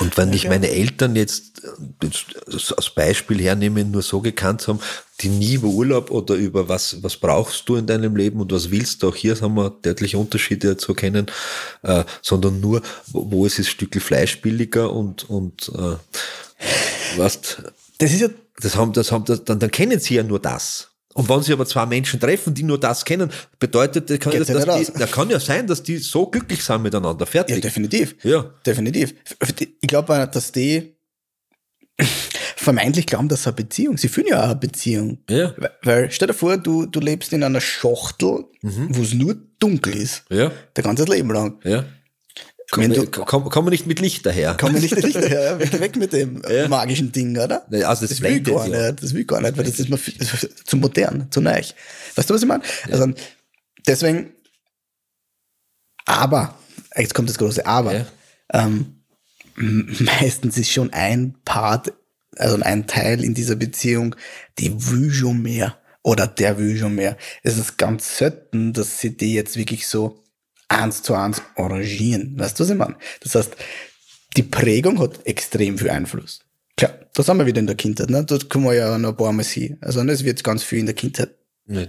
Und 0.00 0.16
wenn 0.16 0.32
ich 0.32 0.48
meine 0.48 0.70
Eltern 0.70 1.16
jetzt, 1.16 1.62
jetzt 2.02 2.74
als 2.76 2.90
Beispiel 2.90 3.40
hernehme, 3.42 3.84
nur 3.84 4.02
so 4.02 4.20
gekannt 4.20 4.66
haben, 4.66 4.80
die 5.20 5.28
nie 5.28 5.54
über 5.54 5.68
Urlaub 5.68 6.10
oder 6.10 6.34
über 6.34 6.68
was, 6.68 7.02
was 7.02 7.16
brauchst 7.16 7.68
du 7.68 7.76
in 7.76 7.86
deinem 7.86 8.16
Leben 8.16 8.40
und 8.40 8.52
was 8.52 8.70
willst 8.70 9.02
du, 9.02 9.08
auch 9.08 9.16
hier 9.16 9.38
haben 9.40 9.54
wir 9.54 9.70
deutliche 9.70 10.18
Unterschiede 10.18 10.76
zu 10.76 10.92
erkennen, 10.92 11.26
äh, 11.82 12.04
sondern 12.22 12.60
nur, 12.60 12.82
wo, 13.08 13.30
wo 13.30 13.46
ist 13.46 13.58
das 13.58 13.68
Stückel 13.68 14.00
Fleisch 14.00 14.40
billiger 14.40 14.92
und, 14.92 15.28
und 15.28 15.70
äh, 15.74 17.18
weißt, 17.18 17.62
Das 17.98 18.12
ist 18.12 18.20
ja, 18.20 18.28
das 18.60 18.76
haben, 18.76 18.92
das 18.92 19.12
haben, 19.12 19.24
das, 19.24 19.44
dann, 19.44 19.58
dann 19.58 19.70
kennen 19.70 20.00
sie 20.00 20.14
ja 20.14 20.22
nur 20.22 20.40
das. 20.40 20.91
Und 21.14 21.28
wenn 21.28 21.42
sie 21.42 21.52
aber 21.52 21.66
zwei 21.66 21.84
Menschen 21.86 22.18
treffen, 22.20 22.54
die 22.54 22.62
nur 22.62 22.78
das 22.80 23.04
kennen, 23.04 23.30
bedeutet, 23.58 24.08
das 24.08 24.18
kann, 24.18 24.32
ja, 24.32 24.38
Geht's 24.38 24.52
dass 24.52 24.64
ja 24.66 24.78
die, 24.78 24.98
da 24.98 25.06
kann 25.06 25.28
ja 25.30 25.38
sein, 25.40 25.66
dass 25.66 25.82
die 25.82 25.98
so 25.98 26.26
glücklich 26.26 26.62
sind 26.64 26.82
miteinander. 26.82 27.24
ja, 27.24 27.30
Fertig. 27.30 27.60
definitiv. 27.60 28.14
Ja. 28.22 28.50
Definitiv. 28.64 29.14
Ich 29.80 29.88
glaube, 29.88 30.28
dass 30.32 30.52
die 30.52 30.94
vermeintlich 32.56 33.06
glauben, 33.06 33.28
dass 33.28 33.46
eine 33.46 33.54
Beziehung, 33.56 33.98
sie 33.98 34.08
fühlen 34.08 34.28
ja 34.28 34.40
auch 34.40 34.44
eine 34.50 34.56
Beziehung. 34.56 35.18
Ja. 35.28 35.52
Weil- 35.56 35.70
Weil, 35.82 36.10
stell 36.10 36.28
dir 36.28 36.34
vor, 36.34 36.56
du, 36.56 36.86
du 36.86 37.00
lebst 37.00 37.32
in 37.32 37.42
einer 37.44 37.60
Schachtel, 37.60 38.44
wo 38.62 39.02
es 39.02 39.12
nur 39.14 39.36
dunkel 39.58 39.96
ist. 39.96 40.24
Ja. 40.30 40.50
Der 40.76 40.84
ganze 40.84 41.04
Leben 41.04 41.30
lang. 41.30 41.58
Ja. 41.64 41.84
Wenn 42.74 42.92
du, 42.92 43.06
Komm, 43.06 43.44
komm 43.50 43.66
nicht 43.68 43.86
mit 43.86 44.00
Licht 44.00 44.24
daher. 44.24 44.56
man 44.62 44.72
nicht 44.72 44.96
nicht 44.96 45.14
daher, 45.14 45.58
weg, 45.60 45.78
weg 45.78 45.96
mit 45.96 46.12
dem 46.12 46.40
Ja. 46.48 46.68
magischen 46.68 47.12
Ding, 47.12 47.36
oder? 47.38 47.66
Nee, 47.68 47.82
also 47.84 48.02
das 48.06 48.10
das 48.10 48.20
will 48.22 48.40
gar 48.40 48.66
ja. 48.66 48.88
nicht, 48.90 49.02
das 49.02 49.12
will 49.14 49.24
gar 49.24 49.40
nicht, 49.42 49.56
weil 49.58 49.64
das 49.64 49.78
ist 49.78 49.88
mir 49.90 49.98
viel- 49.98 50.14
das 50.18 50.42
ist 50.42 50.66
zu 50.66 50.76
modern, 50.78 51.26
zu 51.30 51.40
neu. 51.42 51.60
Weißt 52.14 52.30
du, 52.30 52.34
was 52.34 52.42
ich 52.42 52.48
meine? 52.48 52.62
Also, 52.90 53.12
deswegen, 53.86 54.32
aber, 56.04 56.54
jetzt 56.96 57.14
kommt 57.14 57.28
das 57.28 57.38
große 57.38 57.66
Aber, 57.66 57.94
Ja. 57.94 58.06
ähm, 58.54 59.02
meistens 59.56 60.56
ist 60.58 60.70
schon 60.72 60.92
ein 60.92 61.34
Part, 61.44 61.92
also 62.36 62.56
ein 62.62 62.86
Teil 62.86 63.22
in 63.22 63.34
dieser 63.34 63.56
Beziehung, 63.56 64.16
die 64.58 64.72
will 64.90 65.10
schon 65.12 65.42
mehr 65.42 65.78
oder 66.02 66.26
der 66.26 66.58
will 66.58 66.76
schon 66.78 66.94
mehr. 66.94 67.16
Es 67.42 67.58
ist 67.58 67.76
ganz 67.78 68.16
selten, 68.18 68.72
dass 68.72 68.98
sie 69.00 69.16
die 69.16 69.34
jetzt 69.34 69.56
wirklich 69.56 69.86
so 69.86 70.21
eins 70.72 71.02
zu 71.02 71.14
eins 71.14 71.42
arrangieren. 71.56 72.38
Weißt 72.38 72.58
du, 72.58 72.64
was 72.64 72.70
ich 72.70 72.76
meine? 72.76 72.96
Das 73.20 73.34
heißt, 73.34 73.56
die 74.36 74.42
Prägung 74.42 74.98
hat 74.98 75.26
extrem 75.26 75.78
viel 75.78 75.90
Einfluss. 75.90 76.40
Klar, 76.76 76.92
da 77.14 77.22
sind 77.22 77.36
wir 77.36 77.46
wieder 77.46 77.60
in 77.60 77.66
der 77.66 77.76
Kindheit, 77.76 78.10
ne? 78.10 78.24
Dort 78.24 78.48
kommen 78.48 78.64
wir 78.64 78.74
ja 78.74 78.98
noch 78.98 79.10
ein 79.10 79.16
paar 79.16 79.32
Mal 79.32 79.44
hin. 79.44 79.76
Also, 79.80 80.00
es 80.00 80.24
wird 80.24 80.42
ganz 80.42 80.62
viel 80.62 80.80
in 80.80 80.86
der 80.86 80.94
Kindheit 80.94 81.34
Ja. 81.66 81.86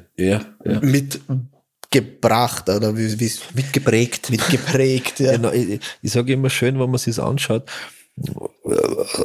ja. 0.63 0.79
mitgebracht 0.81 2.69
oder 2.69 2.97
wie, 2.97 3.19
wie 3.19 3.31
Mitgeprägt. 3.53 4.29
mitgeprägt, 4.29 5.19
ja. 5.19 5.31
Genau, 5.33 5.51
ich, 5.51 5.79
ich 6.01 6.11
sage 6.11 6.33
immer 6.33 6.49
schön, 6.49 6.79
wenn 6.79 6.89
man 6.89 6.99
sich 6.99 7.17
anschaut, 7.19 7.69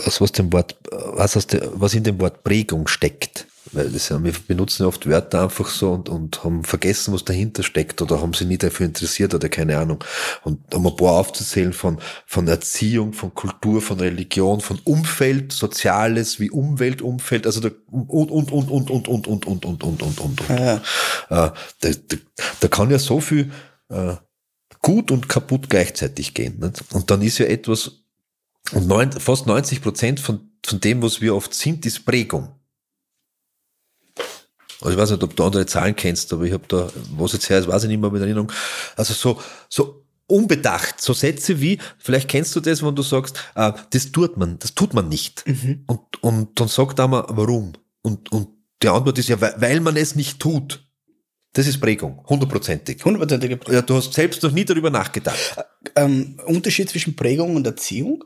aus 0.05 0.21
was, 0.21 0.33
dem 0.33 0.53
Wort, 0.53 0.77
was, 0.91 1.37
aus 1.37 1.47
der, 1.47 1.69
was 1.75 1.95
in 1.95 2.05
dem 2.05 2.21
Wort 2.21 2.45
Prägung 2.45 2.87
steckt. 2.87 3.47
Weil 3.73 3.91
das 3.91 4.09
ja, 4.09 4.23
wir 4.23 4.33
benutzen 4.47 4.83
ja 4.83 4.89
oft 4.89 5.09
Wörter 5.09 5.43
einfach 5.43 5.69
so 5.69 5.93
und, 5.93 6.09
und 6.09 6.45
haben 6.45 6.65
vergessen, 6.65 7.13
was 7.13 7.25
dahinter 7.25 7.63
steckt 7.63 8.01
oder 8.01 8.21
haben 8.21 8.33
sich 8.33 8.47
nie 8.47 8.59
dafür 8.59 8.87
interessiert 8.87 9.35
oder 9.35 9.49
keine 9.49 9.79
Ahnung. 9.79 10.03
Und 10.45 10.75
um 10.75 10.87
ein 10.87 10.97
paar 10.97 11.13
aufzuzählen 11.13 11.73
von, 11.73 11.99
von 12.27 12.49
Erziehung, 12.49 13.13
von 13.13 13.35
Kultur, 13.35 13.83
von 13.83 14.01
Religion, 14.01 14.61
von 14.61 14.79
Umfeld, 14.85 15.53
Soziales 15.53 16.41
wie 16.41 16.51
Umwelt, 16.51 17.03
Umfeld, 17.03 17.47
also 17.47 17.61
da, 17.61 17.71
und, 17.91 18.31
und, 18.31 18.53
und, 18.53 18.71
und, 18.71 18.91
und, 18.91 19.09
und, 19.09 19.27
und, 19.27 19.47
und, 19.47 19.65
und, 19.65 19.83
und, 19.83 20.03
und, 20.03 20.21
und. 20.21 20.49
Ja. 20.49 20.77
Äh, 20.77 20.81
da, 21.31 21.53
da, 21.81 22.17
da 22.61 22.69
kann 22.69 22.91
ja 22.91 22.99
so 22.99 23.21
viel 23.21 23.53
äh, 23.91 24.15
gut 24.81 25.11
und 25.11 25.29
kaputt 25.29 25.69
gleichzeitig 25.69 26.35
gehen. 26.35 26.59
Nicht? 26.61 26.85
Und 26.93 27.11
dann 27.11 27.23
ist 27.23 27.39
ja 27.39 27.47
etwas, 27.47 28.05
und 28.73 28.87
neun, 28.87 29.13
fast 29.13 29.47
90 29.47 29.83
Prozent 29.83 30.21
von, 30.21 30.41
von 30.65 30.81
dem, 30.81 31.03
was 31.03 31.21
wir 31.21 31.35
oft 31.35 31.55
sind, 31.55 31.87
ist 31.87 32.05
Prägung. 32.05 32.58
Also 34.81 34.93
ich 34.93 34.97
weiß 34.99 35.11
nicht, 35.11 35.23
ob 35.23 35.35
du 35.35 35.45
andere 35.45 35.67
Zahlen 35.67 35.97
kennst, 35.97 36.33
aber 36.33 36.45
ich 36.45 36.53
habe 36.53 36.65
da, 36.69 36.89
was 37.17 37.33
jetzt 37.33 37.49
her 37.51 37.59
ist, 37.59 37.67
weiß 37.69 37.83
ich 37.85 37.89
nicht 37.89 38.01
mehr 38.01 38.11
mit 38.11 38.23
Erinnerung. 38.23 38.53
Also 38.97 39.13
so, 39.15 39.41
so 39.69 40.05
unbedacht, 40.29 41.01
so 41.01 41.13
Sätze 41.15 41.61
wie, 41.61 41.79
vielleicht 41.99 42.29
kennst 42.29 42.55
du 42.55 42.61
das, 42.61 42.83
wenn 42.85 42.95
du 42.95 43.03
sagst, 43.03 43.39
äh, 43.55 43.73
das 43.91 44.13
tut 44.13 44.37
man, 44.37 44.59
das 44.59 44.75
tut 44.75 44.95
man 44.95 45.09
nicht. 45.09 45.45
Und, 45.87 46.23
und 46.23 46.61
dann 46.61 46.69
sagt 46.69 47.01
einmal, 47.01 47.25
warum? 47.29 47.73
Und, 48.03 48.31
und 48.31 48.49
die 48.83 48.89
Antwort 48.89 49.19
ist 49.19 49.29
ja, 49.29 49.41
weil, 49.41 49.55
weil 49.59 49.81
man 49.81 49.97
es 49.97 50.15
nicht 50.15 50.39
tut. 50.39 50.85
Das 51.55 51.67
ist 51.67 51.81
Prägung, 51.81 52.23
hundertprozentig. 52.29 53.03
Hundertprozentige 53.05 53.59
Ja, 53.73 53.83
du 53.83 53.97
hast 53.97 54.13
selbst 54.13 54.43
noch 54.43 54.53
nie 54.53 54.65
darüber 54.67 54.91
nachgedacht. 54.91 55.57
ähm, 55.97 56.39
Unterschied 56.47 56.89
zwischen 56.91 57.17
Prägung 57.17 57.57
und 57.57 57.67
Erziehung? 57.67 58.23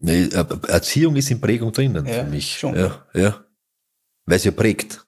Nee, 0.00 0.24
äh, 0.26 0.44
Erziehung 0.68 1.16
ist 1.16 1.30
in 1.30 1.40
Prägung 1.40 1.72
drinnen 1.72 2.06
Ja, 2.06 2.12
für 2.24 2.30
mich. 2.30 2.58
schon. 2.58 2.76
Ja, 2.76 3.04
ja. 3.14 3.42
Weil 4.26 4.36
es 4.36 4.44
ja 4.44 4.52
prägt, 4.52 5.04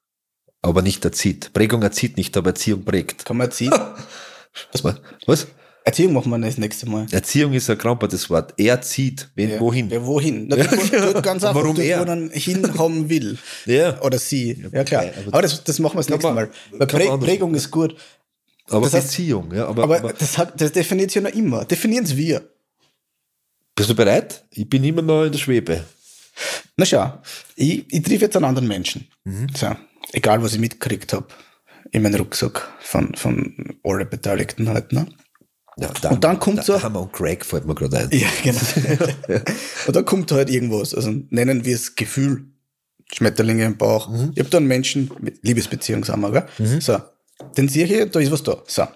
aber 0.63 0.83
nicht 0.83 1.05
erzieht. 1.05 1.53
Prägung 1.53 1.83
erzieht 1.83 2.17
nicht, 2.17 2.37
aber 2.37 2.51
Erziehung 2.51 2.85
prägt. 2.85 3.25
Kann 3.25 3.37
man 3.37 3.47
erziehen? 3.49 3.73
Was? 4.83 4.95
Was? 5.27 5.47
Erziehung 5.85 6.13
machen 6.13 6.31
wir 6.31 6.39
das 6.39 6.59
nächste 6.59 6.87
Mal. 6.89 7.07
Erziehung 7.11 7.53
ist 7.55 7.71
ein 7.71 7.79
krampfertes 7.79 8.29
Wort. 8.29 8.53
Er 8.59 8.83
zieht. 8.83 9.31
Wen, 9.35 9.51
Ja. 9.51 9.61
Wohin? 9.61 9.89
Ja, 9.89 10.05
wohin? 10.05 10.47
Na, 10.49 10.57
dort, 10.57 10.73
wo- 10.73 11.13
dort 11.13 11.23
ganz 11.25 11.43
einfach, 11.43 11.63
Warum 11.63 11.81
er? 11.81 12.01
wo 12.01 12.05
man 12.05 12.31
hinhaben 12.31 13.09
will. 13.09 13.39
Ja. 13.67 14.01
Oder 14.03 14.19
sie. 14.19 14.63
Ja, 14.73 14.85
klar. 14.85 15.05
aber 15.05 15.29
aber 15.33 15.43
das, 15.43 15.65
das 15.65 15.79
machen 15.79 15.95
wir 15.95 16.01
das 16.01 16.11
nächste 16.11 16.33
Mal. 16.33 16.51
Weil 16.73 16.87
Prä 16.87 17.17
Prägung 17.19 17.55
ist 17.55 17.71
gut. 17.71 17.97
Aber 18.69 18.83
das 18.89 18.95
heißt- 18.95 19.03
Beziehung, 19.07 19.55
ja. 19.55 19.67
Aber, 19.67 19.83
Aber, 19.85 19.99
aber 19.99 20.13
das, 20.13 20.37
hat, 20.37 20.61
das 20.61 20.73
definiert 20.73 21.15
ja 21.15 21.23
noch 21.23 21.31
immer. 21.33 21.65
Definieren 21.65 22.05
es 22.05 22.15
wir. 22.17 22.43
bist 23.75 23.89
du 23.89 23.95
bereit? 23.95 24.45
Ich 24.51 24.69
bin 24.69 24.85
immer 24.85 25.03
noch 25.03 25.25
in 25.25 25.33
der 25.33 25.39
Schwebe. 25.39 25.85
Na 26.77 26.85
schau, 26.85 27.19
ich, 27.57 27.85
ich 27.93 28.03
triff 28.03 28.21
jetzt 28.21 28.37
einen 28.37 28.45
anderen 28.45 28.69
Menschen. 28.69 29.09
Mhm. 29.25 29.47
So, 29.57 29.75
egal, 30.13 30.43
was 30.43 30.53
ich 30.55 30.59
mitgekriegt 30.61 31.13
habe 31.13 31.27
in 31.93 32.03
meinem 32.03 32.17
Rucksack 32.21 32.69
von, 32.81 33.15
von 33.15 33.79
allen 33.85 34.09
Beteiligten 34.09 34.69
halt. 34.69 34.93
Ne? 34.93 35.07
Ja, 35.79 35.91
da, 36.03 36.11
Und 36.11 36.25
dann 36.25 36.39
kommt 36.39 36.59
da, 36.59 36.63
so- 36.63 36.83
Hammer 36.83 37.03
und 37.03 37.13
Craig 37.13 37.45
fällt 37.45 37.65
mir 37.67 37.75
gerade 37.75 37.99
ein. 37.99 38.11
Ja, 38.13 38.29
genau. 38.43 39.41
und 39.87 39.97
dann 39.97 40.05
kommt 40.05 40.31
halt 40.33 40.51
irgendwas. 40.51 40.95
Also 40.95 41.11
nennen 41.31 41.65
wir 41.65 41.75
es 41.75 41.95
Gefühl. 41.95 42.47
Schmetterlinge 43.13 43.65
im 43.65 43.77
Bauch. 43.77 44.09
Mhm. 44.09 44.31
Ich 44.35 44.41
habe 44.41 44.51
da 44.51 44.59
einen 44.59 44.69
Menschen 44.69 45.11
mit 45.21 45.43
Liebesbeziehung, 45.43 46.05
sagen 46.05 46.21
wir, 46.21 46.31
gell? 46.59 46.81
So. 46.81 47.01
Den 47.57 47.69
sehe 47.69 47.85
ich, 47.87 48.11
da 48.13 48.21
ist 48.21 48.31
was 48.31 48.43
da. 48.45 48.63
So. 48.69 48.87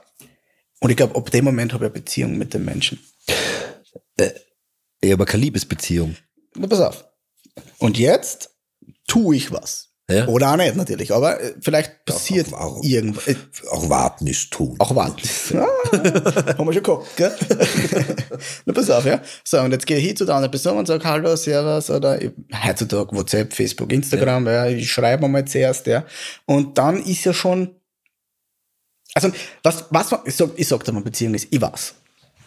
Und 0.81 0.91
ich 0.91 0.97
glaube, 0.97 1.17
ab 1.17 1.31
dem 1.33 1.45
Moment 1.45 1.73
habe 1.73 1.87
ich 1.87 1.91
eine 1.91 2.01
Beziehung 2.01 2.39
mit 2.39 2.55
dem 2.55 2.65
Menschen. 2.65 3.01
Ja, 5.03 5.15
aber 5.15 5.27
keine 5.27 5.43
Liebesbeziehung. 5.45 6.17
Na, 6.57 6.67
pass 6.67 6.81
auf. 6.81 7.05
Und 7.79 7.99
jetzt 7.99 8.51
tue 9.07 9.35
ich 9.37 9.51
was. 9.51 9.94
Ja. 10.11 10.27
Oder 10.29 10.53
auch 10.53 10.57
nicht, 10.57 10.77
natürlich. 10.77 11.13
Aber 11.15 11.41
äh, 11.41 11.55
vielleicht 11.63 12.05
passiert 12.05 12.53
auch- 12.53 12.77
auch- 12.79 12.83
irgendwas. 12.85 13.27
Äh, 13.27 13.37
Auch 13.71 13.89
warten 13.89 14.27
ist 14.27 14.51
tun. 14.53 14.77
Auch 14.79 14.95
warten. 14.95 15.23
Ah, 15.57 16.57
haben 16.59 16.67
wir 16.67 16.73
schon 16.75 16.83
gehabt, 16.83 17.17
gell? 17.17 17.35
Na, 18.67 18.73
pass 18.75 18.91
auf, 18.91 19.07
ja. 19.07 19.23
So, 19.45 19.61
und 19.61 19.73
jetzt 19.73 19.87
gehe 19.87 19.97
ich 19.97 20.05
hin 20.05 20.15
zu 20.17 20.27
der 20.27 20.35
anderen 20.35 20.51
Person 20.51 20.77
und 20.77 20.87
sage 20.87 21.05
Hallo, 21.05 21.35
Servus, 21.37 21.89
oder 21.89 22.21
ich- 22.21 22.33
heutzutage 22.65 23.17
WhatsApp, 23.17 23.55
Facebook, 23.55 23.91
Instagram, 23.93 24.47
ja. 24.47 24.67
ich 24.67 24.91
schreibe 24.93 25.27
mal 25.27 25.45
zuerst, 25.47 25.87
ja. 25.87 26.05
Und 26.45 26.77
dann 26.77 27.03
ist 27.03 27.25
ja 27.25 27.33
schon, 27.33 27.75
also, 29.15 29.31
was, 29.63 29.85
was, 29.89 30.11
man- 30.11 30.21
ich 30.27 30.35
sag, 30.37 30.51
ich 30.57 30.69
sag 30.69 30.85
dir 30.85 30.93
mal, 30.93 31.03
Beziehung 31.03 31.33
ist, 31.35 31.49
ich 31.51 31.61
weiß. 31.61 31.95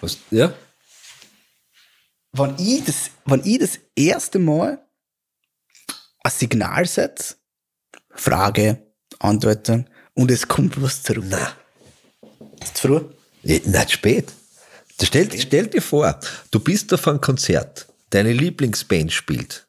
Was, 0.02 0.18
ja? 0.30 0.54
Wenn 2.34 2.54
ich 2.60 2.84
das, 2.84 3.10
wenn 3.26 3.42
ich 3.46 3.58
das 3.58 3.80
erste 3.96 4.38
Mal 4.38 4.80
ein 6.24 6.32
Signal 6.32 6.86
setze, 6.86 7.36
Frage, 8.18 8.80
Antworten, 9.20 9.88
und 10.14 10.32
es 10.32 10.48
kommt 10.48 10.82
was 10.82 11.04
zurück. 11.04 11.26
Na. 11.28 11.54
Ist 12.62 12.78
zu 12.78 12.88
früh? 12.88 13.02
Ja, 13.44 13.60
Nicht 13.64 13.92
spät. 13.92 14.34
Stell, 15.02 15.30
stell 15.40 15.68
dir 15.68 15.82
vor, 15.82 16.20
du 16.50 16.60
bist 16.60 16.92
auf 16.94 17.08
einem 17.08 17.22
Konzert, 17.22 17.88
deine 18.10 18.34
Lieblingsband 18.34 19.14
spielt. 19.14 19.67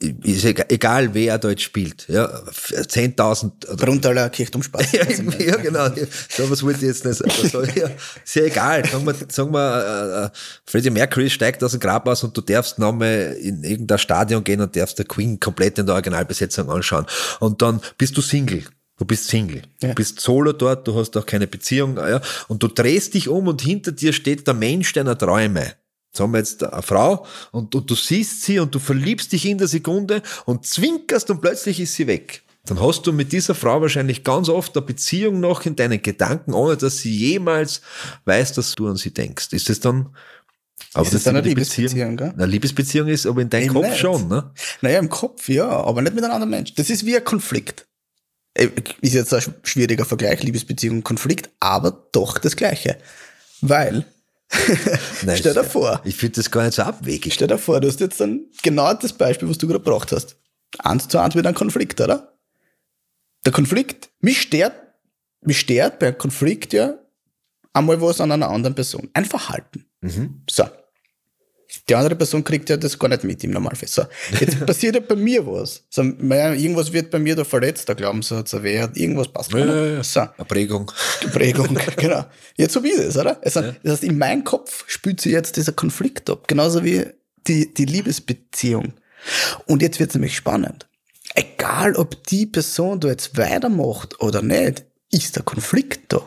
Ist 0.00 0.46
egal, 0.46 1.12
wer 1.12 1.36
dort 1.36 1.60
spielt. 1.60 2.08
Ja, 2.08 2.24
10.000 2.24 3.68
oder 3.68 3.76
Bruntaler 3.76 4.30
Kirchturmspaß. 4.30 4.92
ja, 4.92 5.04
ja, 5.38 5.56
genau. 5.56 5.88
So 6.28 6.50
was 6.50 6.62
wollte 6.62 6.78
ich 6.80 6.86
jetzt 6.86 7.04
nicht 7.04 7.18
sagen. 7.18 7.30
Also, 7.42 7.62
ja, 7.78 7.90
ist 8.24 8.34
ja 8.34 8.44
egal. 8.44 8.86
Sagen 8.86 9.04
wir, 9.04 9.14
sagen 9.28 9.52
wir 9.52 10.24
äh, 10.24 10.24
äh, 10.24 10.30
Freddie 10.64 10.88
Mercury 10.88 11.28
steigt 11.28 11.62
aus 11.62 11.72
dem 11.72 11.80
Grab 11.80 12.08
aus 12.08 12.24
und 12.24 12.34
du 12.34 12.40
darfst 12.40 12.78
nochmal 12.78 13.36
in 13.42 13.62
irgendein 13.62 13.98
Stadion 13.98 14.42
gehen 14.42 14.62
und 14.62 14.74
darfst 14.74 14.98
der 14.98 15.04
Queen 15.04 15.38
komplett 15.38 15.78
in 15.78 15.84
der 15.84 15.96
Originalbesetzung 15.96 16.70
anschauen. 16.70 17.04
Und 17.40 17.60
dann 17.60 17.82
bist 17.98 18.16
du 18.16 18.22
Single. 18.22 18.64
Du 18.96 19.04
bist 19.04 19.28
Single. 19.28 19.62
Ja. 19.82 19.90
Du 19.90 19.94
bist 19.96 20.20
solo 20.20 20.52
dort, 20.52 20.88
du 20.88 20.94
hast 20.94 21.14
auch 21.18 21.26
keine 21.26 21.46
Beziehung. 21.46 21.98
Ja, 21.98 22.22
und 22.48 22.62
du 22.62 22.68
drehst 22.68 23.12
dich 23.12 23.28
um 23.28 23.48
und 23.48 23.60
hinter 23.60 23.92
dir 23.92 24.14
steht 24.14 24.46
der 24.46 24.54
Mensch 24.54 24.94
deiner 24.94 25.16
Träume. 25.16 25.74
Jetzt 26.10 26.20
haben 26.20 26.32
wir 26.32 26.38
jetzt 26.38 26.62
eine 26.64 26.82
Frau 26.82 27.24
und, 27.52 27.74
und 27.74 27.88
du 27.88 27.94
siehst 27.94 28.42
sie 28.42 28.58
und 28.58 28.74
du 28.74 28.78
verliebst 28.80 29.32
dich 29.32 29.46
in 29.46 29.58
der 29.58 29.68
Sekunde 29.68 30.22
und 30.44 30.66
zwinkerst 30.66 31.30
und 31.30 31.40
plötzlich 31.40 31.78
ist 31.78 31.94
sie 31.94 32.06
weg. 32.06 32.42
Dann 32.66 32.80
hast 32.80 33.06
du 33.06 33.12
mit 33.12 33.32
dieser 33.32 33.54
Frau 33.54 33.80
wahrscheinlich 33.80 34.22
ganz 34.24 34.48
oft 34.48 34.76
eine 34.76 34.84
Beziehung 34.84 35.40
noch 35.40 35.64
in 35.66 35.76
deinen 35.76 36.02
Gedanken, 36.02 36.52
ohne 36.52 36.76
dass 36.76 36.98
sie 36.98 37.14
jemals 37.14 37.80
weiß, 38.24 38.52
dass 38.52 38.74
du 38.74 38.88
an 38.88 38.96
sie 38.96 39.12
denkst. 39.14 39.48
Ist 39.52 39.70
es 39.70 39.80
dann, 39.80 40.10
aber 40.94 41.04
Ist 41.04 41.14
das 41.14 41.22
dann 41.22 41.36
eine 41.36 41.46
Liebesbeziehung, 41.46 42.16
gell? 42.16 42.32
Eine 42.36 42.46
Liebesbeziehung 42.46 43.08
ist, 43.08 43.26
aber 43.26 43.42
in 43.42 43.50
deinem 43.50 43.72
Kopf 43.72 43.86
nicht. 43.86 43.98
schon, 43.98 44.28
ne? 44.28 44.50
Naja, 44.82 44.98
im 44.98 45.08
Kopf 45.08 45.48
ja, 45.48 45.68
aber 45.68 46.02
nicht 46.02 46.14
mit 46.14 46.24
einem 46.24 46.34
anderen 46.34 46.50
Mensch. 46.50 46.74
Das 46.74 46.90
ist 46.90 47.06
wie 47.06 47.16
ein 47.16 47.24
Konflikt. 47.24 47.86
Äh, 48.54 48.68
Ist 49.00 49.14
jetzt 49.14 49.32
ein 49.32 49.42
schwieriger 49.62 50.04
Vergleich, 50.04 50.42
Liebesbeziehung 50.42 50.98
und 50.98 51.04
Konflikt, 51.04 51.50
aber 51.60 52.08
doch 52.12 52.38
das 52.38 52.56
Gleiche. 52.56 52.98
Weil, 53.60 54.04
Nein, 55.22 55.36
stell 55.36 55.54
dir 55.54 55.64
vor, 55.64 56.00
Ich 56.04 56.16
finde 56.16 56.36
das 56.36 56.50
gar 56.50 56.64
nicht 56.64 56.74
so 56.74 56.82
abwegig. 56.82 57.32
stell 57.34 57.48
dir 57.48 57.58
vor, 57.58 57.80
du 57.80 57.88
hast 57.88 58.00
jetzt 58.00 58.20
dann 58.20 58.46
genau 58.62 58.92
das 58.94 59.12
Beispiel, 59.12 59.48
was 59.48 59.58
du 59.58 59.66
gerade 59.68 59.82
gebracht 59.82 60.10
hast. 60.12 60.36
Eins 60.78 61.08
zu 61.08 61.18
eins 61.18 61.34
mit 61.34 61.46
einem 61.46 61.54
Konflikt, 61.54 62.00
oder? 62.00 62.36
Der 63.44 63.52
Konflikt, 63.52 64.10
mich 64.20 64.42
stört, 64.42 64.74
mich 65.42 65.60
stört 65.60 65.98
bei 65.98 66.08
einem 66.08 66.18
Konflikt 66.18 66.72
ja 66.72 66.98
einmal 67.72 68.00
was 68.00 68.20
an 68.20 68.32
einer 68.32 68.50
anderen 68.50 68.74
Person. 68.74 69.08
Ein 69.14 69.24
Verhalten. 69.24 69.86
Mhm. 70.00 70.42
So. 70.50 70.64
Die 71.88 71.94
andere 71.94 72.16
Person 72.16 72.42
kriegt 72.44 72.68
ja 72.68 72.76
das 72.76 72.98
gar 72.98 73.08
nicht 73.08 73.24
mit 73.24 73.42
im 73.44 73.50
Normalfall. 73.50 73.88
So. 73.88 74.04
Jetzt 74.38 74.64
passiert 74.66 74.94
ja 74.96 75.00
bei 75.00 75.16
mir 75.16 75.46
was. 75.46 75.84
So, 75.90 76.02
naja, 76.02 76.52
irgendwas 76.52 76.92
wird 76.92 77.10
bei 77.10 77.18
mir 77.18 77.36
da 77.36 77.44
verletzt, 77.44 77.88
der 77.88 77.94
Glaubenssatz, 77.94 78.54
ein 78.54 78.62
Wert, 78.62 78.96
irgendwas 78.96 79.28
passt. 79.28 79.52
Ja, 79.52 79.58
ja, 79.64 79.86
ja. 79.86 80.02
So. 80.02 80.20
Eine 80.20 80.44
Prägung. 80.46 80.90
Prägung, 81.32 81.78
genau. 81.96 82.24
Jetzt 82.56 82.74
so 82.74 82.82
wie 82.82 82.96
das, 82.96 83.16
oder? 83.16 83.40
Also, 83.44 83.60
Das 83.82 83.92
heißt, 83.92 84.04
in 84.04 84.18
meinem 84.18 84.44
Kopf 84.44 84.84
spült 84.86 85.20
sich 85.20 85.32
jetzt 85.32 85.56
dieser 85.56 85.72
Konflikt 85.72 86.28
ab, 86.30 86.48
genauso 86.48 86.84
wie 86.84 87.06
die, 87.46 87.72
die 87.72 87.84
Liebesbeziehung. 87.86 88.94
Und 89.66 89.82
jetzt 89.82 90.00
wird 90.00 90.10
es 90.10 90.14
nämlich 90.14 90.36
spannend. 90.36 90.88
Egal, 91.34 91.94
ob 91.96 92.24
die 92.26 92.46
Person 92.46 93.00
da 93.00 93.08
jetzt 93.08 93.36
weitermacht 93.36 94.20
oder 94.20 94.42
nicht, 94.42 94.84
ist 95.12 95.36
der 95.36 95.42
Konflikt 95.42 96.12
da. 96.12 96.22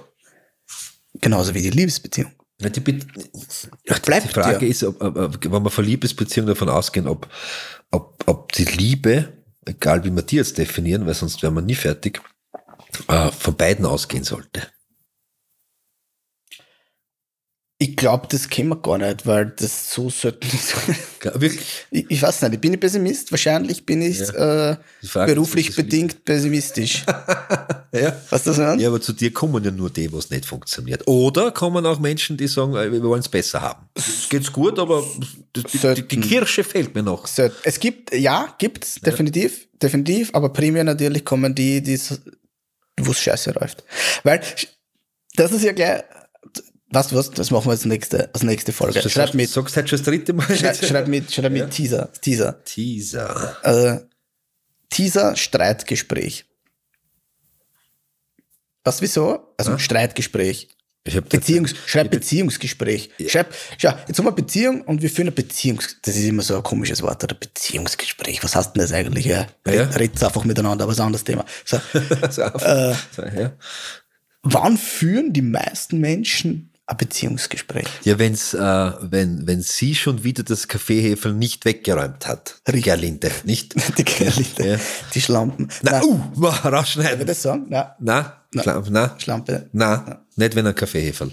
Genauso 1.22 1.54
wie 1.54 1.62
die 1.62 1.70
Liebesbeziehung. 1.70 2.32
Die, 2.70 2.80
Be 2.80 3.00
bleibt 4.04 4.26
die 4.26 4.34
Frage 4.34 4.66
ja. 4.66 4.72
ist, 4.72 4.84
ob, 4.84 5.02
ob, 5.02 5.18
ob, 5.18 5.52
wenn 5.52 5.64
wir 5.64 5.70
von 5.70 5.86
Liebesbeziehungen 5.86 6.54
davon 6.54 6.70
ausgehen, 6.70 7.08
ob, 7.08 7.28
ob, 7.92 8.24
ob 8.26 8.52
die 8.52 8.66
Liebe, 8.66 9.30
egal 9.66 10.04
wie 10.04 10.12
wir 10.12 10.24
die 10.24 10.38
jetzt 10.38 10.58
definieren, 10.58 11.06
weil 11.06 11.14
sonst 11.14 11.42
wären 11.44 11.54
wir 11.54 11.62
nie 11.62 11.76
fertig, 11.76 12.22
äh, 13.08 13.32
von 13.32 13.56
beiden 13.56 13.86
ausgehen 13.86 14.24
sollte. 14.24 14.68
Ich 17.84 17.98
glaube, 17.98 18.28
das 18.30 18.48
kennen 18.48 18.70
wir 18.70 18.78
gar 18.78 18.98
nicht, 18.98 19.28
weil 19.28 19.48
das 19.48 19.92
so 19.92 20.10
selten 20.10 20.48
ist. 20.48 20.74
Wirklich? 21.34 21.86
Ich, 21.92 22.06
ich 22.08 22.22
weiß 22.22 22.44
nicht, 22.44 22.54
ich 22.54 22.62
bin 22.62 22.74
ich 22.76 22.80
Pessimist? 22.80 23.30
Wahrscheinlich 23.30 23.86
bin 23.86 24.02
ich 24.02 24.22
äh, 24.22 24.26
Frage 24.26 24.80
ist, 25.02 25.14
beruflich 25.14 25.70
ist 25.70 25.76
bedingt 25.76 26.24
pessimistisch. 26.24 27.04
Ja. 27.96 28.20
Was 28.32 28.42
das 28.42 28.58
an? 28.58 28.80
Ja, 28.80 28.88
aber 28.88 29.00
zu 29.00 29.14
dir 29.14 29.32
kommen 29.32 29.64
ja 29.64 29.70
nur 29.70 29.92
die, 29.92 30.12
was 30.12 30.32
nicht 30.32 30.48
funktioniert. 30.48 31.08
Oder 31.08 31.52
kommen 31.52 31.86
auch 31.86 32.00
Menschen, 32.00 32.38
die 32.38 32.48
sagen, 32.48 32.76
äh, 32.76 32.92
wir 32.92 33.04
wollen 33.04 33.20
es 33.20 33.30
besser 33.30 33.62
haben. 33.62 33.88
Es 33.94 34.28
geht's 34.30 34.52
gut, 34.52 34.80
aber 34.80 35.04
die, 35.56 35.62
die, 35.62 35.64
die 35.64 35.78
Selten. 35.78 36.22
Kirsche 36.22 36.64
fehlt 36.64 36.96
mir 36.96 37.04
noch. 37.04 37.28
So, 37.28 37.52
es 37.64 37.80
gibt, 37.80 38.12
ja, 38.12 38.56
gibt's, 38.58 38.96
definitiv, 38.96 39.68
definitiv, 39.80 40.32
aber 40.34 40.50
primär 40.50 40.84
natürlich 40.84 41.24
kommen 41.24 41.54
die, 41.54 41.84
die 41.84 42.00
wo 43.00 43.12
es 43.12 43.20
scheiße 43.20 43.52
läuft. 43.52 43.84
Weil, 44.24 44.42
das 45.36 45.52
ist 45.52 45.64
ja 45.64 45.74
gleich, 45.74 46.02
weißt 46.94 47.12
du 47.12 47.16
was, 47.16 47.32
das 47.32 47.52
machen 47.52 47.66
wir 47.66 47.72
als 47.72 47.86
nächste, 47.86 48.34
als 48.34 48.44
nächste 48.44 48.72
Folge. 48.72 49.02
Du 49.02 49.10
Schreib 49.10 49.34
mit, 49.34 49.50
sagst 49.50 49.76
halt 49.76 49.90
schon 49.90 49.98
das 49.98 50.06
dritte 50.06 50.34
Mal. 50.34 50.56
schreib, 50.56 50.76
schreib 50.76 51.08
mit, 51.08 51.32
schreib 51.32 51.52
mit 51.52 51.72
Teaser, 51.72 52.12
Teaser. 52.22 52.64
Teaser. 52.64 53.58
Äh, 53.64 54.00
Teaser, 54.90 55.36
Streitgespräch. 55.36 56.46
Was, 58.84 59.02
wieso? 59.02 59.54
Also, 59.58 59.78
Streitgespräch. 59.78 60.70
Ich 61.06 61.18
hab 61.18 61.28
Beziehungs, 61.28 61.76
schreib 61.86 62.12
Beziehungsgespräch. 62.12 63.10
Schreib, 63.28 63.54
schau, 63.78 63.94
jetzt 64.08 64.18
haben 64.18 64.26
wir 64.26 64.32
Beziehung 64.32 64.82
und 64.84 65.02
wir 65.02 65.10
führen 65.10 65.28
ein 65.28 65.34
Beziehungs, 65.34 65.98
das 66.02 66.16
ist 66.16 66.24
immer 66.24 66.44
so 66.44 66.56
ein 66.56 66.64
komisches 66.64 67.02
Wort, 67.02 67.22
oder 67.24 67.36
Beziehungsgespräch. 67.36 68.42
Was 68.42 68.56
heißt 68.56 68.74
denn 68.74 68.82
das 68.82 68.94
eigentlich? 68.94 69.26
Ja, 69.26 69.48
Ja. 69.68 69.84
Red, 69.84 70.00
red's 70.00 70.24
einfach 70.24 70.46
miteinander, 70.46 70.84
aber 70.84 70.94
ist 70.94 71.02
ein 71.02 71.08
anderes 71.08 71.26
Thema. 71.26 71.44
So, 71.66 71.78
so, 72.30 72.44
äh, 72.44 72.96
so, 73.12 73.22
ja. 73.22 73.52
wann 74.44 74.78
führen 74.78 75.34
die 75.34 75.42
meisten 75.42 76.00
Menschen 76.00 76.73
ein 76.86 76.98
Beziehungsgespräch? 76.98 77.88
Ja, 78.04 78.20
wenn's, 78.20 78.54
äh, 78.54 78.60
wenn, 79.02 79.48
wenn 79.48 79.62
sie 79.62 79.96
schon 79.96 80.24
wieder 80.24 80.44
das 80.44 80.68
Kaffeehefel 80.68 81.34
nicht 81.34 81.64
weggeräumt 81.66 82.28
hat. 82.28 82.56
Richtig. 82.68 82.84
Gerlinde, 82.84 83.32
nicht? 83.46 83.74
Die 83.98 84.04
Kerle, 84.04 84.46
Ja. 84.60 84.78
die 85.14 85.22
Schlampen. 85.22 85.70
Na, 85.82 85.92
Nein, 85.92 86.04
uh, 86.04 86.20
mal 86.36 86.50
Darf 86.52 86.66
ich 86.66 86.72
rausschneiden. 86.74 87.26
das 87.26 87.42
sagen? 87.42 87.66
Nein, 87.70 87.86
Na, 88.00 88.44
na, 88.52 88.84
na, 88.90 89.16
Schlampe. 89.20 89.70
na, 89.72 90.26
nicht 90.36 90.56
wenn 90.56 90.68
ein 90.68 90.76
Kaffeehefel. 90.76 91.32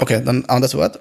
Okay, 0.00 0.22
dann 0.24 0.44
anderes 0.46 0.74
Wort. 0.74 1.00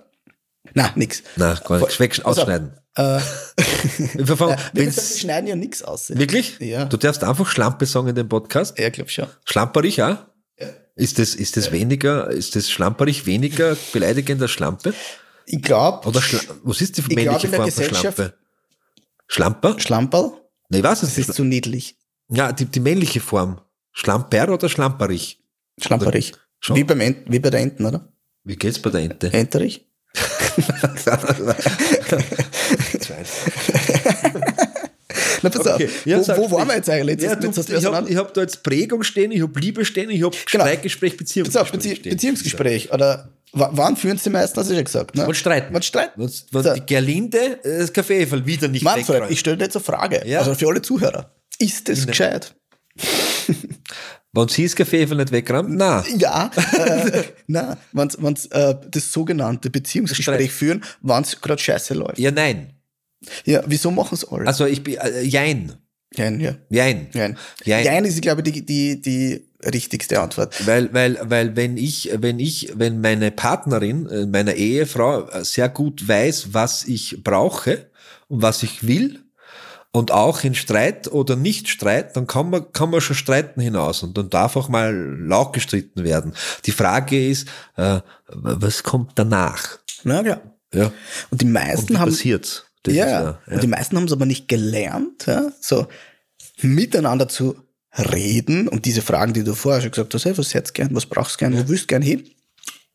Na, 0.74 0.92
nix. 0.96 1.24
Na, 1.38 1.54
gar 1.56 1.80
nicht. 1.80 2.00
Weg, 2.00 2.20
Also, 2.24 2.42
ausschneiden. 2.42 2.74
Äh, 2.96 3.20
Wir 4.16 4.26
verfangen- 4.28 4.58
ja, 4.76 4.92
schneiden 4.92 5.48
ja 5.48 5.56
nix 5.56 5.82
aus. 5.82 6.10
Wirklich? 6.10 6.60
Ja. 6.60 6.86
Du 6.86 6.98
darfst 6.98 7.24
einfach 7.24 7.48
Schlampe 7.48 7.86
sagen 7.86 8.08
in 8.10 8.16
dem 8.16 8.28
Podcast. 8.30 8.78
Ja, 8.78 8.88
ich 8.88 8.94
glaub 8.94 9.10
schon. 9.10 9.28
Schlamperich 9.46 10.02
auch? 10.04 10.18
Ist 10.98 11.20
das, 11.20 11.36
ist 11.36 11.58
das 11.58 11.72
weniger, 11.72 12.28
ist 12.30 12.56
das 12.56 12.72
Schlamperich 12.72 13.26
weniger 13.28 13.78
beleidigend 13.94 14.42
als 14.42 14.50
Schlampe? 14.52 14.94
Ich 15.46 15.62
glaube, 15.62 16.08
Oder 16.08 16.22
Schla 16.22 16.40
was 16.64 16.82
ist 16.82 16.98
die 16.98 17.04
glaub, 17.04 17.16
männliche 17.16 17.48
der 17.48 17.60
Form 17.60 17.72
von 17.72 17.96
Schlampe? 17.96 18.34
Schlamper? 19.28 19.80
Schlamperl, 19.80 20.32
Nee, 20.70 20.80
ich 20.80 20.84
weiß 20.84 21.04
es 21.04 21.10
das 21.10 21.18
ist 21.20 21.28
nicht. 21.30 21.38
zu 21.38 21.44
niedlich. 21.44 21.98
Ja, 22.30 22.52
die, 22.52 22.66
die 22.66 22.80
männliche 22.80 23.22
Form. 23.22 23.62
Schlamper 23.94 24.52
oder 24.52 24.70
Schlamperich? 24.70 25.40
Schlamperich. 25.80 26.34
Schon. 26.60 26.76
Wie, 26.76 26.84
beim 26.84 27.00
Ent, 27.00 27.20
wie 27.28 27.40
bei 27.40 27.52
der 27.52 27.62
Enten, 27.62 27.86
oder? 27.86 28.12
Wie 28.44 28.56
geht's 28.56 28.80
bei 28.80 28.90
der 28.90 29.02
Ente? 29.02 29.32
Enterich? 29.32 29.86
Na, 35.54 35.58
pass 35.64 35.68
Okay, 35.74 35.86
auf. 35.86 36.06
ja, 36.06 36.20
wo, 36.38 36.50
wo 36.50 36.52
waren 36.58 36.60
nicht. 36.62 36.68
wir 36.70 36.76
jetzt 36.78 36.90
eigentlich? 36.90 37.22
Jetzt, 37.22 37.24
Ja, 37.32 37.36
du, 37.36 37.48
jetzt 37.48 37.70
ich 37.70 37.86
habe 37.86 38.16
hab 38.16 38.34
da 38.34 38.42
jetzt 38.42 38.64
Prägung 38.64 39.04
stehen, 39.04 39.32
ich 39.32 39.42
habe 39.42 39.60
Liebe 39.60 39.86
stehen, 39.86 40.10
ich 40.10 40.24
habe 40.24 40.36
Genau. 40.52 40.64
Streitgespräch, 40.66 41.18
Beziehungsgespräch 41.18 41.72
Bezie 41.72 41.96
stehen. 41.96 42.12
Beziehungsgespräch. 42.12 42.94
Oder 42.94 43.30
wa- 43.54 43.70
wann 43.74 43.96
führen 43.98 44.18
sie 44.18 44.30
meistens, 44.30 44.58
hast 44.60 44.70
du 44.72 44.76
schon 44.76 44.84
gesagt. 44.84 45.16
Ne? 45.16 45.26
Und 45.28 45.36
streiten. 45.36 45.74
Man 45.74 45.82
streiten. 45.82 46.12
Wenn, 46.22 46.32
wenn 46.52 46.64
So. 46.64 46.74
die 46.74 46.86
Gerlinde 46.86 47.64
äh, 47.64 47.80
das 47.80 47.92
Kaffeehefel 47.94 48.46
wieder 48.46 48.68
nicht 48.68 48.84
Manfred, 48.84 49.24
ich 49.30 49.40
stelle 49.40 49.58
dir 49.58 49.66
jetzt 49.66 49.76
eine 49.76 49.84
Frage. 49.84 50.22
Ja. 50.26 50.40
Also 50.40 50.54
für 50.56 50.68
alle 50.68 50.82
Zuhörer. 50.82 51.32
Ist 51.60 51.90
das 51.90 52.06
gescheit? 52.06 52.54
Wenn 54.34 54.48
sie 54.50 54.64
das 54.66 54.76
Kaffeehefel 54.76 55.18
nicht 55.18 55.32
wegräumt, 55.32 55.70
na. 55.72 56.04
Ja, 56.18 56.52
äh, 56.78 57.24
nein, 57.48 57.78
wenn 57.92 58.36
sie 58.36 58.52
äh, 58.52 58.76
das 58.92 59.12
sogenannte 59.12 59.70
Beziehungsgespräch 59.70 60.24
Streit. 60.24 60.52
führen, 60.52 60.84
wenn 61.02 61.24
es 61.24 61.40
gerade 61.42 61.60
scheiße 61.62 61.94
läuft. 61.96 62.20
Ja, 62.20 62.30
nein. 62.30 62.74
Ja, 63.46 63.64
wieso 63.66 63.92
machen 63.92 64.16
es 64.16 64.26
alle? 64.30 64.48
Also 64.48 64.66
ich 64.66 64.84
bin, 64.84 64.96
äh, 64.96 65.22
jein. 65.22 65.74
Jein, 66.14 66.40
ja. 66.40 66.56
Jein. 66.70 67.08
Jein. 67.14 67.38
Jein. 67.66 67.84
Jein 67.86 68.06
ist, 68.06 68.22
glaube 68.22 68.42
ich, 68.46 68.54
die, 68.54 68.66
die, 68.66 69.02
die 69.02 69.50
richtigste 69.66 70.22
Antwort. 70.22 70.66
Weil, 70.66 70.94
weil, 70.94 71.20
weil 71.24 71.56
wenn 71.56 71.78
ich, 71.78 72.12
wenn 72.20 72.40
ich, 72.40 72.72
wenn 72.76 73.02
meine 73.02 73.32
Partnerin, 73.32 74.08
äh, 74.08 74.26
meine 74.26 74.54
Ehefrau 74.56 75.28
äh, 75.30 75.44
sehr 75.44 75.70
gut 75.70 76.08
weiß, 76.08 76.54
was 76.54 76.86
ich 76.86 77.24
brauche 77.24 77.90
und 78.30 78.42
was 78.42 78.64
ich 78.64 78.88
will 78.88 79.24
und 79.92 80.12
auch 80.12 80.44
in 80.44 80.56
Streit 80.56 81.12
oder 81.12 81.36
nicht 81.36 81.68
Streit, 81.70 82.16
dann 82.16 82.28
kann 82.28 82.50
man, 82.52 82.72
kann 82.72 82.90
man 82.90 83.02
schon 83.02 83.16
streiten 83.16 83.60
hinaus 83.62 84.04
und 84.04 84.18
dann 84.18 84.30
darf 84.30 84.56
auch 84.56 84.70
mal 84.70 84.94
laut 84.96 85.54
gestritten 85.54 86.04
werden. 86.04 86.34
Die 86.66 86.72
Frage 86.72 87.28
ist, 87.30 87.48
äh, 87.76 88.00
was 88.28 88.84
kommt 88.84 89.14
danach? 89.16 89.80
Na 90.04 90.24
ja. 90.24 90.42
Ja. 90.74 90.92
Und 91.32 91.42
die 91.42 91.46
Und 91.46 91.54
meisten 91.54 91.90
wie 91.90 91.98
haben. 91.98 92.12
passiert's? 92.12 92.67
Das 92.88 92.96
ja, 92.96 93.06
ist 93.06 93.12
ja. 93.12 93.54
Und 93.54 93.64
die 93.64 93.68
meisten 93.68 93.98
haben 93.98 94.06
es 94.06 94.12
aber 94.12 94.26
nicht 94.26 94.48
gelernt, 94.48 95.26
ja, 95.28 95.52
so 95.60 95.88
miteinander 96.62 97.28
zu 97.28 97.56
reden 97.98 98.68
und 98.68 98.86
diese 98.86 99.02
Fragen, 99.02 99.34
die 99.34 99.44
du 99.44 99.54
vorher 99.54 99.82
schon 99.82 99.92
gesagt 99.92 100.14
hast, 100.14 100.26
hey, 100.26 100.38
was 100.38 100.54
hättest 100.54 100.74
gern, 100.74 100.94
was 100.94 101.06
brauchst 101.06 101.38
gern, 101.38 101.54
wo 101.54 101.68
willst 101.68 101.84
du 101.84 101.88
gern 101.88 102.02
hin? 102.02 102.30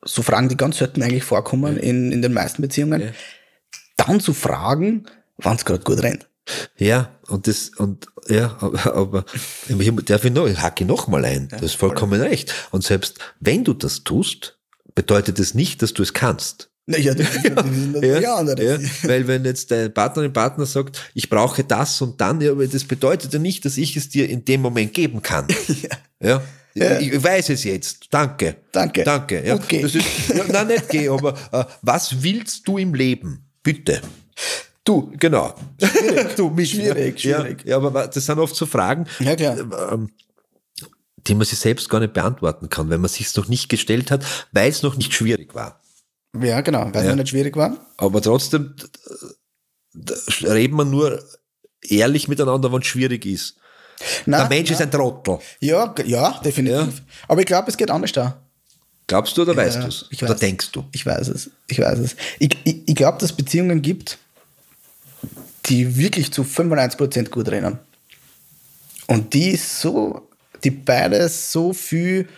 So 0.05 0.23
Fragen, 0.23 0.49
die 0.49 0.57
ganz 0.57 0.79
selten 0.79 1.03
eigentlich 1.03 1.25
vorkommen 1.25 1.77
in, 1.77 2.13
in 2.13 2.23
den 2.23 2.33
meisten 2.33 2.63
Beziehungen. 2.63 3.01
Ja. 3.01 3.09
Dann 3.97 4.21
zu 4.21 4.35
fragen, 4.35 5.07
wann 5.37 5.57
es 5.57 5.65
gerade 5.65 5.85
gut 5.85 6.03
rennt. 6.03 6.29
Ja, 6.77 7.11
und 7.29 7.47
das, 7.47 7.71
und 7.77 8.07
ja, 8.29 8.57
aber, 8.61 8.97
aber 8.97 9.25
ich 9.69 10.05
darf 10.05 10.25
ich 10.25 10.33
noch, 10.33 10.47
ich 10.47 10.61
hacke 10.61 10.85
noch 10.85 11.07
mal 11.07 11.25
ein. 11.25 11.49
Du 11.49 11.61
hast 11.61 11.77
vollkommen 11.77 12.21
recht. 12.21 12.53
Und 12.71 12.83
selbst 12.83 13.19
wenn 13.39 13.65
du 13.65 13.75
das 13.75 14.03
tust, 14.03 14.59
bedeutet 14.95 15.39
es 15.39 15.55
nicht, 15.55 15.83
dass 15.83 15.95
du 15.95 16.03
es 16.03 16.13
kannst. 16.13 16.72
Naja, 16.87 17.15
das 17.15 17.29
ist 17.37 17.45
natürlich 17.45 18.03
ja, 18.03 18.43
ja, 18.43 18.55
ja, 18.59 18.79
weil 19.05 19.27
wenn 19.29 19.45
jetzt 19.45 19.71
deine 19.71 19.91
Partnerin, 19.91 20.33
Partner 20.33 20.67
sagt, 20.67 21.11
ich 21.15 21.31
brauche 21.31 21.63
das 21.63 22.01
und 22.03 22.21
dann, 22.21 22.41
ja, 22.41 22.51
aber 22.53 22.67
das 22.67 22.85
bedeutet 22.85 23.33
ja 23.33 23.39
nicht, 23.39 23.65
dass 23.65 23.77
ich 23.77 23.97
es 23.97 24.09
dir 24.09 24.29
in 24.29 24.45
dem 24.45 24.63
Moment 24.63 24.93
geben 24.93 25.23
kann. 25.23 25.47
ja. 26.21 26.43
Ja. 26.75 26.99
Ich, 26.99 27.13
ich 27.13 27.23
weiß 27.23 27.51
es 27.51 27.65
jetzt. 27.65 28.07
Danke. 28.11 28.57
Danke. 28.73 29.05
Danke. 29.05 29.47
Ja. 29.47 29.57
Geh. 29.59 29.83
Das 29.83 29.95
ist, 29.95 30.07
ja, 30.35 30.45
nein, 30.49 30.69
nicht 30.69 30.89
geh, 30.89 31.09
aber 31.09 31.35
äh, 31.53 31.65
was 31.83 32.23
willst 32.23 32.67
du 32.67 32.79
im 32.79 32.95
Leben? 32.95 33.45
Bitte. 33.63 34.01
Du, 34.85 35.13
Genau. 35.19 35.55
du, 36.37 36.51
mich. 36.51 36.71
Schwierig, 36.71 37.23
ja. 37.23 37.41
schwierig. 37.43 37.65
Ja, 37.65 37.77
aber 37.77 38.09
das 38.09 38.25
sind 38.25 38.39
oft 38.39 38.57
so 38.57 38.67
Fragen, 38.67 39.07
Ja, 39.21 39.37
klar. 39.37 39.93
ähm, 39.93 40.11
die 41.27 41.35
man 41.35 41.47
sich 41.47 41.59
selbst 41.59 41.89
gar 41.89 42.01
nicht 42.01 42.15
beantworten 42.15 42.69
kann, 42.69 42.91
wenn 42.91 43.01
man 43.01 43.11
sich 43.11 43.37
noch 43.37 43.49
nicht 43.49 43.69
gestellt 43.69 44.11
hat, 44.11 44.25
weil 44.51 44.71
es 44.71 44.83
noch 44.83 44.97
nicht 44.97 45.13
schwierig 45.15 45.55
war. 45.55 45.82
Ja, 46.41 46.61
genau, 46.61 46.87
weil 46.93 47.03
es 47.03 47.09
Ja. 47.09 47.17
nicht 47.17 47.29
schwierig 47.29 47.57
war. 47.57 47.77
Aber 47.99 48.21
trotzdem 48.23 48.75
reden 50.43 50.77
wir 50.77 50.85
nur 50.85 51.23
ehrlich 51.83 52.29
miteinander, 52.29 52.73
wenn 52.73 52.81
es 52.81 52.87
schwierig 52.87 53.27
ist. 53.27 53.57
Nein, 54.27 54.41
Der 54.41 54.49
Mensch 54.49 54.71
nein. 54.71 54.79
ist 54.79 54.83
ein 54.83 54.91
Trottel. 54.91 55.39
Ja, 55.61 55.95
ja, 56.05 56.41
definitiv. 56.45 57.03
Aber 57.29 57.41
ich 57.41 57.47
glaube, 57.47 57.69
es 57.71 57.77
geht 57.77 57.91
anders 57.91 58.13
da. 58.13 58.41
Glaubst 59.07 59.37
du 59.37 59.43
oder 59.43 59.55
weißt 59.57 59.77
Ja, 59.77 59.83
du 59.83 59.89
es? 59.89 60.07
ich 60.11 60.23
Oder 60.23 60.33
weiß. 60.33 60.41
denkst 60.41 60.73
du? 60.73 60.85
Ich 60.93 61.05
weiß 61.05 61.29
es. 61.29 61.51
Ich 61.69 61.79
weiß 61.79 61.99
es. 61.99 62.17
Ich, 62.39 62.57
ich, 62.65 62.89
ich 62.89 62.95
glaube, 62.95 63.19
dass 63.19 63.31
es 63.31 63.37
Beziehungen 63.37 63.83
gibt, 63.83 64.19
die 65.67 65.97
wirklich 65.97 66.33
zu 66.33 66.43
95% 66.43 67.29
gut 67.29 67.49
rennen. 67.49 67.79
Und 69.09 69.35
die 69.35 69.57
so, 69.57 70.29
die 70.65 70.71
beide 70.71 71.29
so 71.29 71.73
viel 71.73 72.29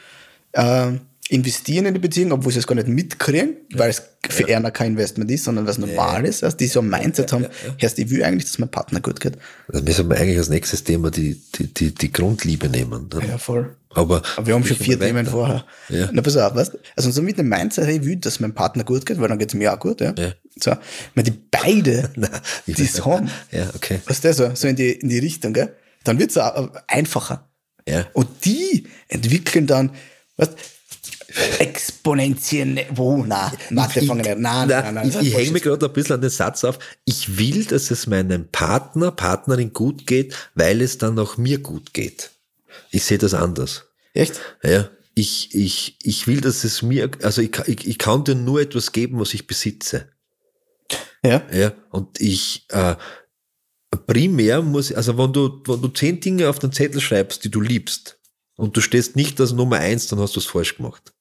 äh, 0.53 0.93
investieren 1.31 1.87
in 1.87 1.95
die 1.95 2.01
Beziehung, 2.01 2.33
obwohl 2.33 2.53
sie 2.53 2.59
es 2.59 2.67
gar 2.67 2.75
nicht 2.75 2.87
mitkriegen, 2.87 3.57
weil 3.73 3.91
es 3.91 4.03
für 4.29 4.47
einer 4.55 4.71
kein 4.71 4.93
Investment 4.93 5.31
ist, 5.31 5.45
sondern 5.45 5.67
was 5.67 5.79
normal 5.79 6.27
ist. 6.27 6.45
Also 6.45 6.57
die 6.57 6.67
so 6.67 6.81
ein 6.81 6.89
Mindset 6.89 7.33
haben, 7.33 7.47
erst 7.79 7.99
ich 7.99 8.11
will 8.11 8.23
eigentlich, 8.23 8.45
dass 8.45 8.59
mein 8.59 8.71
Partner 8.71 9.01
gut 9.01 9.21
geht. 9.21 9.39
Müssen 9.73 10.09
wir 10.11 10.19
eigentlich 10.19 10.37
als 10.39 10.51
nächstes 10.51 10.85
Thema 10.85 11.11
die, 11.11 11.41
die, 11.55 11.73
die, 11.73 11.95
die 11.95 12.13
Grundliebe 12.13 12.69
nehmen. 12.69 13.09
Ne? 13.13 13.27
Ja, 13.27 13.39
voll. 13.39 13.75
Aber, 13.91 14.23
Aber 14.37 14.47
wir 14.47 14.55
haben 14.55 14.65
schon 14.65 14.77
vier. 14.77 14.99
Themen 14.99 15.25
vorher. 15.25 15.65
Ja. 15.89 16.11
Na, 16.13 16.21
pass 16.21 16.37
auf, 16.37 16.55
weißt 16.55 16.75
du? 16.75 16.79
Also 16.97 17.11
so 17.11 17.23
mit 17.23 17.39
dem 17.39 17.49
Mindset, 17.49 17.87
hey, 17.87 17.97
ich 17.99 18.05
will, 18.05 18.17
dass 18.17 18.41
meinem 18.41 18.55
Partner 18.55 18.85
gut 18.85 19.07
geht, 19.07 19.19
weil 19.21 19.29
dann 19.29 19.39
geht 19.39 19.49
es 19.49 19.55
mir 19.55 19.73
auch 19.73 19.79
gut, 19.79 20.01
ja. 20.01 20.13
Ja. 20.19 20.33
So, 20.61 20.77
wenn 21.15 21.25
die 21.25 21.33
beide 21.51 22.11
das 22.67 23.05
haben, 23.05 23.31
Ja, 23.51 23.71
okay. 23.75 24.01
weißt 24.05 24.25
du, 24.25 24.35
so, 24.35 24.51
so 24.55 24.69
in 24.69 24.77
die, 24.77 24.93
in 24.93 25.09
die 25.09 25.19
Richtung, 25.19 25.53
gell, 25.53 25.75
dann 26.03 26.19
wird 26.19 26.31
es 26.31 26.39
auch 26.39 26.71
einfacher. 26.87 27.49
Ja. 27.89 28.07
Und 28.13 28.29
die 28.45 28.87
entwickeln 29.09 29.67
dann, 29.67 29.91
weißt 30.37 30.53
exponentiell, 31.59 32.87
wo, 32.91 33.25
na, 33.25 33.53
Mathe 33.71 34.01
Ich- 34.01 34.07
fangen 34.07 34.23
nicht, 34.23 34.39
nein, 34.39 34.69
na, 34.69 34.83
nein, 34.83 34.95
nein, 34.95 35.09
ich, 35.09 35.17
ich 35.29 35.35
hänge 35.35 35.53
mir 35.53 35.61
gerade 35.61 35.87
ein 35.87 35.93
bisschen 35.93 36.15
an 36.17 36.21
den 36.21 36.31
Satz 36.31 36.65
auf. 36.65 36.79
Ich 37.05 37.39
will, 37.39 37.65
dass 37.65 37.91
es 37.91 38.07
meinem 38.07 38.49
Partner, 38.49 39.11
Partnerin 39.11 39.73
gut 39.73 40.07
geht, 40.07 40.35
weil 40.55 40.81
es 40.81 40.99
dann 40.99 41.19
auch 41.19 41.37
mir 41.37 41.59
gut 41.59 41.95
geht. 41.95 42.31
Ich 42.91 43.05
sehe 43.05 43.19
das 43.19 43.35
anders. 43.35 43.87
Echt? 44.13 44.41
Ja. 44.63 44.89
ich, 45.15 45.55
ich, 45.55 45.97
ich 46.03 46.27
will, 46.27 46.41
dass 46.41 46.65
es 46.65 46.83
mir, 46.83 47.11
also 47.23 47.41
ich, 47.43 47.57
ich, 47.67 47.87
ich 47.87 47.99
kann 47.99 48.25
dir 48.25 48.35
nur 48.35 48.61
etwas 48.61 48.93
geben, 48.93 49.19
was 49.21 49.35
ich 49.35 49.47
besitze. 49.47 50.09
Ja. 51.25 51.43
Ja, 51.53 51.73
und 51.91 52.21
ich, 52.21 52.67
äh, 52.69 52.97
primär 54.07 54.61
muss, 54.61 54.93
also 54.93 55.17
wenn 55.17 55.33
du, 55.33 55.63
wenn 55.67 55.81
du 55.81 55.89
zehn 55.89 56.21
Dinge 56.21 56.49
auf 56.51 56.59
den 56.59 56.73
Zettel 56.73 57.01
schreibst, 57.01 57.45
die 57.45 57.51
du 57.51 57.61
liebst, 57.61 58.19
und 58.57 58.77
du 58.77 58.81
stehst 58.81 59.17
nicht 59.17 59.41
als 59.41 59.53
Nummer 59.53 59.77
eins, 59.79 60.07
dann 60.07 60.21
hast 60.21 60.37
du 60.37 60.41
es 60.41 60.47
falsch 60.47 60.77
gemacht. 60.77 61.13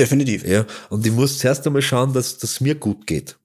Definitiv. 0.00 0.46
Ja, 0.46 0.64
und 0.88 1.04
ich 1.04 1.12
muss 1.12 1.38
zuerst 1.38 1.66
einmal 1.66 1.82
schauen, 1.82 2.14
dass 2.14 2.38
das 2.38 2.62
mir 2.62 2.74
gut 2.74 3.06
geht. 3.06 3.36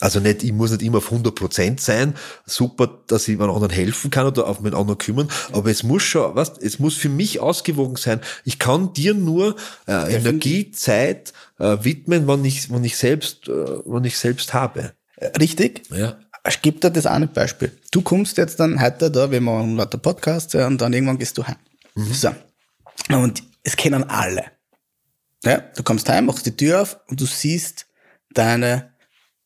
Also 0.00 0.20
nicht, 0.20 0.42
ich 0.42 0.52
muss 0.52 0.70
nicht 0.70 0.82
immer 0.82 0.98
auf 0.98 1.10
100 1.10 1.34
Prozent 1.34 1.80
sein. 1.80 2.14
Super, 2.44 3.00
dass 3.06 3.26
ich 3.26 3.40
anderen 3.40 3.70
helfen 3.70 4.10
kann 4.10 4.26
oder 4.26 4.48
auf 4.48 4.60
meinen 4.60 4.74
anderen 4.74 4.98
kümmern. 4.98 5.28
Aber 5.52 5.70
es 5.70 5.82
muss 5.82 6.02
schon, 6.02 6.34
was, 6.34 6.58
es 6.58 6.78
muss 6.78 6.94
für 6.94 7.08
mich 7.08 7.40
ausgewogen 7.40 7.96
sein. 7.96 8.20
Ich 8.44 8.58
kann 8.58 8.92
dir 8.92 9.14
nur 9.14 9.56
äh, 9.86 10.14
Energie, 10.14 10.72
Zeit 10.72 11.32
äh, 11.58 11.78
widmen, 11.80 12.28
wenn 12.28 12.44
ich, 12.44 12.70
wenn 12.70 12.84
ich 12.84 12.98
selbst, 12.98 13.48
äh, 13.48 13.52
wenn 13.52 14.04
ich 14.04 14.18
selbst 14.18 14.52
habe. 14.52 14.92
Richtig? 15.40 15.84
Ja. 15.90 16.18
Ich 16.46 16.60
gebe 16.60 16.80
dir 16.80 16.90
das 16.90 17.06
eine 17.06 17.28
Beispiel. 17.28 17.72
Du 17.90 18.02
kommst 18.02 18.36
jetzt 18.36 18.60
dann 18.60 18.82
heute 18.82 19.10
da, 19.10 19.30
wir 19.30 19.40
machen 19.40 19.76
lauter 19.76 19.96
Podcasts 19.96 20.52
ja, 20.52 20.66
und 20.66 20.82
dann 20.82 20.92
irgendwann 20.92 21.18
gehst 21.18 21.38
du 21.38 21.46
heim. 21.46 21.56
So. 21.94 22.28
Und 23.08 23.42
es 23.62 23.76
kennen 23.76 24.04
alle. 24.10 24.44
Ja, 25.44 25.58
du 25.76 25.82
kommst 25.82 26.08
heim, 26.08 26.26
machst 26.26 26.46
die 26.46 26.56
Tür 26.56 26.82
auf 26.82 26.98
und 27.08 27.20
du 27.20 27.26
siehst 27.26 27.86
deine 28.32 28.92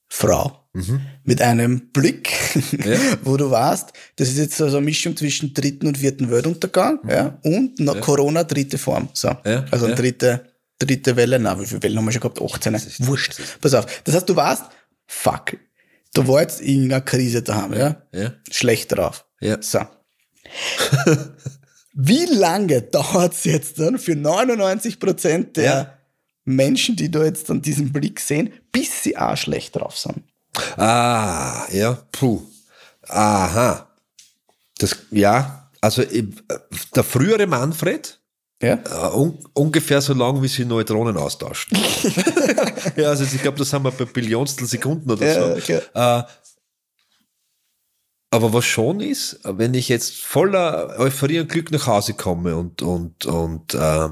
Frau 0.09 0.69
mit 1.25 1.43
einem 1.43 1.91
Blick, 1.91 2.31
wo 3.25 3.37
du 3.37 3.51
weißt, 3.51 3.93
das 4.17 4.29
ist 4.29 4.39
jetzt 4.39 4.57
so 4.59 4.67
eine 4.67 4.81
Mischung 4.81 5.17
zwischen 5.17 5.53
dritten 5.53 5.87
und 5.89 5.99
vierten 5.99 6.31
Weltuntergang 6.31 7.01
ja, 7.09 7.39
und 7.43 7.81
noch 7.81 8.01
Corona 8.01 8.45
dritte 8.45 8.79
Form. 8.79 9.09
So. 9.13 9.29
Ja, 9.45 9.65
Also 9.71 9.87
eine 9.87 9.95
ja. 9.95 10.01
dritte, 10.01 10.53
dritte 10.79 11.17
Welle, 11.17 11.39
na, 11.39 11.59
wie 11.61 11.67
viele 11.67 11.83
Wellen 11.83 11.99
haben 11.99 12.05
wir 12.05 12.13
schon 12.13 12.21
gehabt? 12.21 12.41
18. 12.41 12.75
Wurscht. 13.07 13.41
Pass 13.61 13.75
auf. 13.75 14.03
Das 14.05 14.15
heißt, 14.15 14.29
du 14.29 14.37
weißt, 14.37 14.65
fuck, 15.07 15.57
da 16.15 16.29
war 16.29 16.43
jetzt 16.43 16.61
irgendeine 16.61 17.03
Krise 17.03 17.43
daheim, 17.43 17.75
ja? 17.75 18.03
Ja. 18.13 18.35
Schlecht 18.51 18.93
drauf. 18.93 19.27
Ja. 19.41 19.61
So. 19.61 19.81
Wie 22.01 22.27
lange 22.27 22.83
dauert 22.83 23.33
es 23.35 23.43
jetzt 23.43 23.81
dann 23.81 23.99
für 23.99 24.15
99 24.15 25.01
Prozent 25.01 25.57
der 25.57 25.65
Ja. 25.65 25.93
Menschen, 26.45 26.95
die 26.95 27.11
da 27.11 27.25
jetzt 27.25 27.51
dann 27.51 27.61
diesen 27.61 27.93
Blick 27.93 28.21
sehen, 28.21 28.53
bis 28.71 29.03
sie 29.03 29.17
auch 29.19 29.37
schlecht 29.37 29.75
drauf 29.75 29.99
sind? 29.99 30.23
Ah, 30.77 31.65
ja, 31.73 31.99
puh. 32.13 32.41
Aha. 33.09 33.89
Das, 34.79 34.97
ja, 35.11 35.69
also 35.81 36.03
der 36.95 37.03
frühere 37.05 37.47
Manfred, 37.49 38.21
Ja? 38.63 38.75
äh, 38.75 39.17
un, 39.17 39.37
ungefähr 39.55 40.01
so 40.01 40.15
lang, 40.15 40.41
wie 40.41 40.49
sie 40.49 40.65
Neutronen 40.65 41.17
austauschen. 41.17 41.77
ja, 42.97 43.09
also 43.09 43.25
ich 43.25 43.43
glaube, 43.43 43.59
das 43.59 43.73
haben 43.73 43.85
wir 43.85 43.91
bei 43.91 44.05
Billionstel 44.05 44.67
Sekunden 44.69 45.11
oder 45.11 45.27
Ja, 45.27 45.35
so. 45.49 45.57
okay. 45.57 45.81
Äh, 45.95 46.23
aber 48.31 48.53
was 48.53 48.67
schon 48.67 49.01
ist, 49.01 49.41
wenn 49.45 49.73
ich 49.73 49.89
jetzt 49.89 50.17
voller 50.17 50.95
Euphorie 50.99 51.41
und 51.41 51.49
Glück 51.49 51.71
nach 51.71 51.87
Hause 51.87 52.13
komme 52.15 52.57
und, 52.57 52.83
und, 52.83 53.25
und 53.25 53.73
äh, 53.75 54.09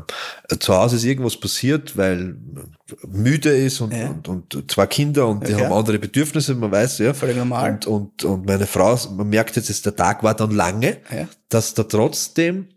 zu 0.58 0.74
Hause 0.74 0.96
ist 0.96 1.04
irgendwas 1.04 1.36
passiert, 1.38 1.96
weil 1.98 2.36
müde 3.06 3.50
ist 3.50 3.80
und, 3.82 3.92
Ja. 3.92 4.08
und, 4.08 4.26
und 4.28 4.70
zwei 4.70 4.86
Kinder 4.86 5.26
und 5.26 5.46
die 5.46 5.54
Okay. 5.54 5.64
haben 5.64 5.72
andere 5.72 5.98
Bedürfnisse, 5.98 6.54
man 6.54 6.70
weiß, 6.72 6.98
ja. 6.98 7.12
Völlig 7.12 7.36
normal. 7.36 7.72
Und, 7.72 7.86
und, 7.86 8.24
und 8.24 8.46
meine 8.46 8.66
Frau, 8.66 8.96
man 9.10 9.28
merkt 9.28 9.56
jetzt, 9.56 9.68
dass 9.68 9.82
der 9.82 9.94
Tag 9.96 10.22
war 10.22 10.34
dann 10.34 10.50
lange, 10.52 10.98
Ja. 11.14 11.28
dass 11.50 11.74
da 11.74 11.82
trotzdem 11.82 12.68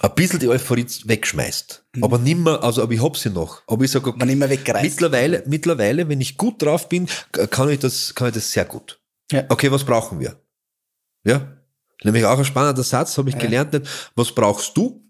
ein 0.00 0.14
bisschen 0.14 0.38
die 0.38 0.48
Euphorie 0.48 0.84
wegschmeißt. 1.04 1.84
Aber 2.02 2.18
nimmer, 2.18 2.62
also 2.62 2.82
aber 2.82 2.92
ich 2.92 3.02
hab 3.02 3.16
sie 3.16 3.30
noch. 3.30 3.62
Aber 3.66 3.84
ich 3.84 3.90
sage, 3.90 4.10
okay, 4.10 4.16
Mhm. 4.16 4.20
Man 4.20 4.28
immer 4.28 4.50
wegreißt. 4.50 4.84
mittlerweile, 4.84 5.42
mittlerweile, 5.46 6.06
wenn 6.10 6.20
ich 6.20 6.36
gut 6.36 6.60
drauf 6.60 6.90
bin, 6.90 7.06
kann 7.50 7.70
ich 7.70 7.78
das, 7.78 8.14
kann 8.14 8.28
ich 8.28 8.34
das 8.34 8.52
sehr 8.52 8.66
gut. 8.66 9.00
Ja. 9.32 9.44
Okay, 9.48 9.70
was 9.72 9.84
brauchen 9.84 10.20
wir? 10.20 10.36
Ja. 11.24 11.48
Nämlich 12.04 12.24
auch 12.24 12.38
ein 12.38 12.44
spannender 12.44 12.82
Satz, 12.82 13.18
habe 13.18 13.28
ich 13.28 13.38
gelernt. 13.38 13.72
Nicht, 13.72 14.12
was 14.14 14.32
brauchst 14.32 14.76
du? 14.76 15.02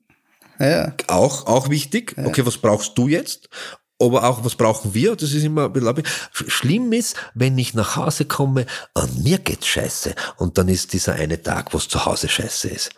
Ja. 0.58 0.92
Auch, 1.06 1.46
auch 1.46 1.68
wichtig. 1.68 2.14
Okay, 2.16 2.44
was 2.44 2.58
brauchst 2.58 2.96
du 2.96 3.08
jetzt? 3.08 3.48
Aber 4.00 4.24
auch, 4.24 4.44
was 4.44 4.54
brauchen 4.54 4.94
wir? 4.94 5.16
Das 5.16 5.32
ist 5.32 5.42
immer 5.42 5.64
ein 5.64 5.72
bisschen 5.72 6.04
Schlimm 6.32 6.92
ist, 6.92 7.16
wenn 7.34 7.58
ich 7.58 7.74
nach 7.74 7.96
Hause 7.96 8.24
komme, 8.24 8.66
an 8.94 9.10
mir 9.22 9.38
geht's 9.38 9.66
scheiße. 9.66 10.14
Und 10.36 10.56
dann 10.56 10.68
ist 10.68 10.92
dieser 10.92 11.14
eine 11.14 11.42
Tag, 11.42 11.74
wo 11.74 11.78
es 11.78 11.88
zu 11.88 12.04
Hause 12.04 12.28
scheiße 12.28 12.68
ist. 12.68 12.90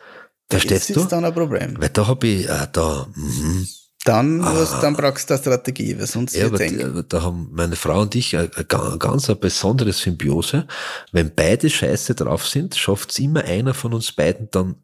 Das 0.48 0.62
Verstehst 0.62 0.94
du? 0.94 1.00
ist 1.00 1.12
dann 1.12 1.24
ein 1.24 1.32
Problem. 1.32 1.80
Weil 1.80 1.88
da 1.88 2.06
habe 2.06 2.26
ich, 2.26 2.48
äh, 2.48 2.66
da, 2.72 3.06
mhm. 3.14 3.66
Dann, 4.04 4.38
musst, 4.38 4.82
dann 4.82 4.94
brauchst 4.96 5.28
du 5.28 5.34
eine 5.34 5.42
Strategie, 5.42 5.98
weil 5.98 6.06
sonst 6.06 6.34
Ah. 6.34 6.40
Ja, 6.40 6.50
wird 6.50 6.60
eng. 6.62 7.04
da 7.08 7.22
haben 7.22 7.48
meine 7.52 7.76
Frau 7.76 8.00
und 8.00 8.14
ich 8.14 8.34
eine, 8.36 8.50
eine 8.54 8.64
ga- 8.64 8.96
ganz 8.96 9.28
eine 9.28 9.36
besondere 9.36 9.92
Symbiose. 9.92 10.66
Wenn 11.12 11.34
beide 11.34 11.68
scheiße 11.68 12.14
drauf 12.14 12.46
sind, 12.48 12.74
schafft 12.76 13.10
es 13.10 13.18
immer 13.18 13.44
einer 13.44 13.74
von 13.74 13.92
uns 13.92 14.12
beiden 14.12 14.48
dann 14.50 14.76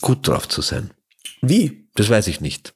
gut 0.00 0.28
drauf 0.28 0.48
zu 0.48 0.62
sein. 0.62 0.92
Wie? 1.40 1.88
Das 1.96 2.08
weiß 2.08 2.28
ich 2.28 2.40
nicht. 2.40 2.74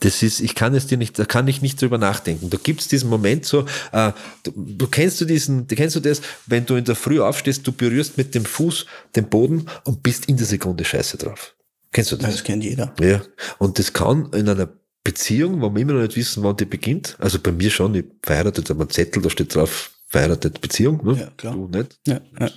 Das 0.00 0.22
ist, 0.22 0.40
ich 0.40 0.54
kann 0.56 0.74
es 0.74 0.86
dir 0.88 0.98
nicht, 0.98 1.18
da 1.18 1.24
kann 1.24 1.46
ich 1.48 1.62
nicht 1.62 1.80
drüber 1.80 1.96
nachdenken. 1.96 2.50
Da 2.50 2.58
gibt's 2.62 2.88
diesen 2.88 3.08
Moment 3.08 3.46
so, 3.46 3.64
äh, 3.92 4.12
du, 4.42 4.52
du 4.56 4.86
kennst 4.88 5.20
du 5.20 5.24
diesen, 5.24 5.66
du 5.66 5.76
kennst 5.76 5.94
du 5.96 6.00
das, 6.00 6.20
wenn 6.46 6.66
du 6.66 6.74
in 6.74 6.84
der 6.84 6.96
Früh 6.96 7.20
aufstehst, 7.20 7.66
du 7.66 7.72
berührst 7.72 8.18
mit 8.18 8.34
dem 8.34 8.44
Fuß 8.44 8.84
den 9.16 9.28
Boden 9.30 9.66
und 9.84 10.02
bist 10.02 10.26
in 10.26 10.36
der 10.36 10.46
Sekunde 10.46 10.84
scheiße 10.84 11.16
drauf. 11.18 11.54
Kennst 11.94 12.10
du 12.10 12.16
das? 12.16 12.32
Das 12.32 12.44
kennt 12.44 12.64
jeder. 12.64 12.92
Ja, 13.00 13.22
und 13.58 13.78
das 13.78 13.92
kann 13.92 14.28
in 14.32 14.48
einer 14.48 14.68
Beziehung, 15.04 15.62
wo 15.62 15.70
wir 15.70 15.80
immer 15.80 15.92
noch 15.92 16.02
nicht 16.02 16.16
wissen, 16.16 16.42
wann 16.42 16.56
die 16.56 16.64
beginnt, 16.64 17.16
also 17.20 17.38
bei 17.38 17.52
mir 17.52 17.70
schon, 17.70 17.94
ich 17.94 18.04
verheiratet, 18.22 18.68
aber 18.70 18.84
ein 18.84 18.90
Zettel, 18.90 19.22
da 19.22 19.30
steht 19.30 19.54
drauf, 19.54 19.92
verheiratet 20.06 20.60
Beziehung, 20.60 21.04
ne? 21.04 21.20
Ja, 21.20 21.30
klar. 21.36 21.54
Du 21.54 21.68
nicht. 21.68 21.98
Ja, 22.06 22.20
ja. 22.40 22.50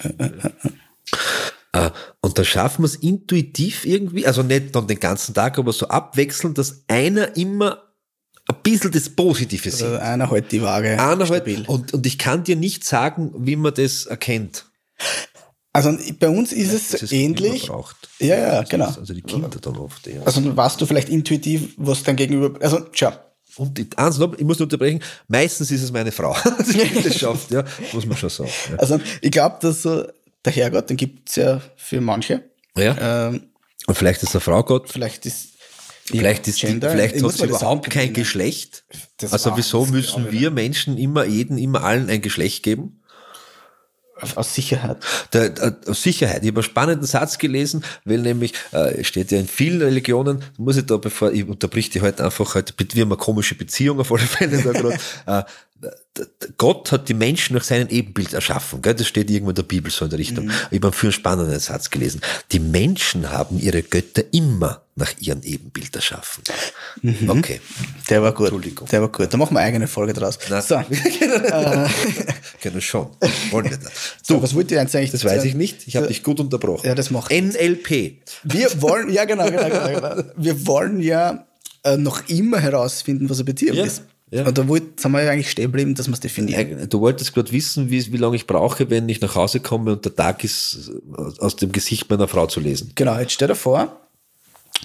Äh, 1.73 1.91
Und 2.21 2.39
da 2.39 2.43
schaffen 2.43 2.81
wir 2.81 2.87
es 2.87 2.95
intuitiv 2.95 3.85
irgendwie, 3.85 4.25
also 4.25 4.41
nicht 4.41 4.75
dann 4.75 4.87
den 4.87 4.99
ganzen 4.99 5.35
Tag, 5.35 5.59
aber 5.59 5.71
so 5.71 5.87
abwechselnd, 5.87 6.57
dass 6.57 6.83
einer 6.87 7.37
immer 7.37 7.83
ein 8.47 8.55
bisschen 8.63 8.91
das 8.91 9.09
Positive 9.09 9.69
sieht. 9.69 9.83
Also 9.83 9.97
einer 9.97 10.31
halt 10.31 10.51
die 10.51 10.63
Waage 10.63 10.99
Einer 10.99 11.29
halt, 11.29 11.67
und, 11.67 11.93
und 11.93 12.05
ich 12.07 12.17
kann 12.17 12.43
dir 12.43 12.55
nicht 12.55 12.85
sagen, 12.85 13.33
wie 13.37 13.55
man 13.55 13.73
das 13.73 14.07
erkennt. 14.07 14.65
Also 15.73 15.95
bei 16.19 16.29
uns 16.29 16.51
ist 16.53 16.73
es 16.73 16.93
ist 17.03 17.11
ähnlich. 17.13 17.69
Ja, 18.19 18.35
ja, 18.37 18.61
genau. 18.63 18.85
Also 18.87 19.13
die 19.13 19.21
Kinder 19.21 19.47
dann 19.49 19.77
oft 19.77 20.07
eher. 20.07 20.25
Also 20.25 20.55
weißt 20.55 20.81
du 20.81 20.85
vielleicht 20.87 21.09
intuitiv, 21.09 21.73
was 21.77 22.01
dein 22.03 22.15
Gegenüber. 22.15 22.59
Also, 22.63 22.85
schau. 22.93 23.11
Und 23.57 23.77
die- 23.77 23.87
eins 23.95 24.17
noch, 24.17 24.33
ich 24.37 24.43
muss 24.43 24.59
nur 24.59 24.65
unterbrechen, 24.65 25.01
meistens 25.27 25.69
ist 25.71 25.81
es 25.83 25.91
meine 25.91 26.11
Frau, 26.11 26.35
die 26.67 27.01
das 27.03 27.15
schafft, 27.17 27.51
ja, 27.51 27.63
muss 27.93 28.05
man 28.05 28.17
schon 28.17 28.29
sagen. 28.29 28.49
Ja. 28.71 28.77
Also 28.77 28.99
ich 29.21 29.31
glaube, 29.31 29.57
dass 29.61 29.81
so 29.83 30.03
der 30.45 30.53
Herrgott, 30.53 30.89
den 30.89 30.97
gibt's 30.97 31.35
ja 31.35 31.61
für 31.75 31.99
manche. 32.01 32.49
Ja. 32.75 33.27
Ähm, 33.29 33.47
Und 33.87 33.97
vielleicht 33.97 34.21
ist 34.23 34.31
eine 34.35 34.41
Frau 34.41 34.63
Gott, 34.63 34.89
vielleicht 34.89 35.25
ist. 35.25 35.49
vielleicht 36.05 36.47
ist 36.47 36.61
die, 36.61 36.67
Gender- 36.67 36.91
vielleicht 36.91 37.15
ich 37.15 37.23
hat 37.23 37.31
sie 37.33 37.45
überhaupt 37.45 37.89
kein. 37.89 38.13
Geschlecht. 38.13 38.83
Das 39.17 39.33
also 39.33 39.57
wieso 39.57 39.85
müssen 39.87 40.31
wir 40.31 40.51
Menschen 40.51 40.97
immer 40.97 41.25
jeden, 41.25 41.57
immer 41.57 41.83
allen 41.83 42.09
ein 42.09 42.21
Geschlecht 42.21 42.61
geben? 42.63 42.96
Aus 44.35 44.53
Sicherheit. 44.53 44.97
Der, 45.33 45.49
der, 45.49 45.75
aus 45.87 46.01
Sicherheit. 46.01 46.43
Ich 46.43 46.49
habe 46.49 46.59
einen 46.59 46.63
spannenden 46.63 47.05
Satz 47.05 47.37
gelesen, 47.37 47.83
weil 48.05 48.19
nämlich, 48.19 48.53
äh, 48.71 49.03
steht 49.03 49.31
ja 49.31 49.39
in 49.39 49.47
vielen 49.47 49.81
Religionen, 49.81 50.43
muss 50.57 50.77
ich 50.77 50.85
da, 50.85 50.97
bevor 50.97 51.31
ich 51.31 51.47
unterbrich 51.47 51.89
die 51.89 52.01
heute 52.01 52.25
einfach, 52.25 52.55
halt, 52.55 52.73
wir 52.77 53.01
haben 53.01 53.11
eine 53.11 53.17
komische 53.17 53.55
Beziehung 53.55 53.99
auf 53.99 54.11
alle 54.11 54.21
Fälle 54.21 54.61
da 54.61 54.71
gerade, 54.71 54.97
äh, 55.25 55.43
Gott 56.57 56.91
hat 56.91 57.07
die 57.09 57.13
Menschen 57.13 57.55
nach 57.55 57.63
seinem 57.63 57.89
Ebenbild 57.89 58.33
erschaffen. 58.33 58.81
Gell? 58.81 58.95
Das 58.95 59.07
steht 59.07 59.29
irgendwo 59.29 59.51
in 59.51 59.55
der 59.55 59.63
Bibel 59.63 59.91
so 59.91 60.05
in 60.05 60.09
der 60.09 60.17
Richtung. 60.19 60.49
Ich 60.71 60.77
habe 60.77 60.87
einen 60.87 60.93
für 60.93 61.07
einen 61.07 61.13
spannenden 61.13 61.59
Satz 61.59 61.89
gelesen. 61.91 62.21
Die 62.51 62.59
Menschen 62.59 63.29
haben 63.31 63.59
ihre 63.59 63.83
Götter 63.83 64.23
immer 64.31 64.81
nach 64.95 65.13
ihrem 65.19 65.43
Ebenbild 65.43 65.95
erschaffen. 65.95 66.43
Okay. 67.27 67.61
Der 68.09 68.23
war 68.23 68.31
gut. 68.31 68.47
Entschuldigung. 68.47 68.87
Der 68.87 69.01
war 69.01 69.09
gut. 69.09 69.31
Da 69.31 69.37
machen 69.37 69.53
wir 69.53 69.59
eine 69.59 69.67
eigene 69.67 69.87
Folge 69.87 70.13
draus. 70.13 70.39
Na, 70.49 70.59
So, 70.61 70.75
Können 72.61 72.81
schon. 72.81 73.09
Wollen 73.51 73.69
wir 73.69 73.77
das. 73.77 73.91
so, 74.23 74.41
was 74.41 74.55
wollt 74.55 74.71
ihr 74.71 74.81
eigentlich? 74.81 75.11
Das 75.11 75.23
weiß 75.23 75.43
ich 75.43 75.53
nicht. 75.53 75.87
Ich 75.87 75.95
habe 75.95 76.07
dich 76.07 76.23
gut 76.23 76.39
unterbrochen. 76.39 76.87
Ja, 76.87 76.95
das 76.95 77.11
macht 77.11 77.31
NLP. 77.31 78.21
Wir 78.43 78.81
wollen, 78.81 79.11
ja 79.11 79.25
genau, 79.25 79.45
genau, 79.51 79.69
genau, 79.69 79.87
genau. 79.87 80.23
Wir 80.37 80.65
wollen 80.65 80.99
ja 80.99 81.45
äh, 81.83 81.97
noch 81.97 82.27
immer 82.27 82.59
herausfinden, 82.59 83.29
was 83.29 83.37
eine 83.37 83.45
Beziehung 83.45 83.77
Ja, 83.77 83.85
ist. 83.85 84.01
Ja. 84.29 84.45
Und 84.45 84.57
da 84.57 84.67
wollt, 84.67 84.99
sind 84.99 85.11
wir 85.13 85.23
ja 85.23 85.31
eigentlich 85.31 85.49
stehen 85.49 85.65
geblieben, 85.65 85.95
dass 85.95 86.07
wir 86.07 86.13
es 86.13 86.19
definieren. 86.19 86.89
Du 86.89 86.99
wolltest 86.99 87.33
gerade 87.33 87.51
wissen, 87.51 87.89
wie, 87.89 88.11
wie 88.11 88.17
lange 88.17 88.35
ich 88.35 88.45
brauche, 88.45 88.89
wenn 88.89 89.07
ich 89.07 89.21
nach 89.21 89.35
Hause 89.35 89.61
komme 89.61 89.93
und 89.93 90.03
der 90.03 90.15
Tag 90.15 90.43
ist, 90.43 90.91
äh, 91.17 91.41
aus 91.41 91.55
dem 91.55 91.71
Gesicht 91.71 92.09
meiner 92.09 92.27
Frau 92.27 92.45
zu 92.47 92.59
lesen. 92.59 92.91
Genau, 92.95 93.17
jetzt 93.17 93.31
stell 93.31 93.47
dir 93.47 93.55
vor, 93.55 94.01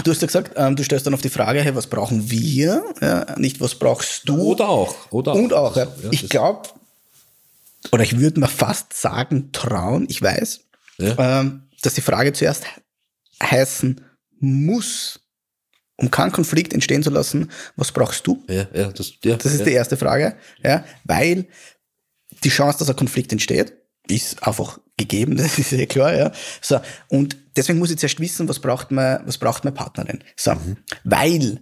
du 0.05 0.11
hast 0.13 0.23
ja 0.23 0.27
gesagt, 0.27 0.53
ähm, 0.57 0.77
du 0.77 0.85
stellst 0.85 1.07
dann 1.07 1.15
auf 1.15 1.23
die 1.23 1.29
Frage, 1.29 1.61
hey, 1.61 1.75
was 1.75 1.89
brauchen 1.89 2.31
wir? 2.31 2.85
Ja, 3.01 3.37
nicht, 3.37 3.61
was 3.61 3.75
brauchst 3.75 4.29
du? 4.29 4.41
Oder 4.53 4.69
auch. 4.69 4.95
Oder 5.11 5.35
Und 5.35 5.53
auch, 5.53 5.77
ja. 5.77 5.87
Also, 5.87 6.11
ich 6.13 6.29
glaube, 6.29 6.69
oder 7.91 8.05
ich 8.05 8.19
würde 8.19 8.39
mir 8.39 8.49
fast 8.49 8.95
sagen, 8.95 9.51
trauen, 9.51 10.07
ich 10.09 10.23
weiß, 10.23 10.61
ähm, 11.01 11.63
dass 11.83 11.95
die 11.95 12.01
Frage 12.01 12.33
zuerst 12.33 12.65
heißen 13.43 14.01
muss 14.39 15.22
um 16.03 16.11
keinen 16.11 16.33
Konflikt 16.33 16.75
entstehen 16.75 17.03
zu 17.03 17.11
lassen, 17.11 17.51
was 17.77 17.93
brauchst 17.93 18.27
du? 18.27 18.45
Ja, 18.49 18.67
ja, 18.75 18.93
das, 18.93 19.13
ja, 19.25 19.37
Das 19.37 19.53
ist 19.53 19.61
ja. 19.61 19.65
die 19.67 19.73
erste 19.73 19.97
Frage, 19.97 20.37
ja, 20.63 20.85
weil 21.05 21.47
die 22.45 22.49
Chance, 22.51 22.79
dass 22.81 22.91
ein 22.91 22.97
Konflikt 22.97 23.33
entsteht, 23.33 23.73
ist 24.09 24.43
einfach 24.47 24.79
gegeben, 24.99 25.37
das 25.39 25.59
ist 25.59 25.71
ja 25.73 25.87
klar, 25.87 26.15
ja. 26.15 26.33
So, 26.61 26.81
und 27.09 27.37
deswegen 27.57 27.79
muss 27.79 27.91
ich 27.91 27.99
zuerst 27.99 28.21
wissen, 28.21 28.49
was 28.49 28.59
braucht 28.59 28.91
man, 28.91 29.25
was 29.27 29.39
braucht 29.39 29.65
meine 29.65 29.75
Partnerin. 29.77 30.23
So, 30.37 30.53
Mhm. 30.55 30.77
weil, 31.05 31.61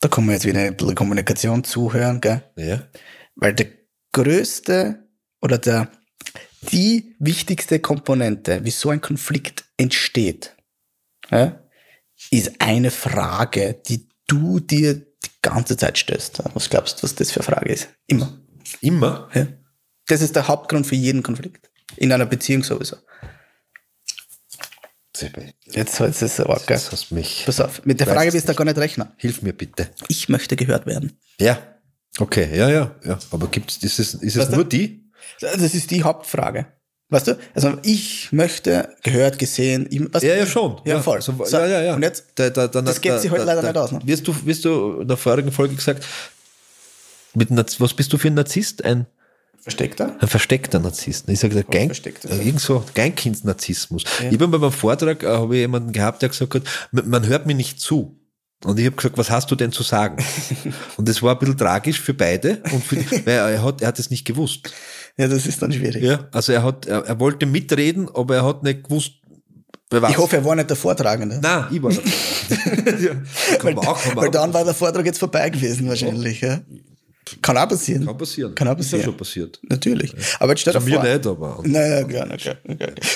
da 0.00 0.08
kann 0.08 0.24
man 0.24 0.34
jetzt 0.36 0.46
wieder 0.46 0.60
ein 0.60 0.76
bisschen 0.76 0.94
Kommunikation 0.94 1.64
zuhören, 1.64 2.20
gell? 2.20 2.42
ja. 2.56 2.82
Weil 3.34 3.54
der 3.54 3.66
größte 4.12 5.04
oder 5.42 5.58
der, 5.58 5.90
die 6.72 7.14
wichtigste 7.18 7.78
Komponente, 7.80 8.64
wie 8.64 8.70
so 8.70 8.90
ein 8.90 9.00
Konflikt 9.00 9.64
entsteht, 9.76 10.56
ja, 11.30 11.60
ist 12.30 12.60
eine 12.60 12.90
Frage, 12.90 13.80
die 13.86 14.08
du 14.26 14.60
dir 14.60 14.94
die 14.94 15.30
ganze 15.42 15.76
Zeit 15.76 15.98
stellst. 15.98 16.42
Was 16.54 16.70
glaubst 16.70 16.98
du, 16.98 17.02
was 17.04 17.14
das 17.14 17.30
für 17.30 17.40
eine 17.40 17.44
Frage 17.56 17.72
ist? 17.72 17.88
Immer. 18.06 18.38
Immer. 18.80 19.28
Ja. 19.34 19.46
Das 20.06 20.20
ist 20.20 20.36
der 20.36 20.48
Hauptgrund 20.48 20.86
für 20.86 20.94
jeden 20.94 21.22
Konflikt. 21.22 21.70
In 21.96 22.12
einer 22.12 22.26
Beziehung 22.26 22.62
sowieso. 22.62 22.96
Jetzt 25.66 26.00
ist 26.00 26.22
es 26.22 26.40
arg, 26.40 26.66
gell? 26.66 26.76
Das 26.76 26.92
hast 26.92 27.10
mich. 27.10 27.42
Pass 27.44 27.60
auf, 27.60 27.84
mit 27.84 27.98
der 27.98 28.06
Frage 28.06 28.32
wirst 28.32 28.48
du 28.48 28.54
gar 28.54 28.64
nicht 28.64 28.78
rechnen. 28.78 29.08
Hilf 29.16 29.42
mir 29.42 29.52
bitte. 29.52 29.90
Ich 30.08 30.28
möchte 30.28 30.54
gehört 30.54 30.86
werden. 30.86 31.18
Ja. 31.40 31.58
Okay, 32.18 32.56
ja, 32.56 32.68
ja, 32.68 32.94
ja. 33.04 33.18
Aber 33.30 33.48
gibt's, 33.48 33.78
ist 33.78 33.98
es, 33.98 34.14
ist 34.14 34.22
es 34.22 34.38
Weißt 34.38 34.52
du? 34.52 34.56
nur 34.56 34.64
die? 34.64 35.10
Das 35.40 35.74
ist 35.74 35.90
die 35.90 36.02
Hauptfrage. 36.02 36.66
Weißt 37.10 37.26
du? 37.26 37.38
Also 37.54 37.78
ich 37.82 38.28
möchte 38.32 38.94
gehört, 39.02 39.38
gesehen. 39.38 39.88
Weißt 40.12 40.24
Ja, 40.24 40.36
ja, 40.36 40.46
schon. 40.46 40.80
Ja, 40.84 41.00
voll. 41.00 41.22
So, 41.22 41.32
So, 41.44 41.56
ja, 41.56 41.66
ja, 41.66 41.82
ja. 41.82 41.94
Und 41.94 42.02
jetzt, 42.02 42.24
Da, 42.34 42.50
da, 42.50 42.68
dann, 42.68 42.84
das 42.84 43.00
geht 43.00 43.18
sich 43.20 43.30
heute 43.30 43.44
leider 43.44 43.62
nicht 43.62 43.76
aus, 43.76 43.92
ne? 43.92 44.00
Wirst 44.04 44.28
du, 44.28 44.34
wirst 44.44 44.64
du 44.64 45.00
in 45.00 45.08
der 45.08 45.16
vorigen 45.16 45.50
Folge 45.50 45.74
gesagt, 45.74 46.04
mit 47.34 47.50
Narz- 47.50 47.80
was 47.80 47.94
bist 47.94 48.12
du 48.12 48.18
für 48.18 48.28
ein 48.28 48.34
Narzisst? 48.34 48.84
Ein, 48.84 49.06
versteckter? 49.58 50.16
ein 50.20 50.28
versteckter 50.28 50.80
Narzisst. 50.80 51.28
Ich 51.30 51.40
sage 51.40 51.58
äh, 51.58 52.36
irgend 52.44 52.60
so 52.60 52.84
Kleinkindsnarzissmus. 52.94 54.04
Ich 54.20 54.34
habe 54.34 54.48
bei 54.48 54.58
meinem 54.58 54.72
Vortrag, 54.72 55.22
äh, 55.22 55.28
habe 55.28 55.54
ich 55.56 55.60
jemanden 55.60 55.92
gehabt, 55.92 56.20
der 56.20 56.28
gesagt 56.28 56.54
hat, 56.54 56.62
man 56.92 57.08
man 57.08 57.26
hört 57.26 57.46
mir 57.46 57.54
nicht 57.54 57.80
zu. 57.80 58.14
Und 58.64 58.78
ich 58.78 58.86
habe 58.86 58.96
gesagt, 58.96 59.16
was 59.16 59.30
hast 59.30 59.50
du 59.50 59.54
denn 59.54 59.70
zu 59.70 59.82
sagen? 59.84 60.22
und 60.96 61.08
das 61.08 61.22
war 61.22 61.34
ein 61.34 61.38
bisschen 61.38 61.56
tragisch 61.56 62.00
für 62.00 62.12
beide, 62.12 62.60
und 62.72 62.84
für 62.84 62.96
die, 62.96 63.24
weil 63.24 63.34
er 63.54 63.62
hat, 63.62 63.80
er 63.82 63.88
hat 63.88 63.98
es 64.00 64.10
nicht 64.10 64.24
gewusst. 64.26 64.72
Ja, 65.18 65.26
das 65.28 65.46
ist 65.46 65.60
dann 65.60 65.72
schwierig. 65.72 66.02
Ja, 66.02 66.28
also 66.32 66.52
er 66.52 66.62
hat, 66.62 66.86
er, 66.86 67.04
er 67.04 67.18
wollte 67.20 67.44
mitreden, 67.44 68.08
aber 68.14 68.36
er 68.36 68.44
hat 68.44 68.62
nicht 68.62 68.84
gewusst, 68.84 69.12
bei 69.90 70.00
was. 70.02 70.10
Ich 70.10 70.18
hoffe, 70.18 70.36
er 70.36 70.44
war 70.44 70.54
nicht 70.54 70.68
der 70.70 70.76
Vortragende. 70.76 71.40
Nein, 71.42 71.64
ich 71.70 71.82
war 71.82 71.90
ja, 73.00 73.10
auch, 73.50 73.58
kann 73.58 73.74
man 73.74 73.84
Weil 74.16 74.28
auch. 74.28 74.30
dann 74.30 74.54
war 74.54 74.64
der 74.64 74.74
Vortrag 74.74 75.04
jetzt 75.06 75.18
vorbei 75.18 75.48
gewesen 75.50 75.88
wahrscheinlich. 75.88 76.40
Ja. 76.40 76.60
Kann 77.42 77.58
auch 77.58 77.68
passieren. 77.68 78.06
Kann 78.06 78.16
passieren. 78.16 78.54
Kann 78.54 78.68
auch 78.68 78.78
Ist 78.78 78.90
ja 78.92 78.98
passieren. 78.98 79.04
schon 79.04 79.16
passiert. 79.16 79.60
Natürlich. 79.68 80.14
Aber 80.40 80.52
jetzt 80.52 80.60
stell 80.60 80.72
dir 80.72 80.78
Also 80.78 80.88
mir 80.88 81.00
vor. 81.00 81.04
nicht, 81.04 81.26
aber. 81.26 81.60
Naja, 81.64 82.04
klar, 82.04 82.26
klar. 82.38 82.56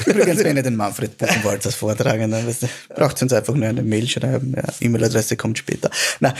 Übrigens, 0.07 0.45
wenn 0.45 0.57
ihr 0.57 0.63
den 0.63 0.77
Manfred 0.77 1.17
Buchenwald 1.17 1.65
als 1.65 1.75
Vortragender, 1.75 2.47
weißt 2.47 2.63
du, 2.65 2.67
braucht 2.95 3.19
ihr 3.19 3.23
uns 3.23 3.33
einfach 3.33 3.55
nur 3.55 3.67
eine 3.69 3.83
Mail 3.83 4.07
schreiben. 4.09 4.53
Ja, 4.57 4.65
E-Mail-Adresse 4.81 5.37
kommt 5.37 5.57
später. 5.59 5.91
Na, 6.21 6.35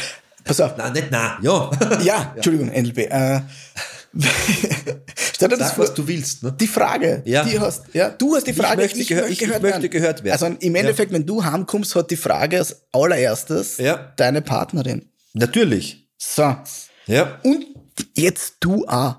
pass 0.45 0.61
auf. 0.61 0.77
Nein, 0.77 0.93
nicht 0.93 1.11
nein. 1.11 1.31
Ja. 1.43 1.71
Ja, 2.05 2.33
Entschuldigung, 2.35 2.69
NLB. 2.69 2.99
Äh, 3.11 3.41
stell 5.35 5.49
dir 5.49 5.57
das 5.57 5.69
Sag, 5.69 5.77
vor. 5.77 5.85
was 5.85 5.95
du 5.95 6.07
willst. 6.07 6.43
Ne? 6.43 6.53
Die 6.53 6.67
Frage, 6.67 7.23
Ja. 7.25 7.45
die 7.45 7.59
hast, 7.59 7.85
ja, 7.95 8.11
du 8.11 8.35
hast 8.37 8.47
die 8.47 8.51
Ich 8.53 8.57
Frage, 8.57 8.83
möchte 8.83 9.01
gehör- 9.01 9.27
ich- 9.29 9.43
ich 9.43 9.61
möchte 9.63 9.89
gehört 9.89 10.23
werden. 10.25 10.33
Also 10.33 10.47
im 10.59 10.75
Endeffekt, 10.75 11.13
wenn 11.13 11.27
du 11.27 11.45
heimkommst, 11.45 11.95
hat 11.95 12.11
die 12.11 12.17
Frage 12.17 12.59
als 12.59 12.83
allererstes 12.93 13.79
Ja. 13.79 14.13
deine 14.17 14.43
Partnerin. 14.43 15.09
Natürlich. 15.35 16.09
So. 16.19 16.57
Ja. 17.07 17.39
Und 17.43 17.67
jetzt 18.15 18.55
du 18.61 18.87
auch. 18.87 19.17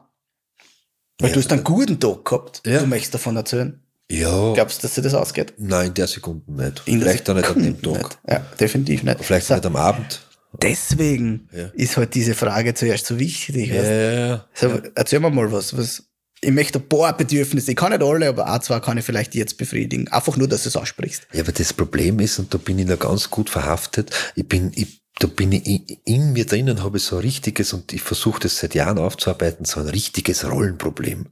Weil 1.19 1.29
Ja. 1.29 1.33
du 1.35 1.39
hast 1.41 1.51
einen 1.51 1.63
guten 1.63 1.99
Tag 1.99 2.25
gehabt. 2.25 2.61
Ja. 2.65 2.79
Du 2.79 2.87
möchtest 2.87 3.13
davon 3.13 3.35
erzählen. 3.35 3.79
Ja. 4.11 4.53
Glaubst 4.53 4.79
du, 4.79 4.87
dass 4.87 4.95
dir 4.95 5.01
das 5.01 5.13
ausgeht? 5.13 5.53
Nein, 5.57 5.87
in 5.87 5.93
der 5.93 6.07
Sekunde 6.07 6.51
nicht. 6.51 6.81
In 6.85 7.01
Vielleicht 7.01 7.29
auch 7.29 7.33
nicht 7.35 7.49
an 7.49 7.63
dem 7.63 7.81
Tag. 7.81 7.93
nicht. 7.97 8.17
Ja, 8.29 8.39
definitiv 8.59 9.03
nicht. 9.03 9.23
Vielleicht 9.23 9.47
so, 9.47 9.53
nicht 9.55 9.65
am 9.65 9.75
Abend. 9.75 10.21
Deswegen 10.61 11.49
Ja. 11.51 11.67
ist 11.73 11.97
halt 11.97 12.13
diese 12.15 12.35
Frage 12.35 12.73
zuerst 12.73 13.05
so 13.07 13.19
wichtig. 13.19 13.69
du? 13.69 13.75
Ja. 13.75 14.47
So, 14.53 14.79
Erzähl 14.95 15.19
mir 15.19 15.29
mal 15.29 15.51
was, 15.51 15.75
was. 15.77 16.03
Ich 16.41 16.51
möchte 16.51 16.79
ein 16.79 16.89
paar 16.89 17.15
Bedürfnisse, 17.15 17.71
ich 17.71 17.77
kann 17.77 17.91
nicht 17.93 18.03
alle, 18.03 18.27
aber 18.27 18.53
auch 18.53 18.59
zwei 18.59 18.81
kann 18.81 18.97
ich 18.97 19.05
vielleicht 19.05 19.33
jetzt 19.33 19.57
befriedigen. 19.57 20.09
Einfach 20.09 20.35
nur, 20.35 20.49
dass 20.49 20.63
du 20.63 20.69
es 20.69 20.75
aussprichst. 20.75 21.25
Ja, 21.31 21.41
aber 21.41 21.53
das 21.53 21.71
Problem 21.71 22.19
ist, 22.19 22.37
und 22.37 22.53
da 22.53 22.57
bin 22.57 22.77
ich 22.79 22.85
noch 22.85 22.99
ganz 22.99 23.29
gut 23.29 23.49
verhaftet, 23.49 24.11
ich 24.35 24.45
bin, 24.45 24.71
ich, 24.75 25.01
da 25.19 25.27
bin 25.27 25.53
ich 25.53 25.65
in, 25.65 25.97
in 26.03 26.33
mir 26.33 26.45
drinnen, 26.45 26.83
habe 26.83 26.97
ich 26.97 27.03
so 27.03 27.15
ein 27.15 27.21
richtiges, 27.21 27.71
und 27.71 27.93
ich 27.93 28.01
versuche 28.01 28.41
das 28.41 28.57
seit 28.59 28.75
Jahren 28.75 28.97
aufzuarbeiten, 28.97 29.63
so 29.63 29.79
ein 29.79 29.87
richtiges 29.87 30.43
Rollenproblem. 30.43 31.27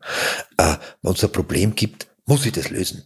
Äh, 0.57 0.75
wenn 1.01 1.13
es 1.13 1.23
ein 1.25 1.31
Problem 1.33 1.75
gibt, 1.75 2.07
muss 2.25 2.45
ich 2.45 2.53
das 2.53 2.69
lösen. 2.69 3.03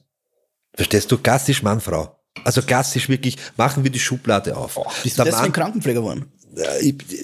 Verstehst 0.75 1.11
du? 1.11 1.17
Klassisch 1.17 1.63
Mann, 1.63 1.81
Frau. 1.81 2.19
Also 2.43 2.61
klassisch 2.61 3.09
wirklich, 3.09 3.37
machen 3.57 3.83
wir 3.83 3.91
die 3.91 3.99
Schublade 3.99 4.55
auf. 4.55 4.77
Bist 5.03 5.17
du 5.17 5.23
Der 5.23 5.31
deswegen 5.31 5.41
Mann- 5.43 5.53
Krankenpfleger 5.53 6.01
geworden? 6.01 6.25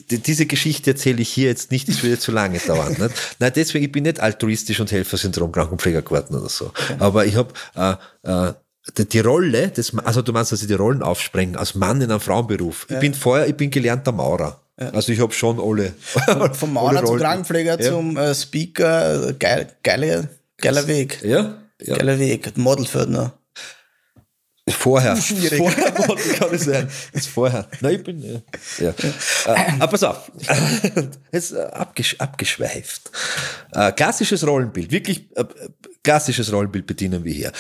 diese 0.10 0.46
Geschichte 0.46 0.92
erzähle 0.92 1.22
ich 1.22 1.30
hier 1.30 1.48
jetzt 1.48 1.72
nicht, 1.72 1.88
das 1.88 2.04
würde 2.04 2.20
zu 2.20 2.32
lange 2.32 2.60
dauern. 2.60 2.96
Nicht? 3.00 3.16
Nein, 3.40 3.52
deswegen, 3.56 3.86
ich 3.86 3.92
bin 3.92 4.04
nicht 4.04 4.20
altruistisch 4.20 4.80
und 4.82 4.92
Helfersyndrom 4.92 5.52
Krankenpfleger 5.54 6.02
geworden 6.02 6.36
oder 6.36 6.50
so. 6.50 6.72
Aber 7.00 7.26
ich 7.26 7.36
habe 7.36 7.54
äh, 7.76 7.94
äh, 8.30 8.54
die, 9.06 9.20
Rolle, 9.20 9.70
des, 9.70 9.98
also 10.00 10.22
du 10.22 10.34
meinst, 10.34 10.52
dass 10.52 10.62
ich 10.62 10.68
die 10.68 10.74
Rollen 10.74 11.02
aufsprengen, 11.02 11.56
als 11.56 11.76
Mann 11.76 12.02
in 12.02 12.12
einem 12.12 12.20
Frauenberuf. 12.20 12.88
Ich 12.90 13.00
bin 13.00 13.14
vorher, 13.14 13.48
ich 13.48 13.56
bin 13.56 13.72
gelernter 13.72 14.12
Maurer. 14.12 14.60
Also 14.76 15.12
ich 15.12 15.20
habe 15.20 15.32
schon 15.32 15.60
alle. 15.62 15.94
Vom 16.54 16.74
Maurer 16.74 17.06
zum. 17.06 17.18
Krankenpfleger 17.18 17.80
Ja. 17.82 17.90
zum 17.90 18.18
äh, 18.18 18.34
Speaker, 18.34 19.30
äh, 19.30 19.34
geil, 19.34 19.68
geile, 19.84 20.28
geiler 20.58 20.88
Weg. 20.88 21.22
Ja? 21.24 21.56
ja. 21.82 21.96
Geiler 21.98 22.18
Weg. 22.20 22.58
Modelfördner. 22.58 23.34
Vorher. 24.70 25.16
Schwierig. 25.22 25.58
Vorher 25.58 25.92
kann 25.92 26.54
ich 26.54 26.62
sein. 26.62 26.88
Das 27.14 27.24
ist 27.24 27.30
vorher. 27.30 27.68
Nein, 27.82 27.96
ich 27.96 28.04
bin, 28.04 28.22
ja. 28.22 28.42
ja. 28.80 28.90
Äh, 29.54 29.72
aber 29.80 29.88
pass 29.88 30.04
auf. 30.04 30.32
Jetzt 31.32 31.54
äh, 31.54 31.62
abgesch 31.62 32.16
abgeschweift. 32.20 33.12
Äh, 33.72 33.92
klassisches 33.94 34.46
Rollenbild. 34.46 34.92
Wirklich 34.92 35.36
äh, 35.36 35.46
klassisches 36.04 36.52
Rollenbild 36.54 36.86
bedienen 36.86 37.24
wir 37.24 37.34
hier. 37.34 37.52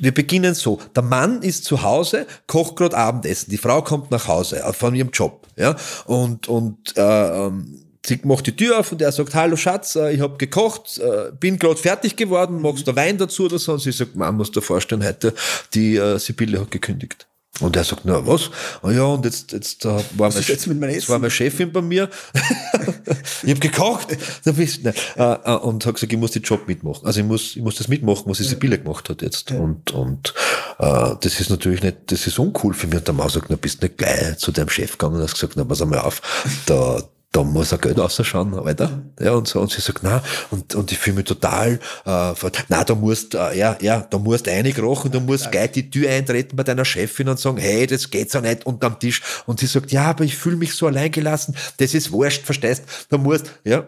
Wir 0.00 0.14
beginnen 0.14 0.54
so. 0.54 0.80
Der 0.94 1.02
Mann 1.02 1.42
ist 1.42 1.64
zu 1.64 1.82
Hause, 1.82 2.26
kocht 2.46 2.76
gerade 2.76 2.96
Abendessen. 2.96 3.50
Die 3.50 3.58
Frau 3.58 3.82
kommt 3.82 4.12
nach 4.12 4.28
Hause 4.28 4.62
äh, 4.62 4.72
von 4.72 4.94
ihrem 4.94 5.10
Job. 5.10 5.46
Ja? 5.56 5.74
Und, 6.06 6.46
und 6.46 6.96
äh, 6.96 7.46
ähm, 7.46 7.87
sie 8.08 8.20
macht 8.24 8.46
die 8.46 8.56
Tür 8.56 8.80
auf 8.80 8.92
und 8.92 9.02
er 9.02 9.12
sagt, 9.12 9.34
hallo 9.34 9.56
Schatz, 9.56 9.96
äh, 9.96 10.12
ich 10.12 10.20
habe 10.20 10.36
gekocht, 10.38 10.98
äh, 10.98 11.30
bin 11.38 11.58
gerade 11.58 11.76
fertig 11.76 12.16
geworden, 12.16 12.60
magst 12.60 12.86
du 12.86 12.96
Wein 12.96 13.18
dazu 13.18 13.44
oder 13.44 13.58
so? 13.58 13.72
Und 13.72 13.80
sie 13.80 13.92
sagt, 13.92 14.16
Mann, 14.16 14.36
musst 14.36 14.56
du 14.56 14.60
dir 14.60 14.66
vorstellen, 14.66 15.04
heute 15.04 15.34
die 15.74 15.96
äh, 15.96 16.18
Sibylle 16.18 16.60
hat 16.60 16.70
gekündigt. 16.70 17.26
Und 17.60 17.74
er 17.74 17.82
sagt, 17.82 18.02
na 18.04 18.24
was? 18.24 18.50
Ah 18.82 18.92
ja, 18.92 19.02
und 19.02 19.24
jetzt, 19.24 19.52
jetzt 19.52 19.84
äh, 19.84 19.88
war, 19.88 20.02
mein, 20.16 20.32
jetzt 20.32 20.48
jetzt 20.48 21.08
war 21.08 21.18
meine 21.18 21.30
Chefin 21.30 21.72
bei 21.72 21.82
mir. 21.82 22.08
ich 23.42 23.50
habe 23.50 23.58
gekocht. 23.58 24.16
Da 24.44 24.52
äh, 24.52 25.56
und 25.56 25.84
hat 25.84 25.94
gesagt, 25.94 26.12
ich 26.12 26.18
muss 26.18 26.32
den 26.32 26.42
Job 26.42 26.68
mitmachen. 26.68 27.04
Also 27.04 27.20
ich 27.20 27.26
muss, 27.26 27.56
ich 27.56 27.62
muss 27.62 27.74
das 27.74 27.88
mitmachen, 27.88 28.24
was 28.26 28.38
die 28.38 28.44
Sibylle 28.44 28.78
gemacht 28.78 29.08
hat 29.08 29.22
jetzt. 29.22 29.50
Und, 29.50 29.90
und 29.90 30.34
äh, 30.78 31.16
das 31.20 31.40
ist 31.40 31.50
natürlich 31.50 31.82
nicht, 31.82 31.96
das 32.06 32.28
ist 32.28 32.38
uncool 32.38 32.74
für 32.74 32.86
mich. 32.86 32.98
Und 32.98 33.08
der 33.08 33.14
Mann 33.14 33.28
sagt, 33.28 33.46
na 33.48 33.56
bist 33.56 33.82
nicht 33.82 33.98
gleich 33.98 34.38
zu 34.38 34.52
deinem 34.52 34.68
Chef 34.68 34.92
gegangen 34.92 35.16
und 35.16 35.22
hast 35.22 35.34
gesagt, 35.34 35.54
na 35.56 35.64
pass 35.64 35.82
einmal 35.82 36.00
auf, 36.00 36.22
da, 36.66 37.02
da 37.32 37.44
muss 37.44 37.72
er 37.72 37.78
Geld 37.78 37.98
rausschauen, 37.98 38.54
Alter. 38.54 39.02
Ja, 39.20 39.32
und 39.32 39.46
so. 39.46 39.60
Und 39.60 39.70
sie 39.70 39.80
sagt, 39.80 40.00
na, 40.02 40.22
und, 40.50 40.74
und 40.74 40.90
ich 40.90 40.98
fühle 40.98 41.16
mich 41.16 41.26
total, 41.26 41.78
äh, 42.06 42.34
na, 42.68 42.84
da 42.84 42.94
musst, 42.94 43.34
äh, 43.34 43.56
ja, 43.56 43.76
ja, 43.80 44.00
da 44.00 44.18
musst 44.18 44.48
einkrochen, 44.48 45.12
du 45.12 45.20
musst 45.20 45.52
gleich 45.52 45.72
die 45.72 45.90
Tür 45.90 46.10
eintreten 46.10 46.56
bei 46.56 46.62
deiner 46.62 46.86
Chefin 46.86 47.28
und 47.28 47.38
sagen, 47.38 47.58
hey, 47.58 47.86
das 47.86 48.10
geht 48.10 48.30
so 48.30 48.40
nicht 48.40 48.64
unterm 48.64 48.98
Tisch. 48.98 49.20
Und 49.46 49.60
sie 49.60 49.66
sagt, 49.66 49.92
ja, 49.92 50.04
aber 50.04 50.24
ich 50.24 50.36
fühle 50.36 50.56
mich 50.56 50.74
so 50.74 50.86
alleingelassen, 50.86 51.54
das 51.76 51.92
ist 51.92 52.12
wurscht, 52.12 52.44
verstehst? 52.44 52.84
Da 53.10 53.18
musst, 53.18 53.52
ja. 53.62 53.86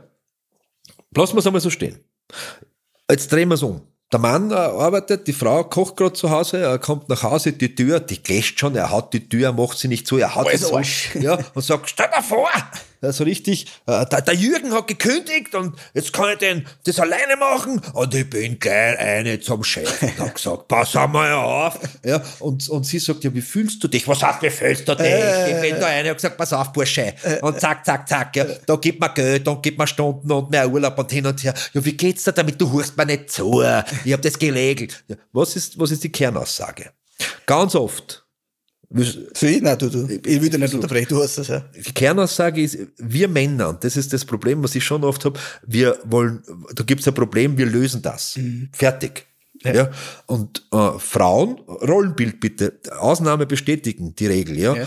Lassen 1.17 1.35
wir 1.35 1.41
es 1.41 1.47
einmal 1.47 1.63
so 1.63 1.71
stehen. 1.71 1.99
Jetzt 3.11 3.33
drehen 3.33 3.49
wir 3.49 3.55
es 3.55 3.63
um. 3.63 3.81
Der 4.13 4.19
Mann 4.19 4.51
äh, 4.51 4.55
arbeitet, 4.55 5.29
die 5.29 5.33
Frau 5.33 5.65
kocht 5.65 5.97
gerade 5.97 6.13
zu 6.13 6.31
Hause, 6.31 6.59
er 6.59 6.79
kommt 6.79 7.09
nach 7.09 7.23
Hause, 7.23 7.53
die 7.53 7.75
Tür, 7.75 8.01
die 8.01 8.23
gläscht 8.23 8.59
schon, 8.59 8.75
er 8.75 8.91
hat 8.91 9.13
die 9.15 9.29
Tür, 9.29 9.47
er 9.47 9.53
macht 9.53 9.79
sie 9.79 9.89
nicht 9.89 10.07
zu, 10.07 10.19
er 10.19 10.35
hat 10.35 10.49
sie. 10.49 10.75
Arsch. 10.75 11.15
Ja, 11.15 11.39
und 11.55 11.63
sagt, 11.63 11.89
stell 11.89 12.09
dir 12.15 12.23
vor, 12.23 12.49
also 13.03 13.25
richtig, 13.25 13.67
äh, 13.87 14.05
der, 14.07 14.23
der 14.23 14.35
Jürgen 14.35 14.73
hat 14.73 14.87
gekündigt 14.87 15.55
und 15.55 15.77
jetzt 15.95 16.13
kann 16.13 16.33
ich 16.33 16.39
den, 16.39 16.67
das 16.85 16.99
alleine 16.99 17.37
machen 17.37 17.81
und 17.95 18.15
ich 18.15 18.29
bin 18.29 18.59
gleich 18.59 18.99
eine 18.99 19.41
zum 19.41 19.65
Chef 19.65 20.03
und 20.03 20.19
hab 20.19 20.35
gesagt, 20.35 20.69
pass 20.69 20.95
einmal 20.97 21.33
auf. 21.33 21.79
Ja, 22.05 22.23
und, 22.41 22.69
und 22.69 22.85
sie 22.85 22.99
sagt, 22.99 23.25
ja, 23.25 23.33
wie 23.33 23.41
fühlst 23.41 23.83
du 23.83 23.89
dich? 23.89 24.07
Was 24.07 24.23
heißt, 24.23 24.43
wie 24.43 24.51
fühlst 24.51 24.87
du 24.89 24.95
dich? 24.95 25.07
Ich 25.07 25.61
bin 25.61 25.81
da 25.81 25.87
eine, 25.87 26.11
hab 26.11 26.17
gesagt, 26.17 26.37
pass 26.37 26.53
auf, 26.53 26.73
Bursche. 26.73 27.15
Und 27.41 27.61
zack, 27.61 27.85
zack, 27.85 28.09
zack, 28.09 28.37
ja, 28.37 28.45
da 28.67 28.77
gib 28.77 29.01
mir 29.01 29.11
Geld 29.11 29.49
und 29.49 29.63
gib 29.63 29.79
mir 29.79 29.87
Stunden 29.87 30.31
und 30.31 30.51
mehr 30.51 30.71
Urlaub 30.71 30.99
und 30.99 31.11
hin 31.11 31.27
und 31.27 31.43
her. 31.43 31.55
Ja, 31.73 31.85
wie 31.85 31.97
geht's 31.97 32.25
dir 32.25 32.33
damit? 32.33 32.61
Du 32.61 32.71
hörst 32.73 32.97
mir 32.97 33.07
nicht 33.07 33.31
zu. 33.31 33.63
Ich 34.05 34.13
hab 34.13 34.23
das 34.23 34.39
geregelt. 34.39 35.05
Ja, 35.09 35.17
was 35.33 35.57
ist, 35.57 35.79
was 35.79 35.91
ist 35.91 36.05
die 36.05 36.13
Kernaussage? 36.13 36.91
Ganz 37.47 37.75
oft 37.75 38.25
Ich? 38.93 39.63
Nein, 39.63 39.79
du, 39.79 39.89
du. 39.89 40.09
Ich 40.09 40.41
will 40.43 40.51
dich 40.51 40.59
nicht 40.61 40.75
unterbrechen, 40.75 41.07
du 41.11 41.23
hast 41.23 41.39
das 41.39 41.49
ja. 41.49 41.65
Die 41.77 41.93
Kernaussage 41.93 42.61
ist, 42.61 42.77
wir 42.99 43.29
Männer, 43.29 43.69
und 43.69 43.85
das 43.85 43.97
ist 43.97 44.13
das 44.13 44.25
Problem, 44.25 44.63
was 44.65 44.75
ich 44.75 44.83
schon 44.85 45.05
oft 45.05 45.25
habe, 45.25 45.39
wir 45.65 45.99
wollen, 46.05 46.43
da 46.75 46.83
gibt 46.83 47.01
es 47.01 47.07
ein 47.09 47.15
Problem, 47.15 47.57
wir 47.57 47.67
lösen 47.67 48.03
das. 48.03 48.39
Fertig. 48.73 49.27
Ja. 49.63 49.91
Und 50.27 50.67
äh, 50.73 50.93
Frauen, 50.99 51.61
Rollenbild 51.69 52.41
bitte, 52.41 52.81
Ausnahme 52.99 53.47
bestätigen 53.47 54.15
die 54.17 54.27
Regel, 54.27 54.59
ja. 54.59 54.75
Äh, 54.75 54.87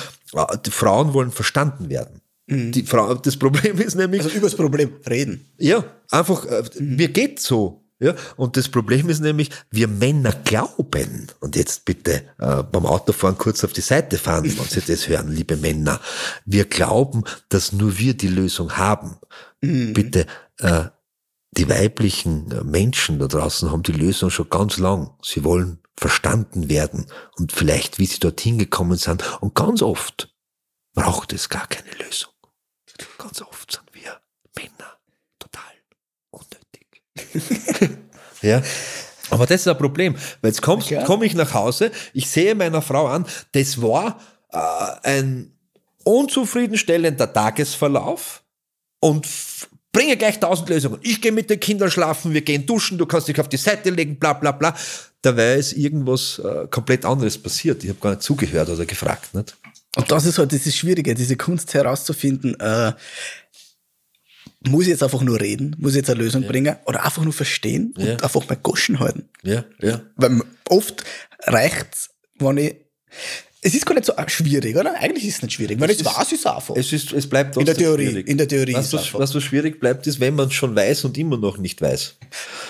Die 0.66 0.72
Frauen 0.72 1.14
wollen 1.14 1.32
verstanden 1.32 1.89
werden. 1.89 2.22
Die 2.47 2.84
Frau, 2.84 3.14
das 3.14 3.38
Problem 3.38 3.80
ist 3.80 3.95
nämlich, 3.95 4.22
Also 4.22 4.36
über 4.36 4.47
das 4.47 4.56
Problem 4.56 4.89
reden. 5.10 5.45
ja, 5.58 5.84
einfach, 6.12 6.45
äh, 6.45 6.64
mir 6.80 7.08
geht 7.08 7.39
so. 7.39 7.82
Ja, 7.99 8.15
und 8.35 8.57
das 8.57 8.67
Problem 8.67 9.09
ist 9.09 9.21
nämlich, 9.21 9.49
wir 9.71 9.87
Männer 9.87 10.33
glauben, 10.43 11.27
und 11.39 11.55
jetzt 11.55 11.85
bitte 11.85 12.23
äh, 12.37 12.63
beim 12.63 12.85
Autofahren 12.85 13.37
kurz 13.37 13.63
auf 13.63 13.71
die 13.71 13.81
Seite 13.81 14.17
fahren, 14.17 14.43
wenn 14.43 14.65
Sie 14.65 14.81
das 14.81 15.07
hören, 15.07 15.29
liebe 15.29 15.55
Männer, 15.55 16.01
wir 16.45 16.65
glauben, 16.65 17.23
dass 17.49 17.71
nur 17.71 17.97
wir 17.97 18.13
die 18.15 18.27
Lösung 18.27 18.75
haben. 18.75 19.17
Bitte, 19.61 20.25
äh, 20.59 20.85
die 21.51 21.69
weiblichen 21.69 22.47
Menschen 22.69 23.19
da 23.19 23.27
draußen 23.27 23.71
haben 23.71 23.83
die 23.83 23.91
Lösung 23.91 24.29
schon 24.29 24.49
ganz 24.49 24.77
lang. 24.77 25.11
Sie 25.21 25.43
wollen 25.43 25.79
verstanden 25.95 26.69
werden 26.69 27.05
und 27.37 27.51
vielleicht, 27.51 27.99
wie 27.99 28.07
sie 28.07 28.19
dorthin 28.19 28.57
gekommen 28.57 28.97
sind. 28.97 29.23
Und 29.41 29.53
ganz 29.53 29.81
oft 29.81 30.33
braucht 30.93 31.31
es 31.31 31.49
gar 31.49 31.67
keine 31.67 31.91
Lösung. 32.03 32.31
Ganz 33.17 33.41
oft 33.41 33.71
sind 33.71 33.85
wir 33.93 34.19
Männer. 34.55 34.97
ja. 38.41 38.61
Aber 39.30 39.45
das 39.45 39.61
ist 39.61 39.68
ein 39.68 39.78
Problem, 39.78 40.16
weil 40.41 40.49
jetzt 40.51 40.61
kommst- 40.61 40.88
Klar. 40.89 41.05
komme 41.05 41.26
ich 41.26 41.34
nach 41.34 41.53
Hause, 41.53 41.91
ich 42.14 42.30
sehe 42.30 42.55
meiner 42.55 42.82
Frau 42.82 43.07
an, 43.07 43.26
das 43.53 43.82
war 43.82 44.20
äh, 44.51 44.57
ein 45.03 45.51
unzufriedenstellender 46.03 47.32
Tagesverlauf 47.32 48.43
und 48.99 49.28
bringe 49.91 50.18
gleich 50.18 50.39
tausend 50.39 50.70
Lösungen. 50.70 50.99
Ich 51.01 51.22
gehe 51.22 51.32
mit 51.32 51.49
den 51.49 51.59
Kindern 51.59 51.89
schlafen, 51.89 52.34
wir 52.34 52.41
gehen 52.41 52.66
duschen, 52.66 52.97
du 52.97 53.05
kannst 53.05 53.28
dich 53.28 53.39
auf 53.39 53.49
die 53.49 53.57
Seite 53.57 53.89
legen, 53.89 54.18
bla 54.18 54.34
bla 54.34 54.51
bla. 54.51 54.76
Dabei 55.22 55.55
ist 55.55 55.74
irgendwas 55.74 56.39
äh, 56.39 56.68
komplett 56.70 57.05
anderes 57.05 57.38
passiert. 57.38 57.84
Ich 57.84 57.89
habe 57.89 57.99
gar 57.99 58.09
nicht 58.11 58.24
zugehört 58.24 58.68
oder 58.70 58.86
gefragt. 58.86 59.34
Nicht? 59.34 59.55
Und 59.95 60.11
das 60.11 60.26
ist 60.26 60.38
halt 60.38 60.51
dieses 60.51 60.76
Schwierige, 60.76 61.14
diese 61.14 61.38
Kunst 61.38 61.74
herauszufinden, 61.74 62.59
äh, 62.59 62.91
muss 64.68 64.84
ich 64.84 64.89
jetzt 64.89 65.03
einfach 65.03 65.22
nur 65.22 65.39
reden, 65.39 65.76
muss 65.80 65.91
ich 65.91 65.97
jetzt 65.97 66.09
eine 66.09 66.22
Lösung 66.22 66.43
bringen 66.43 66.76
oder 66.86 67.03
einfach 67.05 67.24
nur 67.24 67.34
verstehen 67.34 67.93
und 67.97 68.05
Ja. 68.05 68.14
einfach 68.18 68.47
mal 68.47 68.55
Goschen 68.55 68.99
halten. 68.99 69.30
Ja, 69.43 69.66
ja. 69.82 70.01
Weil 70.16 70.41
oft 70.70 71.03
reicht's, 71.45 72.09
wenn 72.39 72.57
ich, 72.57 72.76
es 73.61 73.74
ist 73.74 73.86
gar 73.86 73.93
nicht 73.95 74.05
so 74.05 74.14
schwierig, 74.28 74.76
oder? 74.76 74.95
Eigentlich 74.99 75.26
ist 75.26 75.36
es 75.38 75.41
nicht 75.43 75.53
schwierig. 75.53 75.80
Wenn 75.80 75.89
ich 75.89 75.99
es 75.99 76.05
weiß, 76.05 76.32
ist 76.34 76.39
es 76.39 76.45
einfach. 76.45 76.76
Es, 76.76 76.91
ist, 76.91 77.14
es 77.14 77.28
bleibt 77.30 77.55
In 77.57 77.66
der 77.66 77.76
Theorie, 77.76 78.07
schwierig. 78.07 78.28
in 78.28 78.38
der 78.38 78.47
Theorie 78.47 78.74
Was, 78.74 78.88
ist 78.88 78.93
was, 78.93 79.14
was, 79.14 79.36
was 79.36 79.43
schwierig 79.43 79.80
bleibt, 79.80 80.05
ist, 80.07 80.20
wenn 80.20 80.36
man 80.36 80.47
es 80.47 80.53
schon 80.53 80.76
weiß 80.76 81.05
und 81.05 81.18
immer 81.18 81.38
noch 81.38 81.57
nicht 81.57 81.82
weiß. 81.82 82.16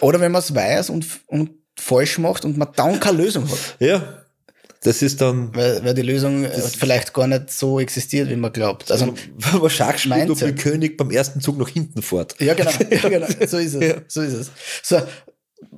Oder 0.01 0.19
wenn 0.19 0.31
man 0.31 0.41
es 0.41 0.53
weiß 0.53 0.89
und, 0.91 1.05
und 1.27 1.51
falsch 1.79 2.17
macht 2.19 2.45
und 2.45 2.57
man 2.57 2.67
dann 2.75 2.99
keine 2.99 3.17
Lösung 3.23 3.49
hat. 3.49 3.75
Ja, 3.79 4.22
das 4.83 5.01
ist 5.01 5.21
dann 5.21 5.53
Weil, 5.55 5.83
weil 5.83 5.93
die 5.93 6.01
Lösung 6.01 6.43
äh, 6.43 6.49
vielleicht 6.77 7.13
gar 7.13 7.27
nicht 7.27 7.51
so 7.51 7.79
existiert, 7.79 8.29
wie 8.29 8.35
man 8.35 8.51
glaubt. 8.53 8.91
Also, 8.91 9.13
Aber 9.53 9.69
Schach 9.69 9.97
spielt, 9.97 10.27
Mindset. 10.27 10.47
der 10.47 10.55
König 10.55 10.97
beim 10.97 11.09
ersten 11.11 11.41
Zug 11.41 11.57
nach 11.57 11.69
hinten 11.69 12.01
fährt. 12.01 12.39
ja, 12.39 12.53
genau, 12.53 12.71
ja, 12.89 13.09
genau. 13.09 13.27
So 13.47 13.57
ist 13.57 13.73
es. 13.75 13.83
Ja. 13.83 13.95
So 14.07 14.21
ist 14.21 14.33
es. 14.33 14.51
So, 14.83 15.01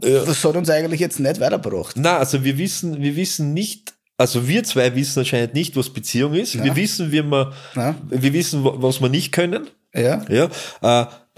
das 0.01 0.43
hat 0.43 0.55
uns 0.55 0.69
eigentlich 0.69 0.99
jetzt 0.99 1.19
nicht 1.19 1.39
weitergebracht. 1.39 1.95
Na, 1.97 2.17
also 2.17 2.43
wir 2.43 2.57
wissen, 2.57 3.01
wir 3.01 3.15
wissen 3.15 3.53
nicht, 3.53 3.93
also 4.17 4.47
wir 4.47 4.63
zwei 4.63 4.95
wissen 4.95 5.19
anscheinend 5.19 5.53
nicht, 5.53 5.75
was 5.75 5.89
Beziehung 5.91 6.33
ist. 6.33 6.61
Wir 6.63 6.75
wissen, 6.75 7.11
wie 7.11 7.21
man, 7.21 7.53
Na. 7.75 7.95
wir 8.09 8.33
wissen, 8.33 8.63
wa- 8.63 8.75
was 8.77 9.01
wir 9.01 9.09
nicht 9.09 9.31
können. 9.31 9.67
Ja. 9.93 10.25
Ja, 10.29 10.49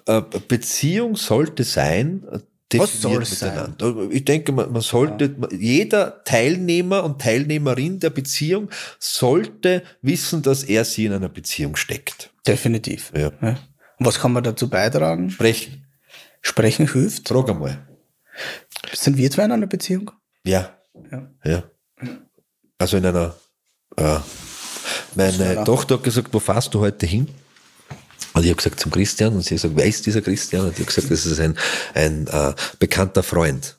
äh, 0.06 0.18
äh, 0.18 0.22
Beziehung 0.48 1.16
sollte 1.16 1.64
sein, 1.64 2.24
definiert 2.72 3.02
soll 3.02 3.22
es 3.24 3.40
sein? 3.40 3.72
miteinander. 3.72 4.12
Ich 4.12 4.26
denke, 4.26 4.52
man, 4.52 4.72
man 4.72 4.82
sollte, 4.82 5.36
jeder 5.52 6.24
Teilnehmer 6.24 7.04
und 7.04 7.22
Teilnehmerin 7.22 8.00
der 8.00 8.10
Beziehung 8.10 8.70
sollte 9.00 9.84
wissen, 10.02 10.42
dass 10.42 10.64
er 10.64 10.86
sie 10.86 11.06
in 11.06 11.14
einer 11.14 11.30
Beziehung 11.30 11.76
steckt. 11.76 12.32
Definitiv. 12.46 13.12
Ja. 13.16 13.32
Und 13.40 14.06
was 14.06 14.20
kann 14.20 14.34
man 14.34 14.44
dazu 14.44 14.70
beitragen? 14.70 15.30
Sprechen. 15.30 15.86
Sprechen 16.42 16.92
hilft. 16.92 17.28
Frag 17.28 17.50
einmal. 17.50 17.88
Sind 18.94 19.18
wir 19.18 19.30
zwei 19.32 19.46
in 19.46 19.52
einer 19.52 19.68
Beziehung? 19.68 20.12
Ja. 20.44 20.78
Ja. 21.12 21.30
Ja. 21.44 21.64
Also 22.78 22.98
in 22.98 23.06
einer, 23.06 23.36
äh, 23.96 24.20
meine. 25.16 25.64
Tochter 25.64 25.96
hat 25.96 26.04
gesagt, 26.04 26.34
wo 26.34 26.40
fährst 26.40 26.74
du 26.74 26.80
heute 26.80 27.06
hin? 27.06 27.28
Und 28.38 28.44
ich 28.44 28.50
habe 28.50 28.58
gesagt 28.58 28.80
zum 28.80 28.92
Christian 28.92 29.34
und 29.36 29.42
sie 29.42 29.56
hat 29.56 29.62
gesagt, 29.64 29.74
wer 29.78 29.86
ist 29.86 30.06
dieser 30.06 30.22
Christian? 30.22 30.62
Und 30.66 30.74
ich 30.74 30.80
habe 30.80 30.86
gesagt, 30.86 31.10
das 31.12 31.26
ist 31.26 31.40
ein, 31.40 31.58
ein 31.96 32.28
äh, 32.28 32.54
bekannter 32.80 33.24
Freund. 33.24 33.76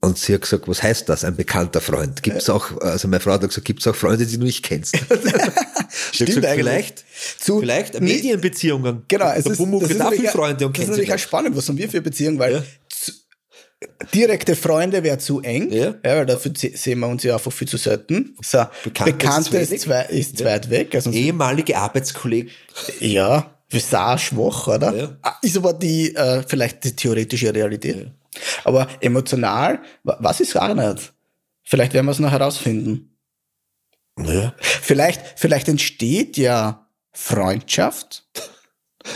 Und 0.00 0.16
sie 0.16 0.32
hat 0.32 0.42
gesagt, 0.42 0.66
was 0.68 0.82
heißt 0.82 1.08
das, 1.08 1.24
ein 1.24 1.34
bekannter 1.36 1.80
Freund? 1.80 2.22
Gibt's 2.22 2.48
auch, 2.48 2.80
also 2.80 3.08
meine 3.08 3.20
Frau 3.20 3.32
hat 3.32 3.40
gesagt, 3.42 3.66
gibt's 3.66 3.86
auch 3.86 3.96
Freunde, 3.96 4.24
die 4.24 4.38
du 4.38 4.44
nicht 4.44 4.64
kennst? 4.64 4.96
Stimmt 6.12 6.28
gesagt, 6.36 6.54
vielleicht, 6.54 7.04
Zu- 7.38 7.60
vielleicht. 7.60 8.00
Medienbeziehungen. 8.00 9.02
Genau, 9.08 9.30
es 9.30 9.44
ist, 9.46 9.60
das 9.60 9.90
ist 9.90 9.98
natürlich, 9.98 10.30
Freunde 10.30 10.66
und 10.66 10.76
das 10.78 10.84
ist 10.84 10.90
natürlich 10.90 11.12
auch 11.12 11.18
spannend, 11.18 11.56
was 11.56 11.68
haben 11.68 11.76
wir 11.78 11.88
für 11.90 12.00
Beziehungen, 12.00 12.38
weil 12.38 12.52
Ja. 12.54 12.62
zu, 12.88 13.12
direkte 14.14 14.54
Freunde 14.56 15.02
wäre 15.02 15.18
zu 15.18 15.40
eng, 15.40 15.70
Ja. 15.70 15.94
weil 16.02 16.26
dafür 16.26 16.52
se- 16.56 16.72
sehen 16.76 17.00
wir 17.00 17.08
uns 17.08 17.24
ja 17.24 17.34
einfach 17.34 17.52
viel 17.52 17.68
zu 17.68 17.76
selten. 17.76 18.36
So, 18.42 18.64
Bekannte 18.84 19.12
Bekannte, 19.12 19.58
ist 19.58 19.72
ist, 19.72 19.82
zu 19.82 19.88
zwei, 19.88 20.04
ist 20.04 20.38
zu 20.38 20.44
weit 20.44 20.70
weg. 20.70 20.94
Also, 20.94 21.10
Ehemalige 21.10 21.76
Arbeitskollegen. 21.76 22.50
ja, 23.00 23.52
schwach, 24.18 24.66
oder? 24.68 24.94
Ja. 24.96 25.16
Ah, 25.22 25.36
Ist 25.42 25.56
aber 25.56 25.72
die, 25.74 26.14
äh, 26.14 26.42
vielleicht 26.46 26.84
die 26.84 26.96
theoretische 26.96 27.54
Realität. 27.54 28.10
Aber 28.64 28.86
emotional, 29.00 29.80
wa- 30.04 30.16
was 30.20 30.40
ist 30.40 30.54
gar 30.54 30.74
nicht? 30.74 31.12
Vielleicht 31.64 31.92
werden 31.92 32.06
wir 32.06 32.12
es 32.12 32.18
noch 32.18 32.30
herausfinden. 32.30 33.14
Ja. 34.18 34.54
Vielleicht, 34.58 35.20
vielleicht 35.36 35.68
entsteht 35.68 36.36
ja 36.38 36.88
Freundschaft 37.12 38.26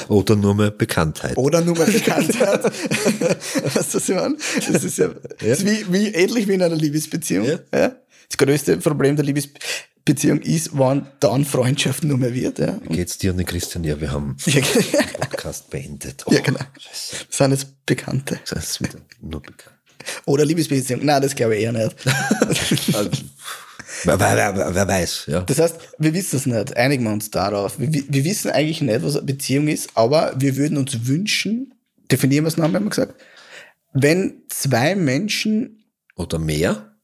Oder 0.09 0.37
nur 0.37 0.55
mehr 0.55 0.71
Bekanntheit. 0.71 1.37
oder 1.37 1.61
nur 1.61 1.77
mal 1.77 1.87
Bekanntheit. 1.91 2.65
Was 3.75 3.91
das 3.91 4.09
man? 4.09 4.37
Das 4.71 4.85
ist 4.85 4.99
ja, 4.99 5.09
Das 5.39 5.61
ist 5.61 5.67
wie, 5.67 5.93
wie 5.93 6.09
ähnlich 6.09 6.47
wie 6.47 6.55
in 6.55 6.63
einer 6.63 6.77
Liebesbeziehung. 6.77 7.47
Ja. 7.47 7.59
Ja. 7.75 7.97
Das 8.29 8.37
größte 8.39 8.77
Problem 8.79 9.17
der 9.17 9.25
Liebesbeziehung 9.25 9.71
ist, 10.07 10.71
wann 10.73 11.07
dann 11.21 11.45
Freundschaft 11.45 12.05
nur 12.05 12.19
mehr 12.19 12.35
wird. 12.35 12.59
Ja, 12.59 12.73
Und- 12.73 12.91
Geht's 12.93 13.19
dir 13.19 13.31
und 13.31 13.39
den 13.39 13.47
Christian? 13.47 13.85
Ja, 13.85 14.01
wir 14.01 14.11
haben 14.11 14.37
ja, 14.47 14.61
den 14.61 15.21
Podcast 15.21 15.71
beendet. 15.71 16.25
Oh, 16.27 16.33
ja 16.33 16.41
genau. 16.41 16.61
Scheiße. 16.79 17.25
Das 17.29 17.37
sind 17.37 17.51
jetzt 17.53 17.87
Bekannte. 17.87 18.41
Das 18.49 18.81
wieder 18.81 18.99
nur 19.21 19.41
bekannt. 19.43 19.77
Oder 20.27 20.45
Liebesbeziehung. 20.45 21.05
Nein, 21.05 21.23
das 21.23 21.35
glaube 21.35 21.57
ich 21.57 21.63
eher 21.63 21.73
nicht. 21.73 21.95
Also, 24.05 24.19
wer, 24.19 24.19
wer, 24.19 24.75
wer, 24.75 24.89
weiß, 24.89 25.27
ja. 25.29 25.43
Das 25.43 25.59
heißt, 25.61 25.77
wir 25.99 26.13
wissen 26.15 26.37
es 26.37 26.47
nicht. 26.47 26.77
Einigen 26.77 27.05
wir 27.05 27.13
uns 27.13 27.31
darauf. 27.31 27.79
Wir, 27.79 28.05
wir 28.09 28.25
wissen 28.25 28.51
eigentlich 28.51 28.81
nicht, 28.81 29.03
was 29.03 29.17
eine 29.17 29.27
Beziehung 29.27 29.69
ist, 29.69 29.91
aber 29.95 30.33
wir 30.37 30.57
würden 30.57 30.77
uns 30.77 31.07
wünschen, 31.07 31.75
definieren 32.11 32.45
wir 32.45 32.49
es 32.49 32.57
noch, 32.57 32.65
haben 32.65 32.73
wir 32.73 32.81
gesagt, 32.81 33.21
wenn 33.93 34.43
zwei 34.49 34.97
Menschen, 34.97 35.85
Oder 36.17 36.39
mehr? 36.41 36.97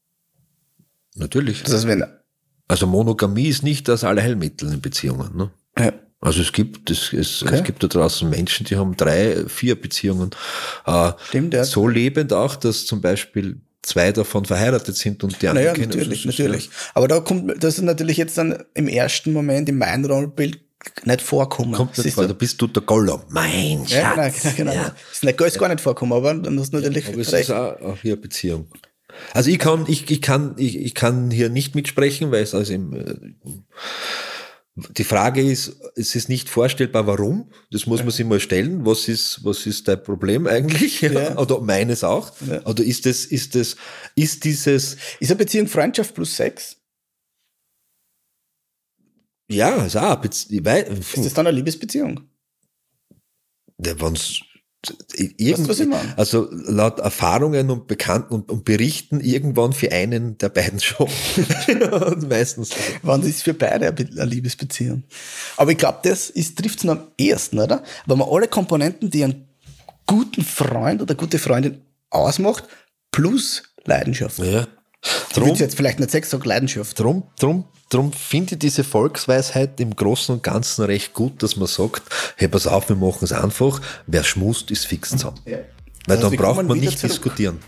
Natürlich. 1.14 1.62
das 1.62 1.74
heißt, 1.74 1.86
wenn, 1.86 2.04
Also 2.68 2.86
Monogamie 2.86 3.48
ist 3.48 3.62
nicht 3.62 3.88
das 3.88 4.04
Allheilmittel 4.04 4.72
in 4.72 4.80
Beziehungen. 4.80 5.36
Ne? 5.36 5.50
ja, 5.78 5.92
Also 6.20 6.42
es 6.42 6.52
gibt, 6.52 6.90
es, 6.90 7.12
es, 7.12 7.42
Okay. 7.42 7.54
es 7.56 7.64
gibt 7.64 7.82
da 7.82 7.86
draußen 7.88 8.28
Menschen, 8.28 8.66
die 8.66 8.76
haben 8.76 8.96
drei, 8.96 9.44
vier 9.48 9.80
Beziehungen. 9.80 10.30
Äh, 10.86 11.12
Stimmt, 11.28 11.54
ja. 11.54 11.64
So 11.64 11.88
lebend 11.88 12.32
auch, 12.32 12.56
dass 12.56 12.84
zum 12.86 13.00
Beispiel 13.00 13.60
zwei 13.82 14.12
davon 14.12 14.44
verheiratet 14.44 14.96
sind 14.96 15.24
und 15.24 15.40
die 15.40 15.48
anderen 15.48 15.66
Naja, 15.68 15.72
kennen- 15.74 15.88
natürlich, 15.98 16.26
ist- 16.26 16.38
natürlich. 16.38 16.70
Aber 16.94 17.08
da 17.08 17.20
kommt, 17.20 17.62
das 17.62 17.78
ist 17.78 17.84
natürlich 17.84 18.18
jetzt 18.18 18.36
dann 18.36 18.62
im 18.74 18.86
ersten 18.88 19.32
Moment 19.32 19.68
in 19.70 19.78
meinem 19.78 20.04
Rollenbild 20.04 20.60
nicht 21.04 21.22
vorkommen. 21.22 21.72
Kommt 21.72 21.96
nicht 21.98 22.14
vor, 22.14 22.26
da 22.26 22.34
bist 22.34 22.60
du 22.60 22.66
der 22.66 22.82
Gollum. 22.82 23.22
Mein 23.30 23.84
Ja, 23.86 24.12
genau, 24.14 24.22
Schatz. 24.30 24.42
genau. 24.56 24.72
Ja. 24.72 24.92
Ist 25.10 25.24
nicht, 25.24 25.40
ist 25.40 25.58
gar 25.58 25.68
nicht 25.68 25.80
vorkommen, 25.80 26.12
aber 26.12 26.34
dann 26.34 26.58
hast 26.60 26.72
du 26.72 26.78
natürlich 26.78 27.08
Aber 27.08 27.18
es 27.18 27.32
recht. 27.32 27.48
ist 27.48 27.54
auch, 27.54 27.80
auch 27.80 27.96
hier 28.02 28.20
Beziehung. 28.20 28.66
Also 29.32 29.50
ich 29.50 29.58
kann, 29.58 29.86
ich, 29.88 30.10
ich 30.10 30.20
kann, 30.22 30.54
ich, 30.58 30.76
ich 30.76 30.94
kann 30.94 31.30
hier 31.30 31.48
nicht 31.48 31.74
mitsprechen, 31.74 32.30
weil 32.30 32.42
es 32.42 32.54
also 32.54 32.72
im, 32.72 32.92
äh, 32.92 33.14
die 34.96 35.04
Frage 35.04 35.42
ist, 35.42 35.80
es 35.96 36.14
ist 36.14 36.28
nicht 36.28 36.48
vorstellbar, 36.48 37.06
warum. 37.08 37.50
Das 37.72 37.86
muss 37.86 38.00
man 38.02 38.10
sich 38.12 38.24
mal 38.24 38.38
stellen. 38.38 38.86
Was 38.86 39.08
ist, 39.08 39.40
was 39.44 39.66
ist 39.66 39.88
dein 39.88 40.02
Problem 40.02 40.46
eigentlich? 40.46 41.00
Ja. 41.00 41.36
Oder 41.36 41.60
meines 41.60 42.04
auch? 42.04 42.30
Ja. 42.48 42.64
Oder 42.64 42.84
ist 42.84 43.04
das, 43.06 43.24
ist 43.24 43.54
das, 43.56 43.76
ist 44.14 44.44
dieses, 44.44 44.96
Ist 45.18 45.30
eine 45.30 45.36
Beziehung 45.38 45.66
Freundschaft 45.66 46.14
plus 46.14 46.36
Sex? 46.36 46.76
ja, 49.50 49.84
ist 49.86 49.96
auch, 49.96 50.22
weiß- 50.22 50.90
Ist 51.16 51.24
das 51.24 51.34
dann 51.34 51.46
eine 51.46 51.56
Liebesbeziehung? 51.56 52.20
Ja, 53.84 53.98
wenn's, 54.00 54.42
irgend, 55.18 55.68
Weißt 55.68 55.80
du, 55.80 55.90
ich 55.90 55.96
also 56.16 56.48
laut 56.52 56.98
Erfahrungen 57.00 57.70
und 57.70 57.86
Bekannten 57.86 58.34
und, 58.34 58.50
und 58.50 58.64
Berichten 58.64 59.20
irgendwann 59.20 59.72
für 59.72 59.90
einen 59.92 60.38
der 60.38 60.48
beiden 60.48 60.80
schon. 60.80 61.08
und 61.90 62.28
meistens. 62.28 62.70
Wann 63.02 63.22
ist 63.22 63.42
für 63.42 63.54
beide 63.54 63.86
eine 63.88 63.92
Be- 63.92 64.08
eine 64.10 64.24
Liebesbeziehung? 64.24 65.04
Aber 65.56 65.72
ich 65.72 65.78
glaube, 65.78 65.98
das 66.02 66.32
trifft 66.56 66.82
es 66.84 66.88
am 66.88 67.08
ehesten, 67.18 67.58
oder? 67.58 67.82
Wenn 68.06 68.18
man 68.18 68.28
alle 68.30 68.48
Komponenten, 68.48 69.10
die 69.10 69.24
einen 69.24 69.48
guten 70.06 70.42
Freund 70.44 71.02
oder 71.02 71.14
gute 71.14 71.38
Freundin 71.38 71.82
ausmacht, 72.10 72.64
plus 73.10 73.62
Leidenschaft. 73.84 74.38
Ja. 74.38 74.66
Ich 75.28 75.34
Drum, 75.34 75.48
würde 75.48 75.60
jetzt 75.60 75.76
vielleicht 75.76 76.00
nicht 76.00 76.10
Sex 76.10 76.30
sagen, 76.30 76.44
Leidenschaft. 76.48 76.98
drum, 76.98 77.24
drum, 77.38 77.64
drum 77.88 78.12
finde 78.12 78.54
ich 78.54 78.58
diese 78.58 78.84
Volksweisheit 78.84 79.80
im 79.80 79.94
Großen 79.94 80.34
und 80.34 80.42
Ganzen 80.42 80.84
recht 80.84 81.14
gut, 81.14 81.42
dass 81.42 81.56
man 81.56 81.66
sagt, 81.66 82.02
hey, 82.36 82.48
pass 82.48 82.66
auf, 82.66 82.88
wir 82.88 82.96
machen 82.96 83.24
es 83.24 83.32
einfach. 83.32 83.80
Wer 84.06 84.24
schmust, 84.24 84.70
ist 84.70 84.86
fix 84.86 85.10
zusammen. 85.10 85.38
Ja. 85.46 85.58
Weil 86.06 86.16
heißt, 86.16 86.24
dann 86.24 86.36
braucht 86.36 86.66
man 86.66 86.78
nicht 86.78 86.98
zurück. 86.98 87.12
diskutieren. 87.12 87.58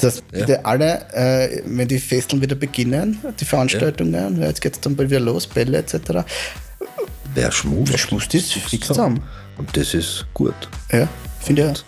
Das 0.00 0.14
heißt, 0.14 0.28
bitte 0.30 0.64
alle, 0.64 1.06
äh, 1.12 1.62
wenn 1.66 1.88
die 1.88 1.98
Festeln 1.98 2.40
wieder 2.40 2.54
beginnen, 2.54 3.18
die 3.40 3.44
Veranstaltungen, 3.44 4.40
ja. 4.40 4.46
jetzt 4.46 4.60
geht 4.60 4.74
es 4.74 4.80
dann 4.80 4.94
bald 4.94 5.10
wieder 5.10 5.20
los, 5.20 5.46
Bälle 5.46 5.78
etc. 5.78 6.24
Wer 7.34 7.50
schmust, 7.50 7.92
Wer 7.92 7.98
schmust 7.98 8.34
ist, 8.34 8.52
fix 8.52 8.86
zusammen. 8.86 9.22
Und 9.56 9.76
das 9.76 9.94
ist 9.94 10.26
gut. 10.32 10.54
Ja, 10.92 11.08
finde 11.40 11.62
ich 11.62 11.68
auch. 11.68 11.82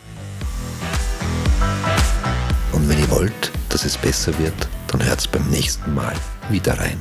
Und 2.72 2.88
wenn 2.88 2.98
ihr 2.98 3.10
wollt, 3.10 3.52
dass 3.68 3.84
es 3.84 3.96
besser 3.96 4.36
wird, 4.38 4.68
dann 4.88 5.04
hört's 5.04 5.28
beim 5.28 5.48
nächsten 5.50 5.94
Mal 5.94 6.14
wieder 6.50 6.76
rein. 6.78 7.00